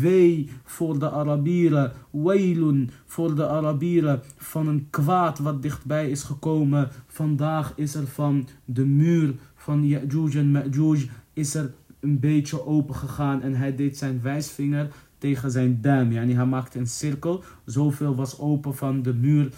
wee 0.00 0.50
voor 0.64 0.98
de 0.98 1.10
Arabieren, 1.10 1.92
wailun 2.10 2.90
voor 3.06 3.34
de 3.34 3.48
Arabieren 3.48 4.20
van 4.36 4.66
een 4.68 4.86
kwaad 4.90 5.38
wat 5.38 5.62
dichtbij 5.62 6.10
is 6.10 6.22
gekomen. 6.22 6.88
Vandaag 7.06 7.72
is 7.76 7.94
er 7.94 8.06
van 8.06 8.48
de 8.64 8.84
muur 8.84 9.34
van 9.54 9.86
Ya'juj 9.86 10.36
en 10.36 10.50
Ma'juj 10.50 11.08
is 11.32 11.54
er 11.54 11.72
een 12.00 12.18
beetje 12.20 12.66
open 12.66 12.94
gegaan 12.94 13.42
en 13.42 13.54
hij 13.54 13.76
deed 13.76 13.98
zijn 13.98 14.22
wijsvinger 14.22 14.88
tegen 15.18 15.50
zijn 15.50 15.80
duim. 15.80 16.12
Yani 16.12 16.34
hij 16.34 16.46
maakte 16.46 16.78
een 16.78 16.86
cirkel. 16.86 17.42
Zoveel 17.64 18.14
was 18.14 18.38
open 18.38 18.76
van 18.76 19.02
de 19.02 19.14
muur 19.14 19.52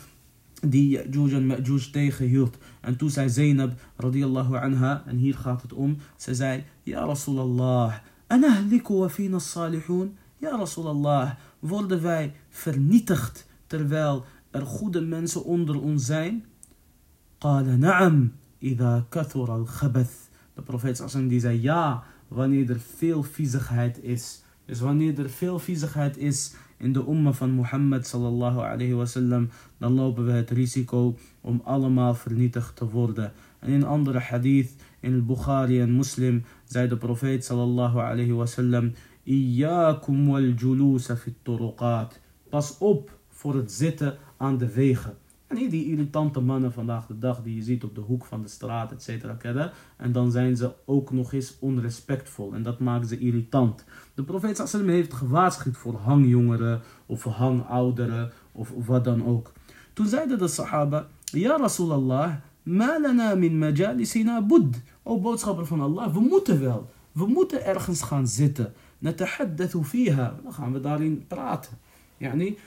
die 0.66 0.88
Ya'juj 0.88 1.34
en 1.34 1.46
Ma'juj 1.46 1.90
tegenhield. 1.92 2.56
En 2.80 2.96
toen 2.96 3.10
zei 3.10 3.28
Zainab 3.28 3.72
radiyallahu 3.96 4.56
anha, 4.56 5.02
en 5.06 5.16
hier 5.16 5.34
gaat 5.34 5.62
het 5.62 5.72
om, 5.72 5.96
ze 6.16 6.34
zei, 6.34 6.64
Ja 6.82 7.04
Rasulallah, 7.04 7.94
anahliku 8.26 8.94
wa 8.94 9.08
fina 9.08 9.38
salihun. 9.38 10.16
Ja 10.36 10.56
Rasulallah, 10.56 11.30
worden 11.58 12.02
wij 12.02 12.34
vernietigd 12.48 13.46
terwijl 13.66 14.24
er 14.50 14.66
goede 14.66 15.00
mensen 15.00 15.44
onder 15.44 15.80
ons 15.80 16.04
zijn? 16.06 16.44
Qala 17.38 17.76
na'am, 17.76 18.32
idha 18.58 19.06
kathura 19.08 19.52
al-khabath. 19.52 20.30
De 20.54 20.62
profeet 20.62 21.28
die 21.28 21.40
zei 21.40 21.62
ja, 21.62 22.02
wanneer 22.34 22.70
er 22.70 22.80
veel 22.80 23.22
viezigheid 23.22 24.02
is. 24.02 24.42
Dus 24.64 24.80
wanneer 24.80 25.18
er 25.18 25.30
veel 25.30 25.58
viezigheid 25.58 26.16
is 26.16 26.54
in 26.78 26.92
de 26.92 27.04
umma 27.08 27.32
van 27.32 27.50
Mohammed 27.50 28.06
sallallahu 28.06 28.58
alayhi 28.58 28.92
wasallam, 28.94 29.50
dan 29.78 29.92
lopen 29.92 30.24
we 30.24 30.32
het 30.32 30.50
risico 30.50 31.16
om 31.40 31.60
allemaal 31.64 32.14
vernietigd 32.14 32.76
te 32.76 32.88
worden. 32.88 33.32
En 33.58 33.70
in 33.70 33.84
andere 33.84 34.18
hadith, 34.18 34.74
in 35.00 35.12
het 35.12 35.26
Bukhari 35.26 35.80
en 35.80 35.96
Muslim, 35.96 36.44
zei 36.64 36.88
de 36.88 36.96
profeet 36.96 37.44
sallallahu 37.44 37.98
alayhi 37.98 38.32
wasallam, 38.32 38.92
Iyaakum 39.24 40.26
wal 40.26 40.42
julusa 40.42 41.16
fit 41.16 41.34
turuqat. 41.42 42.20
Pas 42.48 42.78
op 42.78 43.18
voor 43.28 43.54
het 43.54 43.72
zitten 43.72 44.18
aan 44.36 44.58
de 44.58 44.72
wegen. 44.72 45.16
En 45.52 45.68
die 45.68 45.86
irritante 45.86 46.40
mannen 46.40 46.72
vandaag 46.72 47.06
de 47.06 47.18
dag 47.18 47.42
die 47.42 47.54
je 47.54 47.62
ziet 47.62 47.84
op 47.84 47.94
de 47.94 48.00
hoek 48.00 48.24
van 48.24 48.42
de 48.42 48.48
straat, 48.48 48.92
et 48.92 49.02
cetera. 49.02 49.72
En 49.96 50.12
dan 50.12 50.30
zijn 50.30 50.56
ze 50.56 50.72
ook 50.84 51.12
nog 51.12 51.32
eens 51.32 51.56
onrespectvol. 51.58 52.54
En 52.54 52.62
dat 52.62 52.78
maakt 52.78 53.08
ze 53.08 53.18
irritant. 53.18 53.84
De 54.14 54.22
profeet 54.22 54.56
sallam 54.56 54.88
heeft 54.88 55.12
gewaarschuwd 55.12 55.76
voor 55.76 55.94
hangjongeren 55.94 56.80
of 57.06 57.24
hangouderen 57.24 58.32
of, 58.52 58.70
of 58.70 58.86
wat 58.86 59.04
dan 59.04 59.26
ook. 59.26 59.52
Toen 59.92 60.06
zeiden 60.06 60.38
de 60.38 60.48
sahaba, 60.48 61.06
Ja 61.24 61.56
Rasulallah, 61.56 62.34
ma 62.62 63.00
lana 63.00 63.34
min 63.34 63.58
majalisina 63.58 64.42
bud. 64.42 64.80
O 65.02 65.20
boodschapper 65.20 65.66
van 65.66 65.80
Allah, 65.80 66.14
we 66.14 66.20
moeten 66.20 66.60
wel. 66.60 66.90
We 67.12 67.26
moeten 67.26 67.64
ergens 67.64 68.02
gaan 68.02 68.26
zitten. 68.26 68.72
Natahaddathu 68.98 69.82
fiha. 69.82 70.34
Dan 70.42 70.52
gaan 70.52 70.72
we 70.72 70.80
daarin 70.80 71.24
praten. 71.28 71.72
Yani, 72.16 72.58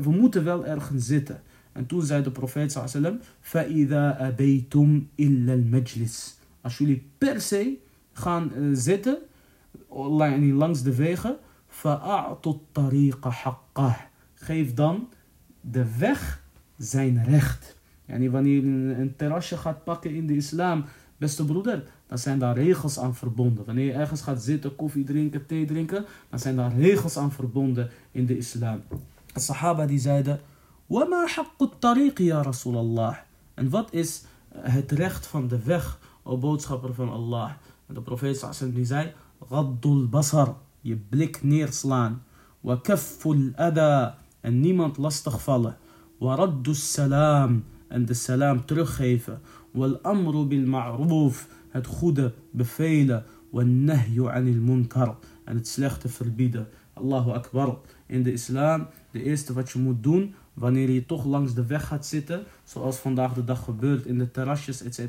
we 0.00 0.10
moeten 0.10 0.44
wel 0.44 0.66
ergens 0.66 1.06
zitten. 1.06 1.42
En 1.73 1.85
toen 1.85 2.01
zei 2.01 2.23
de 2.23 2.31
profeet 2.31 2.71
sallam, 2.71 3.19
فَإِذَا 3.41 4.17
أَبَيْتُمْ 4.19 5.07
إِلَّا 5.15 5.53
الْمَجْلِسِ 5.53 6.37
Als 6.61 6.77
jullie 6.77 7.09
per 7.17 7.41
se 7.41 7.77
gaan 8.13 8.51
uh, 8.57 8.69
zitten, 8.73 9.17
langs 10.53 10.83
de 10.83 10.95
wegen, 10.95 11.37
فَأَعْطُ 11.67 12.47
الطَّرِيقَ 12.47 13.29
حَقَّهِ 13.29 13.95
Geef 14.33 14.73
dan 14.73 15.09
de 15.61 15.97
weg 15.97 16.43
zijn 16.77 17.23
recht. 17.23 17.77
Yani 18.05 18.29
wanneer 18.29 18.55
je 18.55 18.61
een, 18.61 18.99
een 18.99 19.15
terrasje 19.15 19.57
gaat 19.57 19.83
pakken 19.83 20.13
in 20.13 20.27
de 20.27 20.35
islam, 20.35 20.85
beste 21.17 21.45
broeder, 21.45 21.83
dan 22.07 22.17
zijn 22.17 22.39
daar 22.39 22.55
regels 22.55 22.99
aan 22.99 23.15
verbonden. 23.15 23.65
Wanneer 23.65 23.85
je 23.85 23.93
ergens 23.93 24.21
gaat 24.21 24.43
zitten, 24.43 24.75
koffie 24.75 25.03
drinken, 25.03 25.45
thee 25.45 25.65
drinken, 25.65 26.05
dan 26.29 26.39
zijn 26.39 26.55
daar 26.55 26.75
regels 26.75 27.17
aan 27.17 27.31
verbonden 27.31 27.89
in 28.11 28.25
de 28.25 28.37
islam. 28.37 28.81
De 29.33 29.39
sahaba 29.39 29.85
die 29.85 29.99
zeiden, 29.99 30.39
Wama 30.88 31.26
haqqut 31.26 31.80
tariq 31.80 32.18
ya 32.20 32.42
Rasulallah. 32.42 33.16
En 33.54 33.70
wat 33.70 33.92
is 33.92 34.24
eh, 34.52 34.74
het 34.74 34.92
recht 34.92 35.26
van 35.26 35.48
de 35.48 35.58
weg, 35.58 35.98
o 36.22 36.36
boodschapper 36.38 36.94
van 36.94 37.08
Allah? 37.08 37.50
En 37.86 37.94
de 37.94 38.00
profeet 38.00 38.36
sallallahu 38.36 38.72
die 38.72 38.84
zei, 38.84 39.12
Raddul 39.48 40.08
basar, 40.08 40.56
je 40.80 40.96
blik 40.96 41.42
neerslaan. 41.42 42.22
Wa 42.60 42.76
kafful 42.76 43.52
ada, 43.56 44.18
en 44.40 44.60
niemand 44.60 44.96
lastigvallen. 44.96 45.76
Wa 46.18 46.34
raddus 46.34 46.92
salam, 46.92 47.64
en 47.88 48.04
de 48.04 48.14
salam 48.14 48.64
teruggeven. 48.64 49.40
Wal 49.70 49.98
amru 50.02 50.44
bil 50.46 50.66
ma'roof, 50.66 51.48
het 51.68 51.86
goede 51.86 52.34
bevelen. 52.50 53.24
Wa 53.50 53.62
nahyu 53.62 54.28
anil 54.28 54.60
munkar, 54.60 55.16
en 55.44 55.56
het 55.56 55.68
slechte 55.68 56.08
verbieden. 56.08 56.68
Allahu 56.92 57.30
Akbar. 57.30 57.78
In 58.06 58.22
de 58.22 58.32
islam, 58.32 58.86
de 59.10 59.22
eerste 59.22 59.52
wat 59.52 59.70
je 59.70 59.78
moet 59.78 60.02
doen 60.02 60.34
wanneer 60.54 60.90
je 60.90 61.06
toch 61.06 61.24
langs 61.24 61.54
de 61.54 61.66
weg 61.66 61.86
gaat 61.86 62.06
zitten, 62.06 62.42
zoals 62.64 62.96
vandaag 62.96 63.32
de 63.32 63.44
dag 63.44 63.64
gebeurt 63.64 64.06
in 64.06 64.18
de 64.18 64.30
terrasjes, 64.30 64.82
etc. 64.82 65.00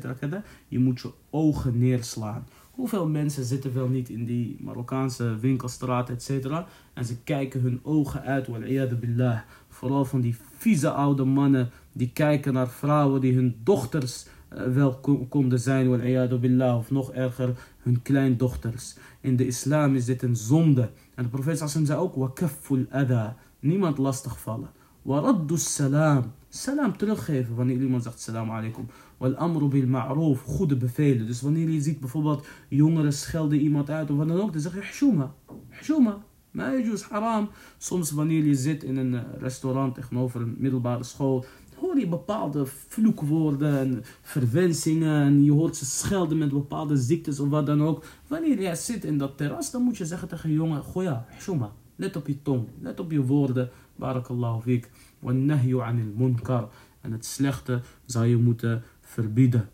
Je 0.68 0.78
moet 0.78 1.00
je 1.00 1.10
ogen 1.30 1.78
neerslaan. 1.78 2.46
Hoeveel 2.70 3.08
mensen 3.08 3.44
zitten 3.44 3.74
wel 3.74 3.88
niet 3.88 4.08
in 4.08 4.24
die 4.24 4.56
Marokkaanse 4.60 5.38
winkelstraat, 5.38 6.10
etc. 6.10 6.46
En 6.92 7.04
ze 7.04 7.16
kijken 7.24 7.60
hun 7.60 7.80
ogen 7.82 8.22
uit, 8.22 9.00
billah. 9.00 9.38
Vooral 9.68 10.04
van 10.04 10.20
die 10.20 10.36
vieze 10.56 10.90
oude 10.90 11.24
mannen 11.24 11.70
die 11.92 12.10
kijken 12.12 12.52
naar 12.52 12.68
vrouwen 12.68 13.20
die 13.20 13.34
hun 13.34 13.56
dochters 13.64 14.26
uh, 14.52 14.62
wel 14.62 15.00
konden 15.28 15.60
zijn, 15.60 16.00
billah. 16.40 16.76
Of 16.76 16.90
nog 16.90 17.12
erger, 17.12 17.58
hun 17.78 18.02
kleindochters. 18.02 18.96
In 19.20 19.36
de 19.36 19.46
islam 19.46 19.94
is 19.94 20.04
dit 20.04 20.22
een 20.22 20.36
zonde. 20.36 20.90
En 21.14 21.22
de 21.22 21.28
profeet 21.28 21.70
zei 21.70 21.94
ook, 21.94 22.14
wakafful 22.14 22.84
ada. 22.90 23.36
Niemand 23.60 23.98
lastigvallen. 23.98 24.70
Waraddu 25.06 25.56
salam. 25.56 26.32
Salam 26.48 26.96
teruggeven 26.96 27.54
wanneer 27.54 27.80
iemand 27.80 28.02
zegt 28.02 28.20
salam 28.20 28.50
alaikum. 28.50 28.86
Wal 29.16 29.34
amru 29.34 29.68
bil 29.68 29.86
ma'roof. 29.86 30.42
Goede 30.42 30.76
bevelen. 30.76 31.26
Dus 31.26 31.40
wanneer 31.40 31.68
je 31.70 31.80
ziet 31.80 32.00
bijvoorbeeld 32.00 32.46
jongeren 32.68 33.12
schelden 33.12 33.58
iemand 33.60 33.90
uit 33.90 34.10
of 34.10 34.16
wat 34.16 34.28
dan 34.28 34.40
ook. 34.40 34.52
Dan 34.52 34.60
zeg 34.60 34.74
je 34.74 34.80
hshuma. 34.80 35.34
Hshuma. 35.70 36.18
Ma 36.50 36.70
is 36.72 37.02
haram. 37.02 37.48
Soms 37.78 38.10
wanneer 38.10 38.44
je 38.44 38.54
zit 38.54 38.82
in 38.82 38.96
een 38.96 39.38
restaurant 39.38 39.94
tegenover 39.94 40.40
een 40.40 40.54
middelbare 40.58 41.04
school. 41.04 41.44
Hoor 41.76 41.98
je 41.98 42.08
bepaalde 42.08 42.66
vloekwoorden 42.66 43.78
en 43.78 44.04
verwensingen. 44.22 45.22
En 45.22 45.44
je 45.44 45.52
hoort 45.52 45.76
ze 45.76 45.84
schelden 45.84 46.38
met 46.38 46.50
bepaalde 46.50 46.96
ziektes 46.96 47.40
of 47.40 47.48
wat 47.48 47.66
dan 47.66 47.82
ook. 47.82 48.04
Wanneer 48.26 48.60
jij 48.60 48.74
zit 48.74 49.04
in 49.04 49.18
dat 49.18 49.36
terras. 49.36 49.70
Dan 49.70 49.82
moet 49.82 49.96
je 49.96 50.06
zeggen 50.06 50.28
tegen 50.28 50.48
een 50.48 50.56
jongen. 50.56 50.82
Goja. 50.82 51.26
Hshuma. 51.36 51.72
Let 51.96 52.16
op 52.16 52.26
je 52.26 52.42
tong. 52.42 52.68
Let 52.80 53.00
op 53.00 53.10
je 53.10 53.22
woorden. 53.22 53.70
Barakallahu 53.96 54.60
fik. 54.60 54.90
Wannahyu 55.18 55.80
anil 55.80 56.12
munkar. 56.16 56.68
En 57.00 57.12
het 57.12 57.24
slechte 57.24 57.82
zou 58.04 58.26
je 58.26 58.36
moeten 58.36 58.82
verbieden. 59.00 59.68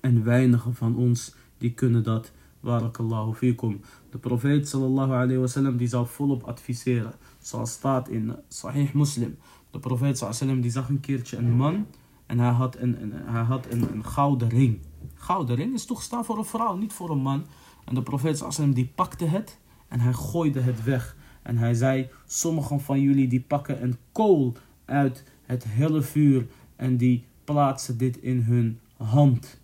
En 0.00 0.24
weinigen 0.24 0.74
van 0.74 0.96
ons 0.96 1.34
die 1.58 1.72
kunnen 1.72 2.02
dat. 2.02 2.32
Barakallahu 2.60 3.34
fikum. 3.34 3.80
De 4.10 4.18
profeet 4.18 4.68
sallallahu 4.68 5.12
alayhi 5.12 5.36
wasallam 5.36 5.76
die 5.76 5.88
zou 5.88 6.06
volop 6.06 6.42
adviseren. 6.42 7.12
Zoals 7.40 7.72
staat 7.72 8.08
in 8.08 8.36
Sahih 8.48 8.92
Muslim. 8.92 9.38
De 9.70 9.78
profeet 9.78 10.18
sallallahu 10.18 10.42
alayhi 10.42 10.60
die 10.60 10.70
zag 10.70 10.88
een 10.88 11.00
keertje 11.00 11.36
een 11.36 11.52
man. 11.52 11.86
En 12.26 12.38
hij 12.38 12.50
had 12.50 12.76
een, 12.76 13.12
hij 13.12 13.42
had 13.42 13.66
een, 13.70 14.04
gouden 14.04 14.48
ring. 14.48 14.78
Gouden 15.14 15.56
ring 15.56 15.74
is 15.74 15.84
toegestaan 15.84 16.24
voor 16.24 16.38
een 16.38 16.44
vrouw, 16.44 16.76
niet 16.76 16.92
voor 16.92 17.10
een 17.10 17.22
man. 17.22 17.46
En 17.84 17.94
de 17.94 18.02
profeet 18.02 18.38
sallallahu 18.38 18.72
die 18.72 18.92
pakte 18.94 19.24
het. 19.24 19.58
En 19.88 20.00
hij 20.00 20.12
gooide 20.12 20.60
het 20.60 20.84
weg. 20.84 21.16
En 21.42 21.56
hij 21.56 21.74
zei, 21.74 22.08
sommigen 22.26 22.80
van 22.80 23.00
jullie 23.00 23.28
die 23.28 23.40
pakken 23.40 23.82
een 23.82 23.96
kool 24.12 24.54
uit 24.84 25.24
het 25.42 25.64
hele 25.64 26.02
vuur. 26.02 26.46
En 26.76 26.96
die 26.96 27.24
plaatsen 27.44 27.98
dit 27.98 28.16
in 28.16 28.40
hun 28.40 28.78
hand. 28.96 29.60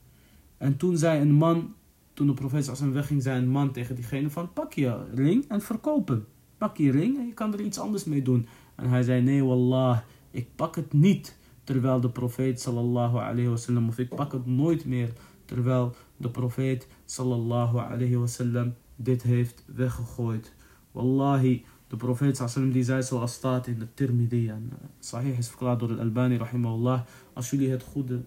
En 0.56 0.76
toen 0.76 0.98
zei 0.98 1.20
een 1.20 1.32
man, 1.32 1.74
toen 2.12 2.26
de 2.26 2.34
profeet 2.34 2.68
als 2.68 2.80
hem 2.80 2.92
wegging, 2.92 3.22
zei 3.22 3.38
een 3.38 3.48
man 3.48 3.72
tegen 3.72 3.94
diegene 3.94 4.30
van, 4.30 4.52
pak 4.52 4.72
je 4.72 5.04
ring 5.14 5.44
en 5.48 5.60
verkoop 5.60 6.08
hem. 6.08 6.24
Pak 6.58 6.76
je 6.76 6.90
ring 6.90 7.18
en 7.18 7.26
je 7.26 7.34
kan 7.34 7.52
er 7.52 7.60
iets 7.60 7.78
anders 7.78 8.04
mee 8.04 8.22
doen. 8.22 8.46
En 8.74 8.88
hij 8.88 9.02
zei, 9.02 9.22
nee 9.22 9.44
wallah, 9.44 9.98
ik 10.30 10.48
pak 10.54 10.76
het 10.76 10.92
niet. 10.92 11.36
Terwijl 11.64 12.00
de 12.00 12.10
profeet 12.10 12.60
sallallahu 12.60 13.16
alayhi 13.16 13.48
wasallam, 13.48 13.88
of 13.88 13.98
ik 13.98 14.14
pak 14.14 14.32
het 14.32 14.46
nooit 14.46 14.84
meer. 14.84 15.12
Terwijl 15.44 15.94
de 16.16 16.30
profeet 16.30 16.86
sallallahu 17.04 17.78
alayhi 17.78 18.16
wasallam 18.16 18.74
dit 18.96 19.22
heeft 19.22 19.64
weggegooid. 19.66 20.52
Wallahi, 20.98 21.64
de 21.88 21.96
profeet 21.96 22.36
sallallahu 22.36 22.72
die 22.72 22.84
zei 22.84 23.02
zoals 23.02 23.32
staat 23.32 23.66
in 23.66 23.78
de 23.78 23.86
Tirmidhi 23.94 24.48
en 24.48 24.70
uh, 24.72 24.78
Sahih 24.98 25.38
is 25.38 25.48
verklaard 25.48 25.80
door 25.80 25.90
al-Albani 25.90 26.36
rahimahullah. 26.36 27.00
Als 27.32 27.50
jullie 27.50 27.70
het 27.70 27.82
goede 27.82 28.20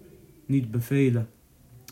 niet 0.46 0.70
bevelen 0.70 1.28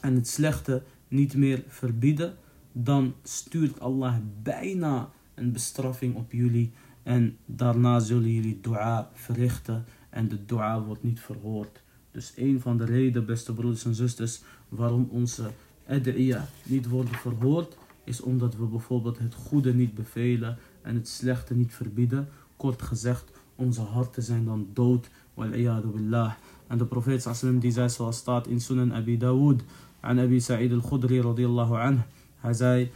en 0.01 0.15
het 0.15 0.29
slechte 0.29 0.83
niet 1.09 1.35
meer 1.35 1.65
verbieden, 1.69 2.35
dan 2.73 3.15
stuurt 3.23 3.81
Allah 3.81 4.15
bijna 4.43 5.11
een 5.35 5.53
bestraffing 5.53 6.15
op 6.15 6.33
jullie. 6.33 6.73
En 7.03 7.37
daarna 7.47 7.99
zullen 7.99 8.33
jullie 8.33 8.59
dua 8.61 9.11
verrichten 9.13 9.85
en 10.11 10.29
de 10.29 10.45
dua 10.45 10.83
wordt 10.83 11.03
niet 11.03 11.21
verhoord. 11.21 11.83
Dus 12.11 12.33
een 12.37 12.61
van 12.61 12.77
de 12.77 12.85
redenen, 12.85 13.27
beste 13.27 13.55
broeders 13.55 13.85
en 13.85 13.95
zusters, 13.95 14.43
waarom 14.69 15.09
onze 15.11 15.51
ad'iya 15.89 16.49
niet 16.65 16.89
worden 16.89 17.15
verhoord, 17.15 17.77
is 18.05 18.21
omdat 18.21 18.57
we 18.57 18.65
bijvoorbeeld 18.65 19.19
het 19.19 19.35
goede 19.35 19.75
niet 19.75 19.95
bevelen 19.95 20.59
en 20.83 20.95
het 20.95 21.09
slechte 21.09 21.55
niet 21.55 21.75
verbieden. 21.75 22.29
Kort 22.57 22.83
gezegd, 22.83 23.25
onze 23.55 23.81
harten 23.81 24.23
zijn 24.23 24.45
dan 24.45 24.69
dood. 24.73 25.09
Wal 25.35 25.51
billah. 25.93 26.33
En 26.67 26.79
de 26.79 26.85
profeet 26.85 27.23
sallam 27.23 27.59
die 27.59 27.73
zei 27.73 27.89
zoals 27.89 28.17
staat 28.17 28.47
in 28.47 28.61
Sunan 28.61 28.95
Abi 28.95 29.17
Dawood. 29.17 29.63
Aan 30.01 30.19
Abi 30.19 30.41
Sa'id 30.41 30.73
al-Khudri 30.73 31.21
radiyallahu 31.21 31.75
anhu. 31.75 32.03
Hij 32.37 32.53
zei 32.53 32.91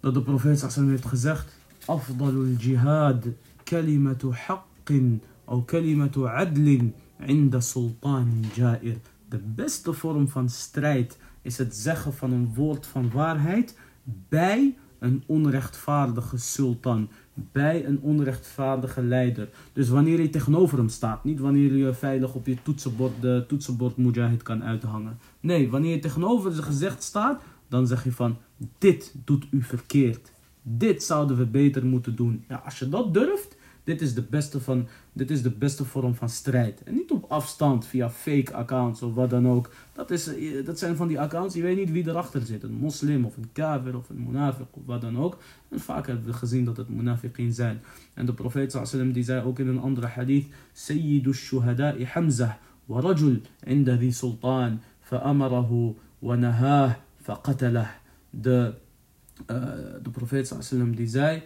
dat 0.00 0.14
de 0.14 0.22
profeet 0.22 0.58
sallam 0.58 0.90
heeft 0.90 1.06
gezegd. 1.06 1.56
Afdalul 1.86 2.56
jihad 2.58 3.24
kalimatu 3.64 4.32
haqqin. 4.32 5.22
Of 5.44 5.64
kalimatu 5.64 6.26
adlin. 6.26 6.94
Inda 7.18 7.60
sultan 7.60 8.44
jair. 8.54 8.96
De 9.28 9.38
beste 9.38 9.92
vorm 9.92 10.28
van 10.28 10.48
strijd 10.48 11.18
is 11.42 11.58
het 11.58 11.76
zeggen 11.76 12.14
van 12.14 12.32
een 12.32 12.54
woord 12.54 12.86
van 12.86 13.10
waarheid 13.10 13.78
bij 14.28 14.76
een 14.98 15.22
onrechtvaardige 15.26 16.36
sultan, 16.36 17.08
bij 17.52 17.86
een 17.86 18.00
onrechtvaardige 18.00 19.02
leider. 19.02 19.48
Dus 19.72 19.88
wanneer 19.88 20.20
je 20.20 20.30
tegenover 20.30 20.78
hem 20.78 20.88
staat, 20.88 21.24
niet 21.24 21.40
wanneer 21.40 21.76
je 21.76 21.94
veilig 21.94 22.34
op 22.34 22.46
je 22.46 22.62
toetsenbord 22.62 23.12
de 23.20 23.44
toetsenbord 23.48 23.96
mujahid 23.96 24.42
kan 24.42 24.64
uithangen. 24.64 25.18
Nee, 25.40 25.70
wanneer 25.70 25.94
je 25.94 25.98
tegenover 25.98 26.52
zijn 26.52 26.64
gezicht 26.64 27.02
staat, 27.02 27.42
dan 27.68 27.86
zeg 27.86 28.04
je 28.04 28.12
van, 28.12 28.36
dit 28.78 29.14
doet 29.24 29.46
u 29.50 29.62
verkeerd. 29.62 30.32
Dit 30.62 31.02
zouden 31.02 31.36
we 31.36 31.46
beter 31.46 31.86
moeten 31.86 32.16
doen. 32.16 32.44
Ja, 32.48 32.62
als 32.64 32.78
je 32.78 32.88
dat 32.88 33.14
durft, 33.14 33.55
dit 33.86 34.02
is 34.02 34.14
de 34.14 34.22
beste, 34.22 34.60
van, 34.60 34.86
dit 35.12 35.30
is 35.30 35.42
de 35.42 35.50
beste 35.50 35.84
vorm 35.84 36.14
van 36.14 36.28
strijd. 36.28 36.82
En 36.82 36.94
niet 36.94 37.10
op 37.10 37.24
afstand 37.28 37.86
via 37.86 38.10
fake 38.10 38.54
accounts 38.54 39.02
of 39.02 39.14
wat 39.14 39.30
dan 39.30 39.48
ook. 39.48 39.70
Dat, 39.92 40.10
is, 40.10 40.26
eh, 40.26 40.64
dat 40.64 40.78
zijn 40.78 40.96
van 40.96 41.08
die 41.08 41.20
accounts, 41.20 41.54
je 41.54 41.62
weet 41.62 41.76
niet 41.76 41.90
wie 41.90 42.08
erachter 42.08 42.42
zit. 42.42 42.62
Een 42.62 42.72
moslim 42.72 43.24
of 43.24 43.36
een 43.36 43.48
kafir 43.52 43.96
of 43.96 44.08
een 44.08 44.28
munafiq 44.28 44.70
of 44.70 44.86
wat 44.86 45.00
dan 45.00 45.18
ook. 45.18 45.38
En 45.68 45.80
vaak 45.80 46.06
hebben 46.06 46.26
we 46.26 46.32
gezien 46.32 46.64
dat 46.64 46.76
het 46.76 46.88
munafiqin 46.88 47.52
zijn. 47.52 47.80
En 48.14 48.26
de 48.26 48.34
profeet 48.34 48.72
sallam 48.72 49.12
die 49.12 49.24
zei 49.24 49.44
ook 49.44 49.58
in 49.58 49.68
een 49.68 49.80
andere 49.80 50.06
hadith. 50.06 50.46
Sayyidu 50.72 51.32
shuhada'i 51.32 52.04
Hamzah 52.04 52.52
wa 52.84 53.00
rajul 53.00 53.40
inda 53.64 53.96
di 53.96 54.12
sultan 54.12 54.80
fa'amarahu 55.00 55.94
wa 56.18 56.34
nahah 56.34 56.92
faqatalah. 57.22 57.88
De, 58.30 58.74
uh, 59.50 59.56
de 60.02 60.10
profeet 60.10 60.54
sallam 60.60 60.96
die 60.96 61.08
zei 61.08 61.42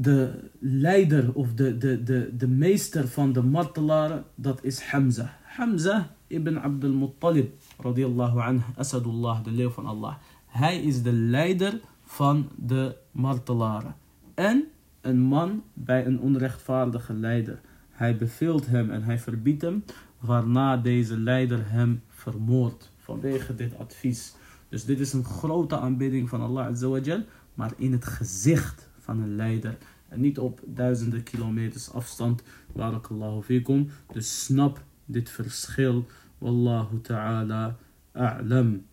de 0.00 0.50
leider 0.58 1.32
of 1.34 1.54
de, 1.54 1.78
de, 1.78 2.02
de, 2.02 2.30
de 2.36 2.48
meester 2.48 3.08
van 3.08 3.32
de 3.32 3.42
martelaren, 3.42 4.24
dat 4.34 4.64
is 4.64 4.80
Hamza. 4.80 5.36
Hamza 5.42 6.14
ibn 6.26 6.56
Abdul 6.56 6.92
Muttalib, 6.92 7.52
radiyallahu 7.78 8.38
anh, 8.40 8.62
Asadullah, 8.76 9.44
de 9.44 9.50
leeuw 9.50 9.70
van 9.70 9.86
Allah. 9.86 10.14
Hij 10.46 10.82
is 10.82 11.02
de 11.02 11.12
leider 11.12 11.80
van 12.04 12.48
de 12.56 12.96
martelaren. 13.10 13.94
En 14.34 14.64
een 15.00 15.20
man 15.20 15.62
bij 15.72 16.06
een 16.06 16.20
onrechtvaardige 16.20 17.14
leider. 17.14 17.60
Hij 17.90 18.16
beveelt 18.16 18.66
hem 18.66 18.90
en 18.90 19.02
hij 19.02 19.18
verbiedt 19.18 19.62
hem, 19.62 19.84
waarna 20.18 20.76
deze 20.76 21.18
leider 21.18 21.70
hem 21.70 22.02
vermoordt 22.08 22.92
vanwege 22.96 23.54
dit 23.54 23.78
advies. 23.78 24.34
Dus 24.68 24.84
dit 24.84 25.00
is 25.00 25.12
een 25.12 25.24
grote 25.24 25.78
aanbidding 25.78 26.28
van 26.28 26.40
Allah 26.40 27.20
maar 27.54 27.72
in 27.76 27.92
het 27.92 28.04
gezicht 28.04 28.87
van 29.07 29.21
een 29.21 29.35
leider. 29.35 29.77
En 30.09 30.21
niet 30.21 30.39
op 30.39 30.59
duizenden 30.65 31.23
kilometers 31.23 31.91
afstand. 31.91 32.43
Barakallahu 32.73 33.41
fikum. 33.41 33.89
Dus 34.13 34.45
snap 34.45 34.83
dit 35.05 35.29
verschil. 35.29 36.05
Wallahu 36.37 37.01
ta'ala 37.01 37.77
a'lam. 38.11 38.85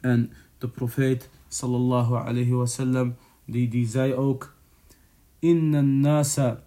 En 0.00 0.32
de 0.58 0.68
profeet 0.68 1.30
sallallahu 1.48 2.14
alayhi 2.14 2.54
wasallam 2.54 3.14
die, 3.44 3.68
die 3.68 3.86
zei 3.86 4.14
ook. 4.14 4.56
Inna 5.38 5.80
nasa 5.80 6.66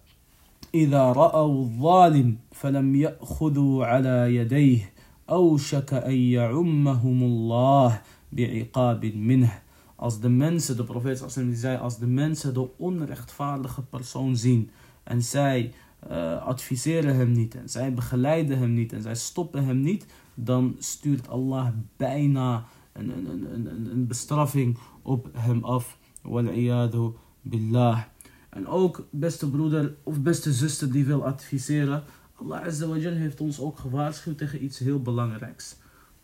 إذا 0.74 1.12
رأوا 1.12 1.64
الظالم 1.64 2.36
فلم 2.52 2.96
يأخذوا 2.96 3.86
على 3.86 4.36
يديه 4.36 4.92
أوشك 5.30 5.94
أن 5.94 6.12
يعمهم 6.12 7.22
الله 7.22 8.00
بعقاب 8.32 9.04
منه 9.04 9.52
als 9.97 10.19
de 10.19 10.29
mensen, 10.29 10.77
de 10.77 10.83
profeet 10.83 11.35
die 11.35 11.55
zei, 11.55 11.77
als 11.77 11.97
de 11.99 12.07
mensen 12.07 12.53
de 12.53 12.77
onrechtvaardige 12.77 13.81
persoon 13.81 14.35
zien 14.35 14.69
en 15.03 15.23
zij 15.23 15.73
uh, 16.11 16.45
adviseren 16.45 17.15
hem 17.15 17.31
niet 17.31 17.55
en 17.55 17.69
zij 17.69 17.93
begeleiden 17.93 18.57
hem 18.57 18.73
niet 18.73 18.93
en 18.93 19.01
zij 19.01 19.15
stoppen 19.15 19.65
hem 19.65 19.79
niet, 19.79 20.05
dan 20.33 20.75
stuurt 20.79 21.29
Allah 21.29 21.67
bijna 21.95 22.65
een, 22.93 23.09
een, 23.09 23.53
een, 23.53 23.91
een 23.91 24.07
bestraffing 24.07 24.77
op 25.01 25.29
hem 25.33 25.63
af. 25.63 25.97
Wal'iyadu 26.21 27.11
billah. 27.41 28.01
En 28.49 28.67
ook, 28.67 29.07
beste 29.09 29.49
broeder 29.49 29.95
of 30.03 30.21
beste 30.21 30.53
zuster 30.53 30.91
die 30.91 31.05
wil 31.05 31.25
adviseren, 31.25 32.03
Allah 32.35 32.65
Azza 32.65 32.87
wa 32.87 32.95
heeft 32.95 33.41
ons 33.41 33.59
ook 33.59 33.77
gewaarschuwd 33.77 34.37
tegen 34.37 34.63
iets 34.63 34.79
heel 34.79 35.01
belangrijks. 35.01 35.75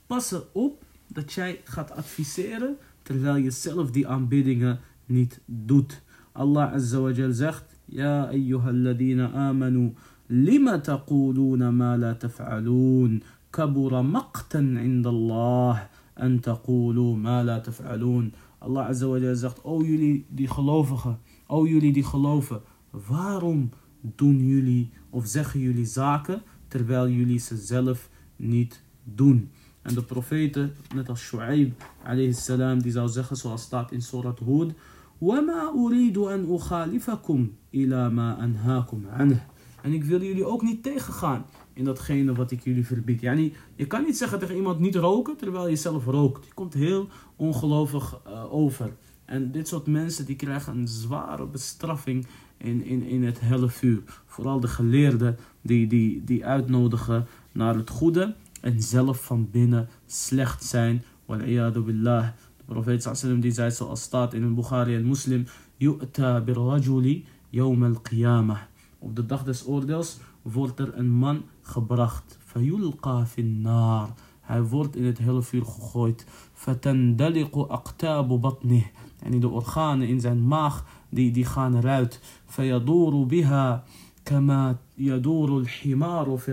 Pas 0.08 0.32
erop 0.32 0.84
dat 1.08 1.34
jij 1.34 1.62
gaat 1.64 1.92
adviseren 1.92 2.78
terwijl 3.04 3.36
je 3.36 3.52
zelf 3.52 3.92
die 3.92 4.08
aanbiddingen 4.08 4.80
niet 5.06 5.42
doet. 5.46 6.02
Allah 6.32 6.74
Azza 6.74 7.32
zegt, 7.32 7.64
Ja 7.86 8.28
ayyuhalladina 8.28 9.32
amanu, 9.32 9.94
lima 10.28 10.80
taquluna 10.80 11.72
ma 11.72 11.98
la 11.98 12.14
taf'aloon, 12.16 13.24
kabura 13.50 14.02
maqtan 14.02 14.78
inda 14.78 15.10
Allah, 15.10 15.80
en 16.14 16.40
taqulu 16.40 17.16
ma 17.16 17.44
la 17.44 17.60
taf'aloon. 17.60 18.34
Allah 18.60 18.88
Azza 18.88 19.36
zegt, 19.36 19.60
O 19.64 19.84
jullie 19.84 20.26
die 20.30 20.48
gelovigen, 20.48 21.18
o 21.48 21.68
jullie 21.68 21.94
die 21.94 22.04
geloven, 22.04 22.62
waarom 22.90 23.70
doen 24.02 24.46
jullie 24.46 24.90
of 25.10 25.28
zeggen 25.28 25.60
jullie 25.60 25.86
zaken 25.86 26.42
terwijl 26.68 27.10
jullie 27.10 27.40
ze 27.40 27.58
zelf 27.58 28.10
niet 28.36 28.84
doen? 29.04 29.50
En 29.83 29.95
de 29.95 30.03
profeten, 30.03 30.75
net 30.95 31.09
als 31.09 31.21
Shu'aib 31.21 31.83
alayhi 32.03 32.33
salam, 32.33 32.83
die 32.83 32.93
zou 32.93 33.09
zeggen 33.09 33.37
zoals 33.37 33.63
staat 33.63 33.93
in 33.93 34.03
Surat 34.03 34.39
Hud. 34.39 34.73
وَمَا 35.21 35.73
أُرِيدُ 35.75 36.17
أَنْ 36.17 36.47
أُخَالِفَكُمْ 36.47 37.49
إِلَى 37.75 38.11
مَا 38.11 38.39
أَنْهَاكُمْ 38.41 39.07
عَنْهُ 39.19 39.41
En 39.83 39.93
ik 39.93 40.05
wil 40.05 40.23
jullie 40.23 40.45
ook 40.45 40.63
niet 40.63 40.83
tegengaan 40.83 41.45
in 41.73 41.85
datgene 41.85 42.35
wat 42.35 42.51
ik 42.51 42.65
jullie 42.65 42.87
verbied. 42.87 43.21
Yani, 43.21 43.55
je 43.75 43.87
kan 43.87 44.05
niet 44.05 44.17
zeggen 44.17 44.39
tegen 44.39 44.57
iemand 44.57 44.79
niet 44.79 44.95
roken 44.95 45.37
terwijl 45.37 45.69
je 45.69 45.77
zelf 45.77 46.05
rookt. 46.05 46.45
Je 46.45 46.55
komt 46.55 46.75
heel 46.75 47.09
ongelovig 47.37 48.21
uh, 48.27 48.55
over. 48.55 48.97
En 49.25 49.53
dit 49.53 49.69
soort 49.69 49.87
mensen 49.87 50.27
die 50.27 50.37
krijgen 50.37 50.77
een 50.77 50.89
zware 50.89 51.47
bestraffing 51.47 52.27
in, 52.57 52.85
in, 52.85 53.03
in 53.03 53.25
het 53.25 53.41
helle 53.41 53.69
vuur. 53.69 54.03
Vooral 54.27 54.61
de 54.61 54.69
geleerden 54.69 55.37
die, 55.61 55.87
die, 55.87 56.25
die 56.25 56.47
uitnodigen 56.47 57.27
naar 57.53 57.75
het 57.75 57.91
goede 57.91 58.35
En 58.64 58.82
zelf 58.82 59.26
van 59.26 59.50
binnen 59.52 59.90
slecht 60.06 60.64
zijn. 60.64 61.04
Wal'iyadu 61.26 61.82
billah. 61.82 62.28
De 62.58 62.64
profeet 62.66 63.04
sallam 63.04 63.40
die 63.40 63.52
zei 63.52 63.72
zoals 63.72 64.02
staat 64.02 64.34
in 64.34 64.44
een 64.44 64.56
Bukhari 64.56 64.96
en 64.96 65.08
Muslim. 65.08 65.46
Yu'ta 65.78 66.42
birrajuli 66.42 67.26
yawm 67.50 67.84
al-qiyamah. 67.84 68.60
Op 69.00 69.16
de 69.16 69.26
dag 69.26 69.44
des 69.44 69.68
oordeels 69.68 70.20
wordt 70.42 70.80
er 70.80 70.98
een 70.98 71.10
man 71.10 71.44
gebracht. 71.62 72.38
Fayulqa 72.46 73.26
finnar. 73.26 74.10
Hij 74.42 74.62
wordt 74.64 74.96
in 74.96 75.06
het 75.06 75.18
hele 75.18 75.42
vuur 75.42 75.66
gegooid. 75.66 76.26
Fatandaliqu 76.54 77.66
aqtabu 77.68 78.38
batnih. 78.38 78.86
En 79.20 79.40
de 79.40 79.50
organen 79.50 80.08
in 80.08 80.20
zijn 80.20 80.48
maag 80.48 80.86
die, 81.10 81.32
die 81.32 81.46
gaan 81.46 81.76
eruit. 81.76 82.20
Fayaduru 82.46 83.26
biha 83.26 83.84
kama 84.24 84.78
yaduru 84.96 85.54
al-himaru 85.54 86.38
fi 86.38 86.52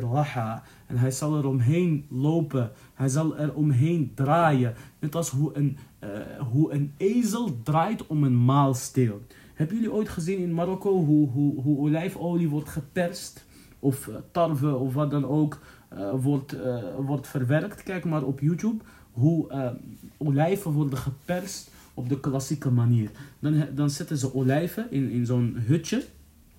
En 0.90 0.98
hij 0.98 1.10
zal 1.10 1.36
er 1.36 1.46
omheen 1.46 2.04
lopen. 2.08 2.70
Hij 2.94 3.08
zal 3.08 3.36
er 3.36 3.54
omheen 3.54 4.12
draaien. 4.14 4.74
Net 4.98 5.14
als 5.14 5.30
hoe 5.30 5.56
een, 5.56 5.76
uh, 6.04 6.08
hoe 6.52 6.72
een 6.72 6.92
ezel 6.96 7.62
draait 7.62 8.06
om 8.06 8.24
een 8.24 8.44
maalsteel. 8.44 9.22
Hebben 9.54 9.76
jullie 9.76 9.92
ooit 9.92 10.08
gezien 10.08 10.38
in 10.38 10.54
Marokko 10.54 11.04
hoe, 11.04 11.28
hoe, 11.28 11.62
hoe 11.62 11.78
olijfolie 11.78 12.48
wordt 12.48 12.68
geperst? 12.68 13.44
Of 13.78 14.06
uh, 14.06 14.14
tarwe 14.30 14.74
of 14.74 14.94
wat 14.94 15.10
dan 15.10 15.24
ook 15.24 15.58
uh, 15.92 16.10
wordt, 16.20 16.56
wordt 16.98 17.28
verwerkt. 17.28 17.82
Kijk 17.82 18.04
maar 18.04 18.22
op 18.22 18.40
YouTube 18.40 18.84
hoe 19.12 19.72
olijven 20.16 20.70
worden 20.70 20.98
geperst 20.98 21.70
op 21.94 22.08
de 22.08 22.20
klassieke 22.20 22.70
manier. 22.70 23.10
Dan, 23.38 23.64
dan 23.74 23.90
zetten 23.90 24.16
ze 24.16 24.34
olijven 24.34 24.90
in, 24.90 25.10
in 25.10 25.26
zo'n 25.26 25.56
hutje. 25.66 26.04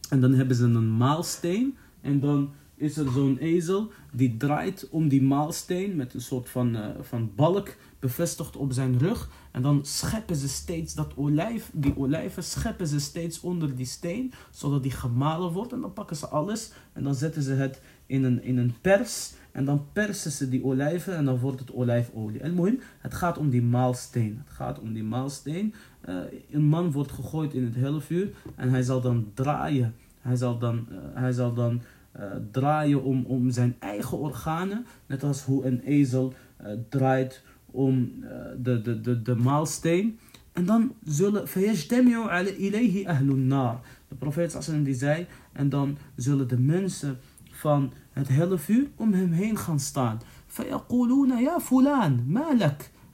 En 0.09 0.21
dan 0.21 0.33
hebben 0.33 0.55
ze 0.55 0.63
een 0.63 0.97
maalsteen. 0.97 1.77
En 2.01 2.19
dan 2.19 2.49
is 2.81 2.97
er 2.97 3.11
zo'n 3.11 3.37
ezel 3.37 3.91
die 4.11 4.37
draait 4.37 4.87
om 4.89 5.07
die 5.07 5.21
maalsteen 5.21 5.95
met 5.95 6.13
een 6.13 6.21
soort 6.21 6.49
van, 6.49 6.75
uh, 6.75 6.87
van 7.01 7.31
balk 7.35 7.75
bevestigd 7.99 8.55
op 8.55 8.73
zijn 8.73 8.97
rug. 8.97 9.29
En 9.51 9.61
dan 9.61 9.85
scheppen 9.85 10.35
ze 10.35 10.49
steeds 10.49 10.93
dat 10.93 11.13
olijf, 11.15 11.69
die 11.73 11.97
olijven 11.97 12.43
scheppen 12.43 12.87
ze 12.87 12.99
steeds 12.99 13.39
onder 13.39 13.75
die 13.75 13.85
steen, 13.85 14.33
zodat 14.51 14.83
die 14.83 14.91
gemalen 14.91 15.51
wordt. 15.51 15.71
En 15.73 15.81
dan 15.81 15.93
pakken 15.93 16.15
ze 16.15 16.27
alles 16.27 16.71
en 16.93 17.03
dan 17.03 17.15
zetten 17.15 17.41
ze 17.43 17.51
het 17.51 17.81
in 18.05 18.23
een, 18.23 18.43
in 18.43 18.57
een 18.57 18.73
pers. 18.81 19.33
En 19.51 19.65
dan 19.65 19.85
persen 19.93 20.31
ze 20.31 20.49
die 20.49 20.63
olijven 20.63 21.15
en 21.15 21.25
dan 21.25 21.39
wordt 21.39 21.59
het 21.59 21.73
olijfolie. 21.73 22.39
En 22.39 22.53
mooi, 22.53 22.79
het 22.99 23.13
gaat 23.13 23.37
om 23.37 23.49
die 23.49 23.61
maalsteen. 23.61 24.41
Het 24.45 24.53
gaat 24.53 24.79
om 24.79 24.93
die 24.93 25.03
maalsteen. 25.03 25.73
Uh, 26.09 26.15
een 26.51 26.63
man 26.63 26.91
wordt 26.91 27.11
gegooid 27.11 27.53
in 27.53 27.63
het 27.63 27.75
hele 27.75 28.01
vuur 28.01 28.31
en 28.55 28.69
hij 28.69 28.81
zal 28.81 29.01
dan 29.01 29.31
draaien. 29.33 29.95
Hij 30.21 30.35
zal 30.35 30.57
dan, 30.57 30.87
uh, 30.91 30.97
hij 31.13 31.31
zal 31.31 31.53
dan 31.53 31.81
eh, 32.11 32.25
draaien 32.51 33.03
om, 33.03 33.25
om 33.25 33.51
zijn 33.51 33.75
eigen 33.79 34.17
organen. 34.17 34.85
Net 35.05 35.23
als 35.23 35.43
hoe 35.43 35.65
een 35.65 35.81
ezel 35.81 36.33
eh, 36.57 36.71
draait 36.89 37.43
om 37.65 38.11
eh, 38.21 38.29
de, 38.57 38.81
de, 38.81 39.01
de, 39.01 39.21
de 39.21 39.35
maalsteen. 39.35 40.19
En 40.53 40.65
dan 40.65 40.93
zullen 41.03 41.47
ilayhi 42.57 43.05
ahlun 43.05 43.47
nar. 43.47 43.79
De 44.07 44.15
profeet 44.15 44.51
die 44.83 44.93
zei, 44.93 45.27
en 45.51 45.69
dan 45.69 45.97
zullen 46.15 46.47
de 46.47 46.59
mensen 46.59 47.17
van 47.51 47.93
het 48.11 48.27
hele 48.27 48.57
vuur 48.57 48.87
om 48.95 49.13
hem 49.13 49.31
heen 49.31 49.57
gaan 49.57 49.79
staan. 49.79 50.21
Ya 51.39 51.59
fulan. 51.59 52.23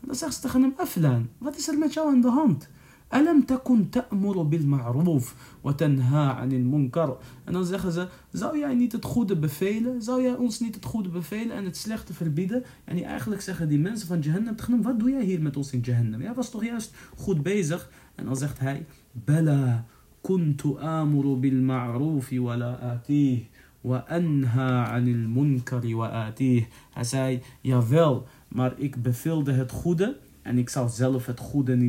En 0.02 0.08
dan 0.08 0.16
zegt 0.16 0.34
ze 0.34 0.42
tegen 0.42 0.62
hem, 0.62 0.74
aflan, 0.78 1.30
wat 1.38 1.58
is 1.58 1.68
er 1.68 1.78
met 1.78 1.94
jou 1.94 2.10
aan 2.10 2.22
de 2.22 2.30
hand? 2.30 2.70
ألم 3.14 3.42
تكن 3.42 3.92
تأمر 3.92 4.42
بالمعروف 4.42 5.36
وتنهى 5.64 6.30
عن 6.30 6.52
المنكر؟ 6.52 7.18
أنا 7.48 7.62
زخزة 7.62 8.10
زاو 8.34 8.56
يعني 8.56 8.88
تتخود 8.88 9.42
بفيلة 9.42 10.00
زاو 10.00 10.20
يعني 10.20 10.38
أنس 10.40 10.62
ني 10.62 10.70
تتخود 10.70 11.08
بفيلة 11.08 11.60
أنا 11.60 11.70
تسلخت 11.70 12.12
في 12.12 12.22
البيدة. 12.22 12.64
يعني 12.88 13.16
أخلك 13.16 13.42
سخة 13.42 13.66
دي 13.66 13.78
منس 13.78 14.06
فان 14.06 14.22
جهنم 14.22 14.54
تخنم 14.54 14.84
فادو 14.84 15.08
يا 15.08 15.22
هير 15.22 15.42
ما 15.42 15.50
توصين 15.50 15.82
جهنم. 15.82 16.22
يا 16.22 16.32
بس 16.32 16.52
تغياش 16.52 16.90
خود 17.18 17.44
بيزخ 17.44 17.88
أنا 18.20 18.34
زخت 18.34 18.64
هاي. 18.64 18.84
بلا 19.28 19.80
كنت 20.24 20.66
آمر 20.66 21.34
بالمعروف 21.34 22.34
ولا 22.34 22.94
آتيه 22.96 23.40
وأنهى 23.84 24.80
عن 24.80 25.08
المنكر 25.08 25.96
وآتيه. 25.96 26.70
هساي 26.94 27.42
يا 27.66 27.80
فيل 27.82 28.22
مار 28.52 28.76
إك 28.82 28.98
بفيلده 29.00 29.54
هتخودة 29.54 30.16
يعني 30.46 30.62
إك 30.62 30.70
ساو 30.70 30.88
زلو 30.88 31.18
هتخودة 31.18 31.76
ني 31.76 31.88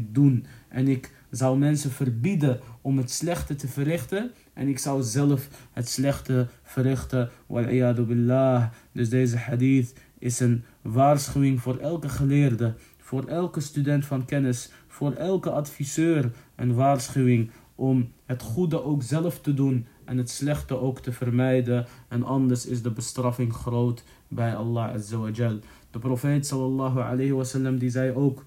En 0.69 0.89
ik 0.89 1.13
zou 1.31 1.59
mensen 1.59 1.91
verbieden 1.91 2.61
om 2.81 2.97
het 2.99 3.11
slechte 3.11 3.55
te 3.55 3.69
verrichten. 3.69 4.31
En 4.53 4.69
ik 4.69 4.79
zou 4.79 5.03
zelf 5.03 5.49
het 5.73 5.89
slechte 5.89 6.49
verrichten. 6.63 7.31
Wal'iyadu 7.47 8.03
billah. 8.03 8.65
Dus 8.93 9.09
deze 9.09 9.37
hadith 9.37 9.95
is 10.19 10.41
een 10.41 10.65
waarschuwing 10.83 11.61
voor 11.61 11.77
elke 11.77 12.09
geleerde. 12.09 12.75
Voor 12.99 13.25
elke 13.25 13.61
student 13.61 14.05
van 14.05 14.25
kennis. 14.25 14.71
Voor 14.87 15.13
elke 15.13 15.51
adviseur. 15.51 16.31
Een 16.57 16.75
waarschuwing 16.75 17.51
om 17.75 18.13
het 18.27 18.43
goede 18.43 18.83
ook 18.83 19.03
zelf 19.03 19.41
te 19.41 19.55
doen 19.55 19.87
en 20.05 20.19
het 20.19 20.31
slechte 20.31 20.79
ook 20.81 21.01
te 21.01 21.13
vermijden. 21.13 21.87
En 22.09 22.23
anders 22.23 22.67
is 22.67 22.83
de 22.83 22.91
bestraffing 22.91 23.53
groot 23.53 24.05
bij 24.29 24.57
Allah 24.57 24.93
Azza 24.95 25.17
wa. 25.17 25.31
De 25.91 25.99
profeet 25.99 26.47
sallallahu 26.47 27.01
alayhi 27.01 27.33
wa 27.33 27.45
sallam 27.45 27.79
die 27.79 27.91
zei 27.91 28.13
ook, 28.13 28.45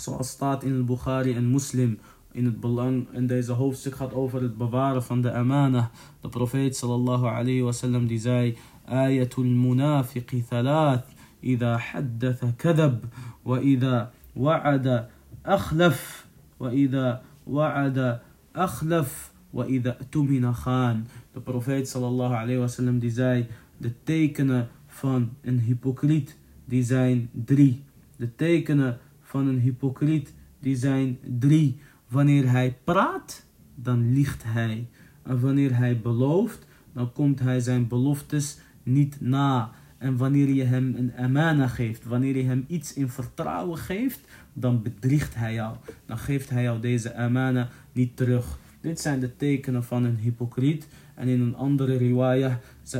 zoals 0.00 0.28
staat 0.28 0.62
in 0.62 0.84
Bukhari 0.84 1.34
en 1.34 1.50
Muslim, 1.50 1.98
in 2.32 2.44
het 2.44 2.60
belang 2.60 3.06
in 3.12 3.26
deze 3.26 3.52
hoofdstuk 3.52 3.94
gaat 3.94 4.14
over 4.14 4.42
het 4.42 4.56
bewaren 4.56 5.02
van 5.02 5.20
de 5.20 5.32
amana. 5.32 5.90
De 6.20 6.28
profeet 6.28 6.76
sallallahu 6.76 7.26
alayhi 7.26 7.62
wa 7.62 7.72
sallam 7.72 8.06
die 8.06 8.20
zei, 8.20 8.56
ayatul 8.84 9.44
munafiqi 9.44 10.44
thalath, 10.48 11.16
إذا 11.42 11.76
حدث 11.78 12.44
كذب 12.58 13.04
وإذا 13.44 14.10
وعد 14.36 15.06
أخلف 15.46 16.26
وإذا 16.58 17.22
وعد 17.46 18.20
أخلف 18.56 19.32
وإذا 19.52 19.96
اؤتمن 20.00 20.52
خان. 20.52 21.04
De 21.32 21.40
profeet 21.40 21.88
sallallahu 21.88 22.34
alayhi 22.34 22.58
wasallam 22.58 22.98
die 22.98 23.10
zei, 23.10 23.46
de 23.76 23.92
tekenen 24.02 24.68
van 24.86 25.30
een 25.42 25.58
hypocriet, 25.60 26.36
die 26.64 26.82
zijn 26.82 27.30
drie. 27.32 27.82
De 28.16 28.34
tekenen 28.34 28.98
van 29.28 29.46
een 29.46 29.60
hypocriet, 29.60 30.34
die 30.60 30.76
zijn 30.76 31.18
drie. 31.38 31.80
Wanneer 32.08 32.50
hij 32.50 32.76
praat, 32.84 33.44
dan 33.74 34.12
liegt 34.12 34.42
hij. 34.46 34.88
En 35.22 35.40
wanneer 35.40 35.76
hij 35.76 36.00
belooft, 36.00 36.66
dan 36.92 37.12
komt 37.12 37.40
hij 37.40 37.60
zijn 37.60 37.88
beloftes 37.88 38.58
niet 38.82 39.20
na. 39.20 39.70
En 39.98 40.16
wanneer 40.16 40.48
je 40.48 40.64
hem 40.64 40.94
een 40.96 41.12
amana 41.16 41.66
geeft, 41.66 42.04
wanneer 42.04 42.36
je 42.36 42.42
hem 42.42 42.64
iets 42.68 42.94
in 42.94 43.08
vertrouwen 43.08 43.78
geeft, 43.78 44.20
dan 44.52 44.82
bedriegt 44.82 45.34
hij 45.34 45.54
jou. 45.54 45.76
Dan 46.06 46.18
geeft 46.18 46.50
hij 46.50 46.62
jou 46.62 46.80
deze 46.80 47.14
amana 47.14 47.68
niet 47.92 48.16
terug. 48.16 48.58
Dit 48.80 49.00
zijn 49.00 49.20
de 49.20 49.36
tekenen 49.36 49.84
van 49.84 50.04
een 50.04 50.16
hypocriet. 50.16 50.88
En 51.14 51.28
in 51.28 51.40
een 51.40 51.56
andere 51.56 51.96
riwayah, 51.96 52.54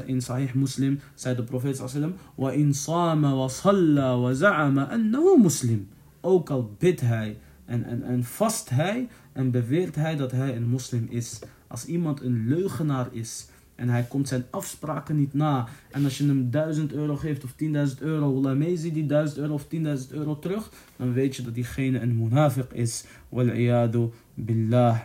in 0.07 0.21
Sahih 0.23 0.53
Muslim, 0.53 1.01
zei 1.15 1.37
de 1.37 1.43
profeet 1.43 1.77
sallam, 1.77 2.15
wa 2.35 2.51
in 2.51 2.75
sama 2.75 3.35
wa 3.35 3.49
salla 3.49 4.19
wa 4.19 4.33
za'ama 4.33 4.89
annahu 4.91 5.39
muslim. 5.43 5.89
Ook 6.21 6.51
al 6.51 6.75
bidt 6.79 7.01
hij 7.01 7.39
en, 7.65 7.85
en, 7.85 8.03
en 8.03 8.25
vast 8.25 8.71
hij 8.71 9.09
en 9.33 9.51
beweert 9.51 9.95
hij 9.95 10.17
dat 10.17 10.31
hij 10.31 10.57
een 10.57 10.69
moslim 10.69 11.07
is. 11.11 11.39
Als 11.67 11.85
iemand 11.87 12.21
een 12.21 12.49
leugenaar 12.49 13.09
is 13.11 13.49
en 13.79 13.89
hij 13.89 14.03
komt 14.03 14.29
zijn 14.29 14.45
afspraken 14.51 15.17
niet 15.17 15.35
na. 15.35 15.69
En 15.91 16.05
als 16.05 16.19
je 16.19 16.27
hem 16.27 16.51
1000 16.51 16.93
euro 16.93 17.17
geeft 17.17 17.45
of 17.45 17.53
10.000 17.53 17.99
euro, 17.99 18.57
zie 18.75 18.93
die 18.93 19.07
1000 19.07 19.39
euro 19.39 19.53
of 19.55 19.67
10.000 19.75 19.79
euro 20.11 20.39
terug, 20.39 20.71
dan 20.97 21.13
weet 21.13 21.37
je 21.37 21.43
dat 21.43 21.55
diegene 21.55 22.01
een 22.01 22.29
munafiq 22.29 22.73
is. 22.73 23.05
Wal'iyadu 23.29 24.11
billah. 24.35 24.99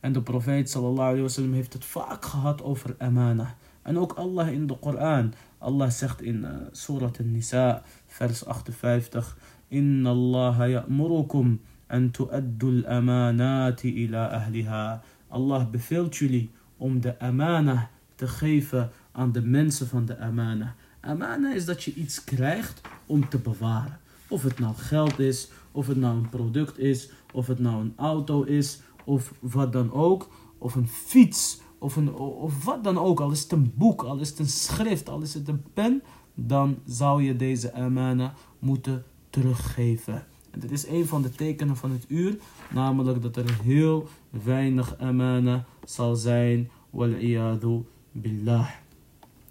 En 0.00 0.12
de 0.12 0.22
profeet 0.22 0.70
sallallahu 0.70 1.06
alayhi 1.06 1.22
wasallam 1.22 1.52
heeft 1.52 1.72
het 1.72 1.84
vaak 1.84 2.24
gehad 2.24 2.62
over 2.62 2.94
amana. 2.98 3.54
En 3.82 3.98
ook 3.98 4.12
Allah 4.12 4.52
in 4.52 4.66
de 4.66 4.78
Koran. 4.78 5.32
Allah 5.58 5.90
zegt 5.90 6.22
in 6.22 6.36
uh, 6.36 6.50
Surat 6.72 7.18
An-Nisa, 7.20 7.82
vers 8.06 8.44
58. 8.44 9.36
Inna 9.68 10.10
Allah 10.10 10.68
ya'murukum 10.68 11.58
an 11.86 12.10
tu'addu 12.10 12.84
al-amanati 12.84 13.94
ila 14.06 14.30
ahliha. 14.30 15.02
Allah 15.28 15.66
beveelt 15.70 16.16
jullie 16.16 16.50
om 16.76 17.00
de 17.00 17.18
amana 17.18 17.90
te 18.14 18.28
geven 18.28 18.90
aan 19.12 19.32
de 19.32 19.42
mensen 19.42 19.86
van 19.88 20.04
de 20.04 20.18
amana. 20.18 20.74
Amana 21.00 21.54
is 21.54 21.64
dat 21.64 21.82
je 21.82 21.94
iets 21.94 22.24
krijgt 22.24 22.80
om 23.06 23.28
te 23.28 23.38
bewaren. 23.38 23.98
Of 24.28 24.42
het 24.42 24.58
nou 24.58 24.74
geld 24.74 25.18
is, 25.18 25.48
of 25.72 25.86
het 25.86 25.96
nou 25.96 26.16
een 26.16 26.28
product 26.28 26.78
is, 26.78 27.10
of 27.32 27.46
het 27.46 27.58
nou 27.58 27.80
een 27.80 27.92
auto 27.96 28.42
is, 28.42 28.80
of 29.04 29.32
wat 29.40 29.72
dan 29.72 29.92
ook. 29.92 30.30
Of 30.58 30.74
een 30.74 30.88
fiets, 30.88 31.60
of, 31.78 31.96
een, 31.96 32.14
of 32.14 32.64
wat 32.64 32.84
dan 32.84 32.98
ook. 32.98 33.20
Al 33.20 33.30
is 33.30 33.42
het 33.42 33.52
een 33.52 33.72
boek, 33.74 34.02
al 34.02 34.18
is 34.18 34.28
het 34.28 34.38
een 34.38 34.48
schrift, 34.48 35.08
al 35.08 35.20
is 35.20 35.34
het 35.34 35.48
een 35.48 35.62
pen. 35.74 36.02
Dan 36.34 36.78
zou 36.84 37.22
je 37.22 37.36
deze 37.36 37.72
amana 37.72 38.34
moeten 38.58 39.04
teruggeven. 39.36 40.24
En 40.50 40.60
dit 40.60 40.70
is 40.70 40.86
een 40.86 41.06
van 41.06 41.22
de 41.22 41.30
tekenen 41.30 41.76
van 41.76 41.90
het 41.90 42.04
uur. 42.08 42.36
Namelijk 42.70 43.22
dat 43.22 43.36
er 43.36 43.60
heel 43.62 44.08
weinig 44.44 44.98
amana 44.98 45.64
zal 45.84 46.16
zijn. 46.16 46.70
Wal 46.90 47.84
billah. 48.12 48.68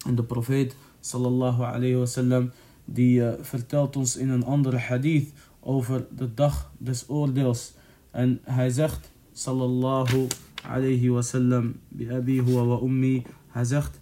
En 0.06 0.16
de 0.16 0.24
profeet 0.24 0.76
sallallahu 1.00 1.64
alayhi 1.64 1.96
wasallam 1.96 2.52
die 2.86 3.20
uh, 3.20 3.34
vertelt 3.42 3.96
ons 3.96 4.18
in 4.18 4.30
een 4.30 4.46
andere 4.46 4.78
hadith 4.78 5.34
over 5.60 6.06
de 6.16 6.34
dag 6.34 6.72
des 6.78 7.10
oordeels. 7.10 7.74
En 8.12 8.40
hij 8.44 8.70
zegt, 8.70 9.12
sallallahu 9.34 10.28
alayhi 10.64 11.10
wasallam, 11.10 11.76
bi 11.88 12.10
abi 12.10 12.42
huwa 12.42 12.66
wa 12.66 12.80
ummi, 12.82 13.24
hij 13.48 13.64
zegt, 13.64 14.00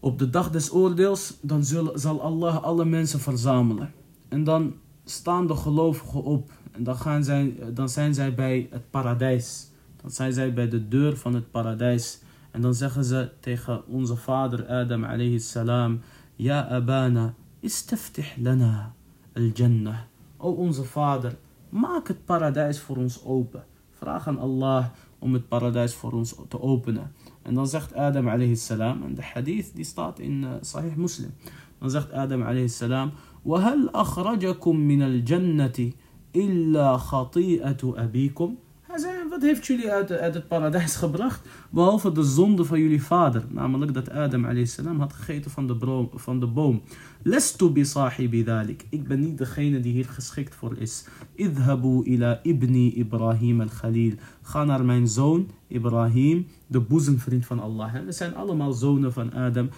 op 0.00 0.18
de 0.18 0.30
dag 0.30 0.50
des 0.50 0.72
oordeels, 0.72 1.34
dan 1.40 1.64
zal 1.94 2.20
Allah 2.20 2.62
alle 2.62 2.84
mensen 2.84 3.20
verzamelen. 3.20 3.92
En 4.34 4.44
dan 4.44 4.74
staan 5.04 5.46
de 5.46 5.56
gelovigen 5.56 6.22
op. 6.22 6.52
En 6.72 6.82
dan, 6.84 6.96
gaan 6.96 7.24
zij, 7.24 7.56
dan 7.74 7.88
zijn 7.88 8.14
zij 8.14 8.34
bij 8.34 8.68
het 8.70 8.90
paradijs. 8.90 9.70
Dan 10.02 10.10
zijn 10.10 10.32
zij 10.32 10.52
bij 10.52 10.68
de 10.68 10.88
deur 10.88 11.16
van 11.16 11.34
het 11.34 11.50
paradijs. 11.50 12.20
En 12.50 12.60
dan 12.60 12.74
zeggen 12.74 13.04
ze 13.04 13.30
tegen 13.40 13.86
onze 13.86 14.16
vader 14.16 14.66
Adam 14.66 15.04
alayhi 15.04 15.38
salam. 15.38 16.00
Ja 16.36 16.68
abana, 16.68 17.34
istaftih 17.60 18.36
lana 18.36 18.94
al-jannah. 19.34 19.98
O 20.36 20.50
onze 20.50 20.84
vader, 20.84 21.36
maak 21.68 22.08
het 22.08 22.24
paradijs 22.24 22.80
voor 22.80 22.96
ons 22.96 23.24
open. 23.24 23.64
Vraag 23.90 24.28
aan 24.28 24.38
Allah 24.38 24.86
om 25.18 25.32
het 25.32 25.48
paradijs 25.48 25.94
voor 25.94 26.12
ons 26.12 26.34
te 26.48 26.60
openen. 26.60 27.12
En 27.42 27.54
dan 27.54 27.68
zegt 27.68 27.94
Adam 27.94 28.28
alayhi 28.28 28.56
salam, 28.56 29.02
en 29.02 29.14
de 29.14 29.22
hadith 29.22 29.74
die 29.74 29.84
staat 29.84 30.18
in 30.18 30.42
uh, 30.42 30.50
Sahih 30.60 30.94
Muslim. 30.94 31.34
Dan 31.78 31.90
zegt 31.90 32.12
Adam 32.12 32.42
alayhi 32.42 32.68
salam, 32.68 33.12
وهل 33.44 33.90
أخرجكم 33.94 34.76
من 34.76 35.02
الجنة 35.02 35.92
إلا 36.36 36.96
خطيئة 36.96 37.94
أبيكم 37.96 38.54
zei, 38.98 39.28
wat 39.28 39.42
heeft 39.42 39.66
jullie 39.66 39.90
uit, 39.90 40.10
uit 40.12 40.34
het 40.34 40.48
paradijs 40.48 40.96
gebracht? 40.96 41.40
Behalve 41.70 42.12
de 42.12 42.22
zonde 42.22 42.64
van 42.64 42.80
jullie 42.80 43.02
vader. 43.02 43.44
Namelijk 43.48 43.94
dat 43.94 44.10
Adam 44.10 44.66
salam 44.66 45.00
had 45.00 45.12
gegeten 45.12 45.50
van 45.50 45.66
de, 45.66 45.76
bro, 45.76 46.10
van 46.14 46.40
de 46.40 46.46
boom. 46.46 46.82
Lestu 47.22 47.70
bi 47.70 47.84
sahibi 47.84 48.44
dhalik. 48.44 48.84
Ik 48.90 49.08
ben 49.08 49.20
niet 49.20 49.38
degene 49.38 49.80
die 49.80 49.92
hier 49.92 50.04
geschikt 50.04 50.54
voor 50.54 50.76
is. 50.78 51.06
Idhabu 51.34 52.04
ila 52.04 52.40
ibni 52.42 52.92
Ibrahim 52.94 53.60
al-Khalil. 53.60 54.14
Ga 54.42 54.64
naar 54.64 54.84
mijn 54.84 55.08
zoon 55.08 55.50
Ibrahim, 55.68 56.46
de 56.66 56.80
boezemvriend 56.80 57.46
van 57.46 57.60
Allah. 57.60 57.92
We 58.04 58.12
zijn 58.12 58.34
allemaal 58.34 58.72
zonen 58.72 59.12
van 59.12 59.32
Adam 59.32 59.68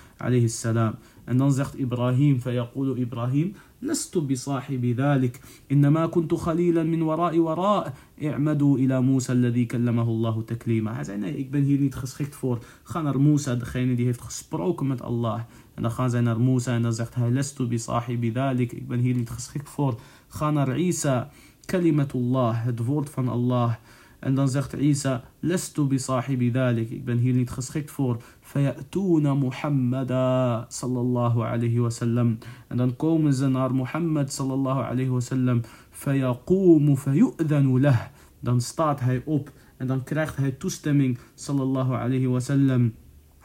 salam. 0.47 0.95
En 1.27 1.37
dan 1.37 1.53
zegt 1.53 1.79
Ibrahim, 1.79 2.41
فيقول 2.41 2.99
Ibrahim, 2.99 3.57
لست 3.83 4.19
بصاحب 4.19 4.85
ذلك 4.85 5.41
إنما 5.73 6.07
كنت 6.07 6.35
خليلا 6.35 6.83
من 6.83 7.03
وراء 7.03 7.39
وراء 7.39 7.95
اعمدوا 8.25 8.79
إلى 8.79 9.01
موسى 9.01 9.33
الذي 9.33 9.65
كلمه 9.65 10.03
الله 10.03 10.43
تكليما 10.43 10.95
Hij 10.95 11.05
zei 11.05 11.19
nee, 11.19 11.37
ik 11.37 11.51
ben 11.51 11.63
hier 11.63 11.79
niet 11.79 11.95
geschikt 11.95 12.35
voor. 12.35 12.59
Ga 12.83 13.03
naar 13.03 13.21
Musa, 13.21 13.55
degene 13.55 13.95
die 13.95 14.05
heeft 14.05 14.23
gesproken 14.23 14.87
met 14.87 15.03
Allah. 15.03 15.41
En 15.75 15.83
dan 15.83 15.91
gaan 15.91 16.11
zij 16.11 16.21
naar 16.21 16.41
Musa 16.41 16.75
en 16.75 16.83
dan 16.83 16.93
zegt 16.93 17.15
hij, 17.15 17.31
لست 17.31 17.63
بصاحب 17.63 18.25
ذلك, 18.35 18.73
ik 18.73 18.89
ben 18.89 18.99
hier 18.99 19.15
niet 19.15 19.31
geschikt 19.31 19.69
voor. 19.69 20.01
Ga 20.29 20.51
naar 20.51 20.79
Isa, 20.79 21.31
kalimatullah, 21.65 22.65
het 22.65 22.85
woord 22.85 23.11
van 23.11 23.29
Allah. 23.29 23.75
En 24.19 24.35
dan 24.35 24.49
zegt 24.49 24.73
Isa, 24.73 25.25
lestu 25.41 25.85
bi 25.85 25.99
sahibi 25.99 26.51
dhalik. 26.51 26.91
Ik 26.91 27.05
ben 27.05 27.19
hier 27.19 27.35
niet 27.35 27.51
geschikt 27.51 27.91
voor. 27.91 28.17
Fayatuna 28.41 29.35
Muhammada 29.35 30.65
sallallahu 30.69 31.43
alayhi 31.43 31.81
wa 31.81 31.91
sallam. 31.91 32.39
En 32.69 32.77
dan 32.77 32.97
komen 32.97 33.35
ze 33.35 33.49
naar 33.49 33.75
Muhammad 33.75 34.33
sallallahu 34.33 34.83
alayhi 34.83 35.11
wa 35.11 35.21
sallam. 35.21 35.61
Fayaqumu 35.91 36.97
fayu'dhanu 36.97 37.81
lah. 37.81 38.01
Dan 38.41 38.61
staat 38.61 39.01
hij 39.01 39.23
op 39.25 39.53
en 39.77 39.87
dan 39.87 40.05
krijgt 40.05 40.37
hij 40.37 40.51
toestemming 40.51 41.19
sallallahu 41.35 41.95
alayhi 41.95 42.27
wa 42.27 42.41
sallam. 42.41 42.93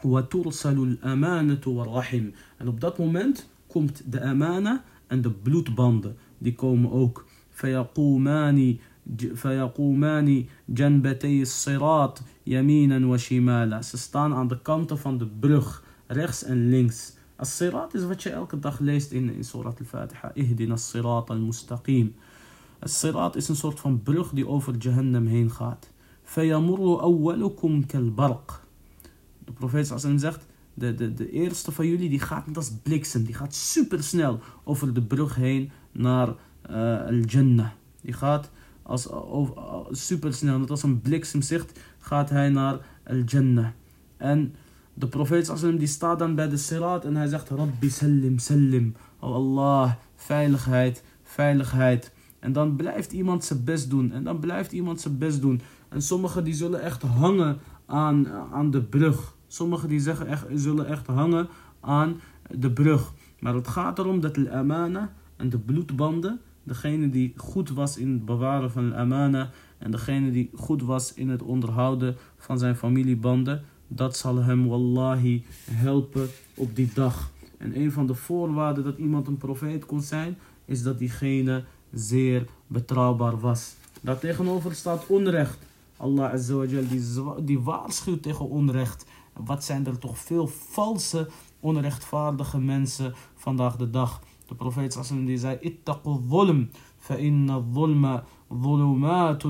وترسل 0.04 0.78
الأمانة 0.82 1.60
والرحم. 1.66 2.24
En 2.56 2.68
op 2.68 2.80
dat 2.80 2.98
moment 2.98 3.48
komt 3.66 4.02
de 4.06 4.20
amana 4.20 4.84
en 5.06 5.22
de 5.22 5.30
bloedbanden. 5.30 6.16
Die 6.38 6.54
komen 6.54 6.92
ook. 6.92 7.24
فيقومان 7.52 8.76
فيقومان 9.34 10.44
جنبتي 10.68 11.42
الصراط 11.42 12.22
يمينا 12.46 13.06
وشمالا. 13.06 13.80
سستان 13.80 14.32
اند 14.32 14.54
كونت 14.54 14.90
اوف 14.90 15.08
اند 15.08 15.22
بروغ 15.42 15.76
ريكس 16.12 16.44
اند 16.44 16.70
لينكس 16.70 17.16
الصراط 17.40 17.96
از 17.96 18.04
فاتش 18.04 18.28
الك 18.28 18.54
داخ 18.54 18.82
ليست 18.82 19.12
ان 19.12 19.42
سوره 19.42 19.76
الفاتحه 19.80 20.32
اهدنا 20.38 20.74
الصراط 20.74 21.32
المستقيم 21.32 22.12
الصراط 22.84 23.36
اسم 23.36 23.54
سورت 23.54 23.78
فون 23.78 24.00
بروغ 24.06 24.32
دي 24.34 24.42
اوفر 24.42 24.72
جهنم 24.72 25.28
هين 25.28 25.50
خات 25.50 25.84
فيمر 26.24 27.02
أولكم 27.02 27.82
كالبرق. 27.82 28.60
دو 29.46 29.52
بروفيس 29.52 29.88
صلى 29.88 29.96
الله 29.96 30.06
عليه 30.06 30.16
وسلم 30.16 30.30
زخت 30.30 30.40
de, 30.74 30.94
de, 30.94 31.14
de 31.14 31.30
eerste 31.30 31.72
van 31.72 31.86
jullie 31.86 32.08
die 32.08 32.20
gaat 32.20 32.46
net 32.46 32.56
als 32.56 32.72
super 33.48 34.02
snel 34.02 34.40
over 34.64 34.94
de 34.94 35.02
brug 35.02 35.34
heen 35.34 35.70
naar 35.92 36.28
eh, 36.62 37.22
Jannah. 37.26 37.70
Die 38.00 38.12
gaat 38.12 38.50
als, 38.92 39.08
super 39.90 40.34
snel, 40.34 40.58
net 40.58 40.70
als 40.70 40.82
een 40.82 41.00
bliksemzicht, 41.00 41.80
gaat 41.98 42.30
hij 42.30 42.48
naar 42.48 42.78
al-Jannah. 43.06 43.66
En 44.16 44.54
de 44.94 45.06
profeet 45.08 45.46
sallam 45.46 45.78
die 45.78 45.86
staat 45.88 46.18
dan 46.18 46.34
bij 46.34 46.48
de 46.48 46.56
sirat 46.56 47.04
en 47.04 47.16
hij 47.16 47.26
zegt, 47.26 47.48
Rabbi 47.48 47.90
sallim 47.90 48.38
sallim. 48.38 48.94
Oh 49.18 49.34
Allah, 49.34 49.92
veiligheid, 50.16 51.04
veiligheid. 51.22 52.12
En 52.38 52.52
dan 52.52 52.76
blijft 52.76 53.12
iemand 53.12 53.44
zijn 53.44 53.64
best 53.64 53.90
doen. 53.90 54.12
En 54.12 54.24
dan 54.24 54.38
blijft 54.40 54.72
iemand 54.72 55.00
zijn 55.00 55.18
best 55.18 55.40
doen. 55.40 55.60
En 55.88 56.02
sommigen 56.02 56.44
die 56.44 56.54
zullen 56.54 56.82
echt 56.82 57.02
hangen 57.02 57.58
aan, 57.86 58.28
aan 58.52 58.70
de 58.70 58.82
brug. 58.82 59.36
Sommigen 59.46 59.88
die 59.88 60.00
zeggen 60.00 60.26
echt, 60.26 60.46
zullen 60.54 60.86
echt 60.86 61.06
hangen 61.06 61.48
aan 61.80 62.20
de 62.50 62.70
brug. 62.70 63.12
Maar 63.38 63.54
het 63.54 63.68
gaat 63.68 63.98
erom 63.98 64.20
dat 64.20 64.34
de 64.34 64.50
amana 64.50 65.12
en 65.36 65.48
de 65.48 65.58
bloedbanden 65.58 66.40
degene 66.62 67.10
die 67.10 67.32
goed 67.36 67.70
was 67.70 67.96
in 67.96 68.12
het 68.12 68.24
bewaren 68.24 68.70
van 68.70 68.88
de 68.88 68.94
amana 68.94 69.50
en 69.78 69.90
degene 69.90 70.30
die 70.30 70.50
goed 70.54 70.82
was 70.82 71.14
in 71.14 71.28
het 71.28 71.42
onderhouden 71.42 72.16
van 72.36 72.58
zijn 72.58 72.76
familiebanden, 72.76 73.64
dat 73.88 74.16
zal 74.16 74.36
hem 74.36 74.68
wallahi 74.68 75.44
helpen 75.70 76.28
op 76.54 76.76
die 76.76 76.90
dag. 76.94 77.30
En 77.58 77.80
een 77.80 77.92
van 77.92 78.06
de 78.06 78.14
voorwaarden 78.14 78.84
dat 78.84 78.98
iemand 78.98 79.26
een 79.26 79.36
profeet 79.36 79.86
kon 79.86 80.00
zijn, 80.00 80.38
is 80.64 80.82
dat 80.82 80.98
diegene 80.98 81.64
zeer 81.92 82.46
betrouwbaar 82.66 83.40
was. 83.40 83.74
Daartegenover 84.00 84.74
staat 84.74 85.06
onrecht. 85.06 85.58
Allah 85.96 86.32
Azawajal 86.32 86.88
die, 86.88 87.02
die 87.44 87.60
waarschuwt 87.60 88.22
tegen 88.22 88.48
onrecht. 88.48 89.06
wat 89.32 89.64
zijn 89.64 89.86
er 89.86 89.98
toch 89.98 90.18
veel 90.18 90.46
valse, 90.46 91.28
onrechtvaardige 91.60 92.58
mensen 92.58 93.14
vandaag 93.34 93.76
de 93.76 93.90
dag. 93.90 94.20
De 94.46 94.54
profeet 94.54 94.92
sallam 94.92 95.24
die 95.24 95.38
zei, 95.38 95.58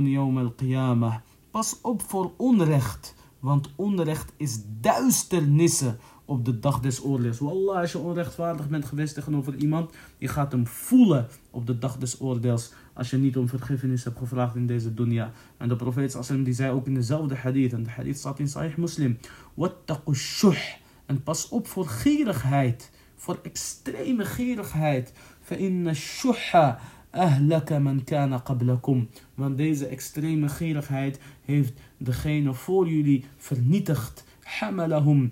yawm 0.04 0.38
al-qiyamah. 0.38 1.16
Pas 1.50 1.78
op 1.82 2.02
voor 2.02 2.32
onrecht, 2.36 3.14
want 3.40 3.70
onrecht 3.76 4.32
is 4.36 4.60
duisternissen 4.80 5.98
op 6.24 6.44
de 6.44 6.58
dag 6.58 6.80
des 6.80 7.04
oordeels. 7.04 7.38
Wallah, 7.38 7.76
als 7.76 7.92
je 7.92 7.98
onrechtvaardig 7.98 8.68
bent 8.68 8.84
geweest 8.84 9.14
tegenover 9.14 9.54
iemand, 9.54 9.92
je 10.18 10.28
gaat 10.28 10.52
hem 10.52 10.66
voelen 10.66 11.28
op 11.50 11.66
de 11.66 11.78
dag 11.78 11.98
des 11.98 12.20
oordeels. 12.20 12.72
Als 12.92 13.10
je 13.10 13.16
niet 13.16 13.36
om 13.36 13.48
vergiffenis 13.48 14.04
hebt 14.04 14.18
gevraagd 14.18 14.54
in 14.54 14.66
deze 14.66 14.94
dunya. 14.94 15.32
En 15.56 15.68
de 15.68 15.76
profeet 15.76 16.12
sallam 16.12 16.42
die 16.42 16.54
zei 16.54 16.72
ook 16.72 16.86
in 16.86 16.94
dezelfde 16.94 17.34
hadith, 17.34 17.72
en 17.72 17.82
de 17.82 17.90
hadith 17.90 18.18
staat 18.18 18.38
in 18.38 18.48
Sahih 18.48 18.76
Muslim, 18.76 19.18
wattaqu 19.54 20.14
shuh. 20.14 20.58
En 21.06 21.22
pas 21.22 21.48
op 21.48 21.66
voor 21.66 21.86
gierigheid 21.86 22.90
voor 23.22 23.38
extreme 23.42 24.24
gierigheid. 24.24 25.12
فَإِنَّ 25.40 25.88
الشُّحَّ 25.88 26.76
أَهْلَكَ 27.14 27.72
مَنْ 27.72 28.04
كَانَ 28.04 28.34
قَبْلَكُمْ 28.34 29.06
Want 29.34 29.56
deze 29.56 29.86
extreme 29.86 30.48
gierigheid 30.48 31.20
heeft 31.44 31.72
degene 31.96 32.54
voor 32.54 32.88
jullie 32.88 33.24
vernietigd. 33.36 34.24
حَمَلَهُمْ 34.42 35.30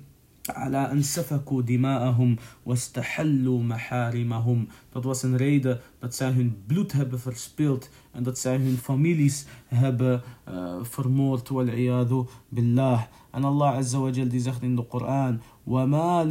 على 0.48 0.92
أن 0.92 1.02
سفكوا 1.02 1.62
دماءهم 1.62 2.36
واستحلوا 2.66 3.62
محارمهم. 3.62 4.66
Dat 4.92 5.04
was 5.04 5.22
een 5.22 5.36
reden 5.36 5.80
dat 5.98 6.14
zij 6.14 6.30
hun 6.30 6.62
bloed 6.66 6.92
hebben 6.92 7.20
verspild 7.20 7.90
en 8.12 8.22
dat 8.22 8.38
zij 8.38 8.56
hun 8.56 8.76
families 8.76 9.46
hebben 9.66 10.22
uh, 10.48 10.74
vermoord. 10.82 11.48
Wal 11.48 12.28
billah. 12.48 13.02
En 13.30 13.44
Allah 13.44 13.76
Azza 13.76 13.98
wa 13.98 14.10
Jal 14.10 14.28
die 14.28 14.40
zegt 14.40 14.62
in 14.62 14.76
de 14.76 14.82
Koran: 14.82 15.40
وَمَا 15.66 16.24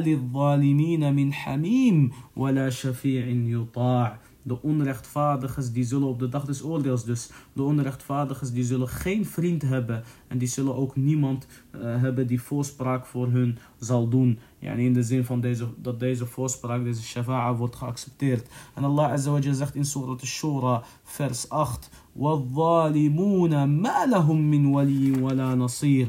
لِلظَّالِمِينَ 0.00 1.14
مِنْ 1.14 1.32
حَمِيمٍ 1.32 2.10
وَلَا 2.36 2.70
شَفِيعٍ 2.70 3.26
يُطَاعٍ 3.26 4.18
de 4.46 4.62
onrechtvaardigers 4.62 5.72
die 5.72 5.84
zullen 5.84 6.08
op 6.08 6.18
de 6.18 6.28
dag 6.28 6.44
des 6.44 6.62
oordeels 6.62 7.04
dus, 7.04 7.30
de 7.52 7.62
onrechtvaardigers 7.62 8.52
die 8.52 8.64
zullen 8.64 8.88
geen 8.88 9.26
vriend 9.26 9.62
hebben 9.62 10.04
en 10.28 10.38
die 10.38 10.48
zullen 10.48 10.76
ook 10.76 10.96
niemand 10.96 11.46
uh, 11.46 11.80
hebben 11.82 12.26
die 12.26 12.42
voorspraak 12.42 13.06
voor 13.06 13.28
hun 13.28 13.58
zal 13.78 14.08
doen. 14.08 14.38
Yani 14.58 14.84
in 14.84 14.92
de 14.92 15.02
zin 15.02 15.24
van 15.24 15.40
deze, 15.40 15.66
dat 15.76 16.00
deze 16.00 16.26
voorspraak, 16.26 16.84
deze 16.84 17.02
shafa'a 17.02 17.54
wordt 17.54 17.76
geaccepteerd. 17.76 18.48
En 18.74 18.84
Allah 18.84 19.12
Azza 19.12 19.30
wa 19.30 19.52
zegt 19.52 19.74
in 19.74 19.84
Surah 19.84 20.08
Al-Shura 20.08 20.82
vers 21.02 21.48
8 21.48 21.90
وَالظَّالِمُونَ 22.12 23.80
مَا 23.80 24.06
لَهُم 24.06 24.50
مِّن 24.50 24.66
وَلِيٍّ 24.66 25.20
وَلَا 25.20 25.54
نَصِيرٍ 25.54 26.08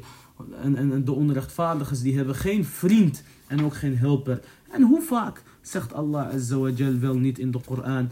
en, 0.62 0.76
en 0.76 1.06
de 1.06 1.12
onrechtvaardigers 1.12 2.02
die 2.02 2.16
hebben 2.16 2.36
geen 2.36 2.66
vriend 2.66 3.24
en 3.48 3.66
ook 3.66 3.76
geen 3.76 3.98
helper. 3.98 4.42
En 4.72 4.82
hoe 4.82 5.02
vaak 5.02 5.44
Zegt 5.68 5.94
Allah 5.94 6.34
Azza 6.34 6.58
wa 6.58 6.70
Jal 6.70 7.00
wel 7.00 7.18
niet 7.18 7.40
in 7.40 7.52
de 7.52 7.60
Koran. 7.66 8.10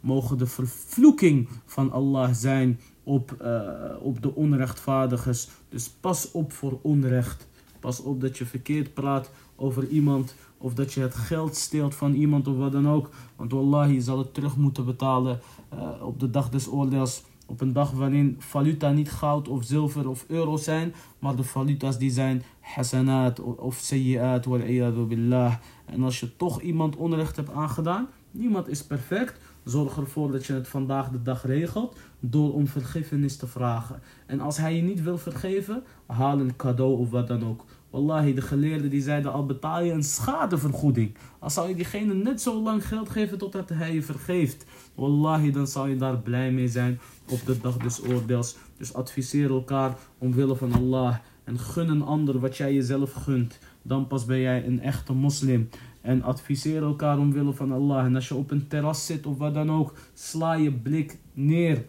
Mogen 0.00 0.38
de 0.38 0.46
vervloeking 0.46 1.48
van 1.64 1.92
Allah 1.92 2.32
zijn 2.32 2.80
op, 3.02 3.36
uh, 3.42 3.70
op 4.00 4.22
de 4.22 4.34
onrechtvaardigers. 4.34 5.48
Dus 5.68 5.88
pas 5.88 6.30
op 6.30 6.52
voor 6.52 6.78
onrecht. 6.82 7.48
Pas 7.80 8.02
op 8.02 8.20
dat 8.20 8.38
je 8.38 8.46
verkeerd 8.46 8.94
praat 8.94 9.30
over 9.56 9.88
iemand. 9.88 10.34
Of 10.58 10.74
dat 10.74 10.92
je 10.92 11.00
het 11.00 11.14
geld 11.14 11.56
steelt 11.56 11.94
van 11.94 12.14
iemand 12.14 12.48
of 12.48 12.56
wat 12.56 12.72
dan 12.72 12.88
ook. 12.88 13.10
Want 13.36 13.52
wallahi 13.52 14.00
zal 14.00 14.18
het 14.18 14.34
terug 14.34 14.56
moeten 14.56 14.84
betalen 14.84 15.40
uh, 15.74 16.06
op 16.06 16.20
de 16.20 16.30
dag 16.30 16.48
des 16.48 16.68
oordeels. 16.68 17.24
Op 17.46 17.60
een 17.60 17.72
dag 17.72 17.90
waarin 17.90 18.36
valuta 18.38 18.90
niet 18.90 19.10
goud 19.10 19.48
of 19.48 19.64
zilver 19.64 20.08
of 20.08 20.24
euro 20.28 20.56
zijn. 20.56 20.94
Maar 21.18 21.36
de 21.36 21.42
valuta's 21.42 21.98
die 21.98 22.10
zijn 22.10 22.42
hasanat 22.60 23.40
of 23.40 23.76
sayyi'at 23.76 24.44
wal 24.44 25.06
billah. 25.06 25.54
En 25.84 26.02
als 26.02 26.20
je 26.20 26.36
toch 26.36 26.60
iemand 26.60 26.96
onrecht 26.96 27.36
hebt 27.36 27.50
aangedaan. 27.50 28.08
Niemand 28.30 28.68
is 28.68 28.84
perfect. 28.84 29.40
Zorg 29.64 29.96
ervoor 29.96 30.32
dat 30.32 30.46
je 30.46 30.52
het 30.52 30.68
vandaag 30.68 31.10
de 31.10 31.22
dag 31.22 31.46
regelt 31.46 31.98
door 32.20 32.54
om 32.54 32.66
vergiffenis 32.66 33.36
te 33.36 33.46
vragen. 33.46 34.00
En 34.26 34.40
als 34.40 34.56
hij 34.56 34.76
je 34.76 34.82
niet 34.82 35.02
wil 35.02 35.18
vergeven, 35.18 35.82
haal 36.06 36.38
een 36.38 36.56
cadeau 36.56 36.98
of 36.98 37.10
wat 37.10 37.26
dan 37.26 37.44
ook. 37.44 37.64
Wallahi, 37.90 38.34
de 38.34 38.42
geleerden 38.42 38.90
die 38.90 39.02
zeiden 39.02 39.32
al 39.32 39.46
betaal 39.46 39.82
je 39.82 39.92
een 39.92 40.04
schadevergoeding. 40.04 41.14
Als 41.38 41.54
zou 41.54 41.68
je 41.68 41.74
diegene 41.74 42.14
net 42.14 42.40
zo 42.40 42.62
lang 42.62 42.86
geld 42.86 43.10
geven 43.10 43.38
totdat 43.38 43.68
hij 43.68 43.94
je 43.94 44.02
vergeeft. 44.02 44.66
Wallahi, 44.94 45.50
dan 45.50 45.66
zal 45.66 45.86
je 45.86 45.96
daar 45.96 46.18
blij 46.18 46.52
mee 46.52 46.68
zijn 46.68 47.00
op 47.30 47.46
de 47.46 47.60
dag 47.60 47.76
des 47.76 48.02
oordeels. 48.02 48.56
Dus 48.76 48.94
adviseer 48.94 49.50
elkaar 49.50 49.96
omwille 50.18 50.56
van 50.56 50.72
Allah. 50.72 51.16
En 51.44 51.58
gun 51.58 51.88
een 51.88 52.02
ander 52.02 52.40
wat 52.40 52.56
jij 52.56 52.74
jezelf 52.74 53.12
gunt. 53.12 53.58
Dan 53.82 54.06
pas 54.06 54.24
ben 54.24 54.40
jij 54.40 54.66
een 54.66 54.80
echte 54.80 55.12
moslim. 55.12 55.68
En 56.00 56.22
adviseer 56.22 56.82
elkaar 56.82 57.18
omwille 57.18 57.52
van 57.52 57.72
Allah. 57.72 58.04
En 58.04 58.14
als 58.14 58.28
je 58.28 58.34
op 58.34 58.50
een 58.50 58.68
terras 58.68 59.06
zit 59.06 59.26
of 59.26 59.38
wat 59.38 59.54
dan 59.54 59.70
ook, 59.70 59.92
sla 60.14 60.54
je 60.54 60.72
blik 60.72 61.18
neer. 61.32 61.84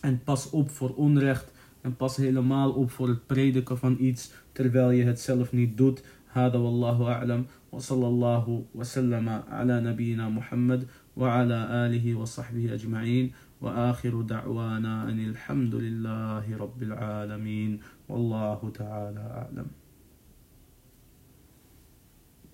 En 0.00 0.20
pas 0.24 0.50
op 0.50 0.70
voor 0.70 0.94
onrecht. 0.94 1.52
En 1.80 1.96
pas 1.96 2.16
helemaal 2.16 2.70
op 2.70 2.90
voor 2.90 3.08
het 3.08 3.26
prediken 3.26 3.78
van 3.78 3.96
iets 4.00 4.30
terwijl 4.60 4.90
je 4.90 5.04
het 5.04 5.20
zelf 5.20 5.52
niet 5.52 5.76
doet. 5.76 6.02
هذا 6.32 6.58
والله 6.58 6.98
أعلم. 7.08 7.46
وصلى 7.72 8.06
الله 8.06 8.64
وسلم 8.74 9.26
على 9.48 9.80
نبينا 9.80 10.28
محمد 10.28 10.86
وعلى 11.16 11.58
آله 11.84 12.14
وصحبه 12.14 12.74
أجمعين. 12.76 13.32
وآخر 13.60 14.20
دعوانا 14.20 15.08
أن 15.08 15.18
الحمد 15.30 15.74
لله 15.74 16.44
رب 16.56 16.82
العالمين. 16.82 17.80
والله 18.08 18.70
تعالى 18.74 19.24
أعلم. 19.40 19.79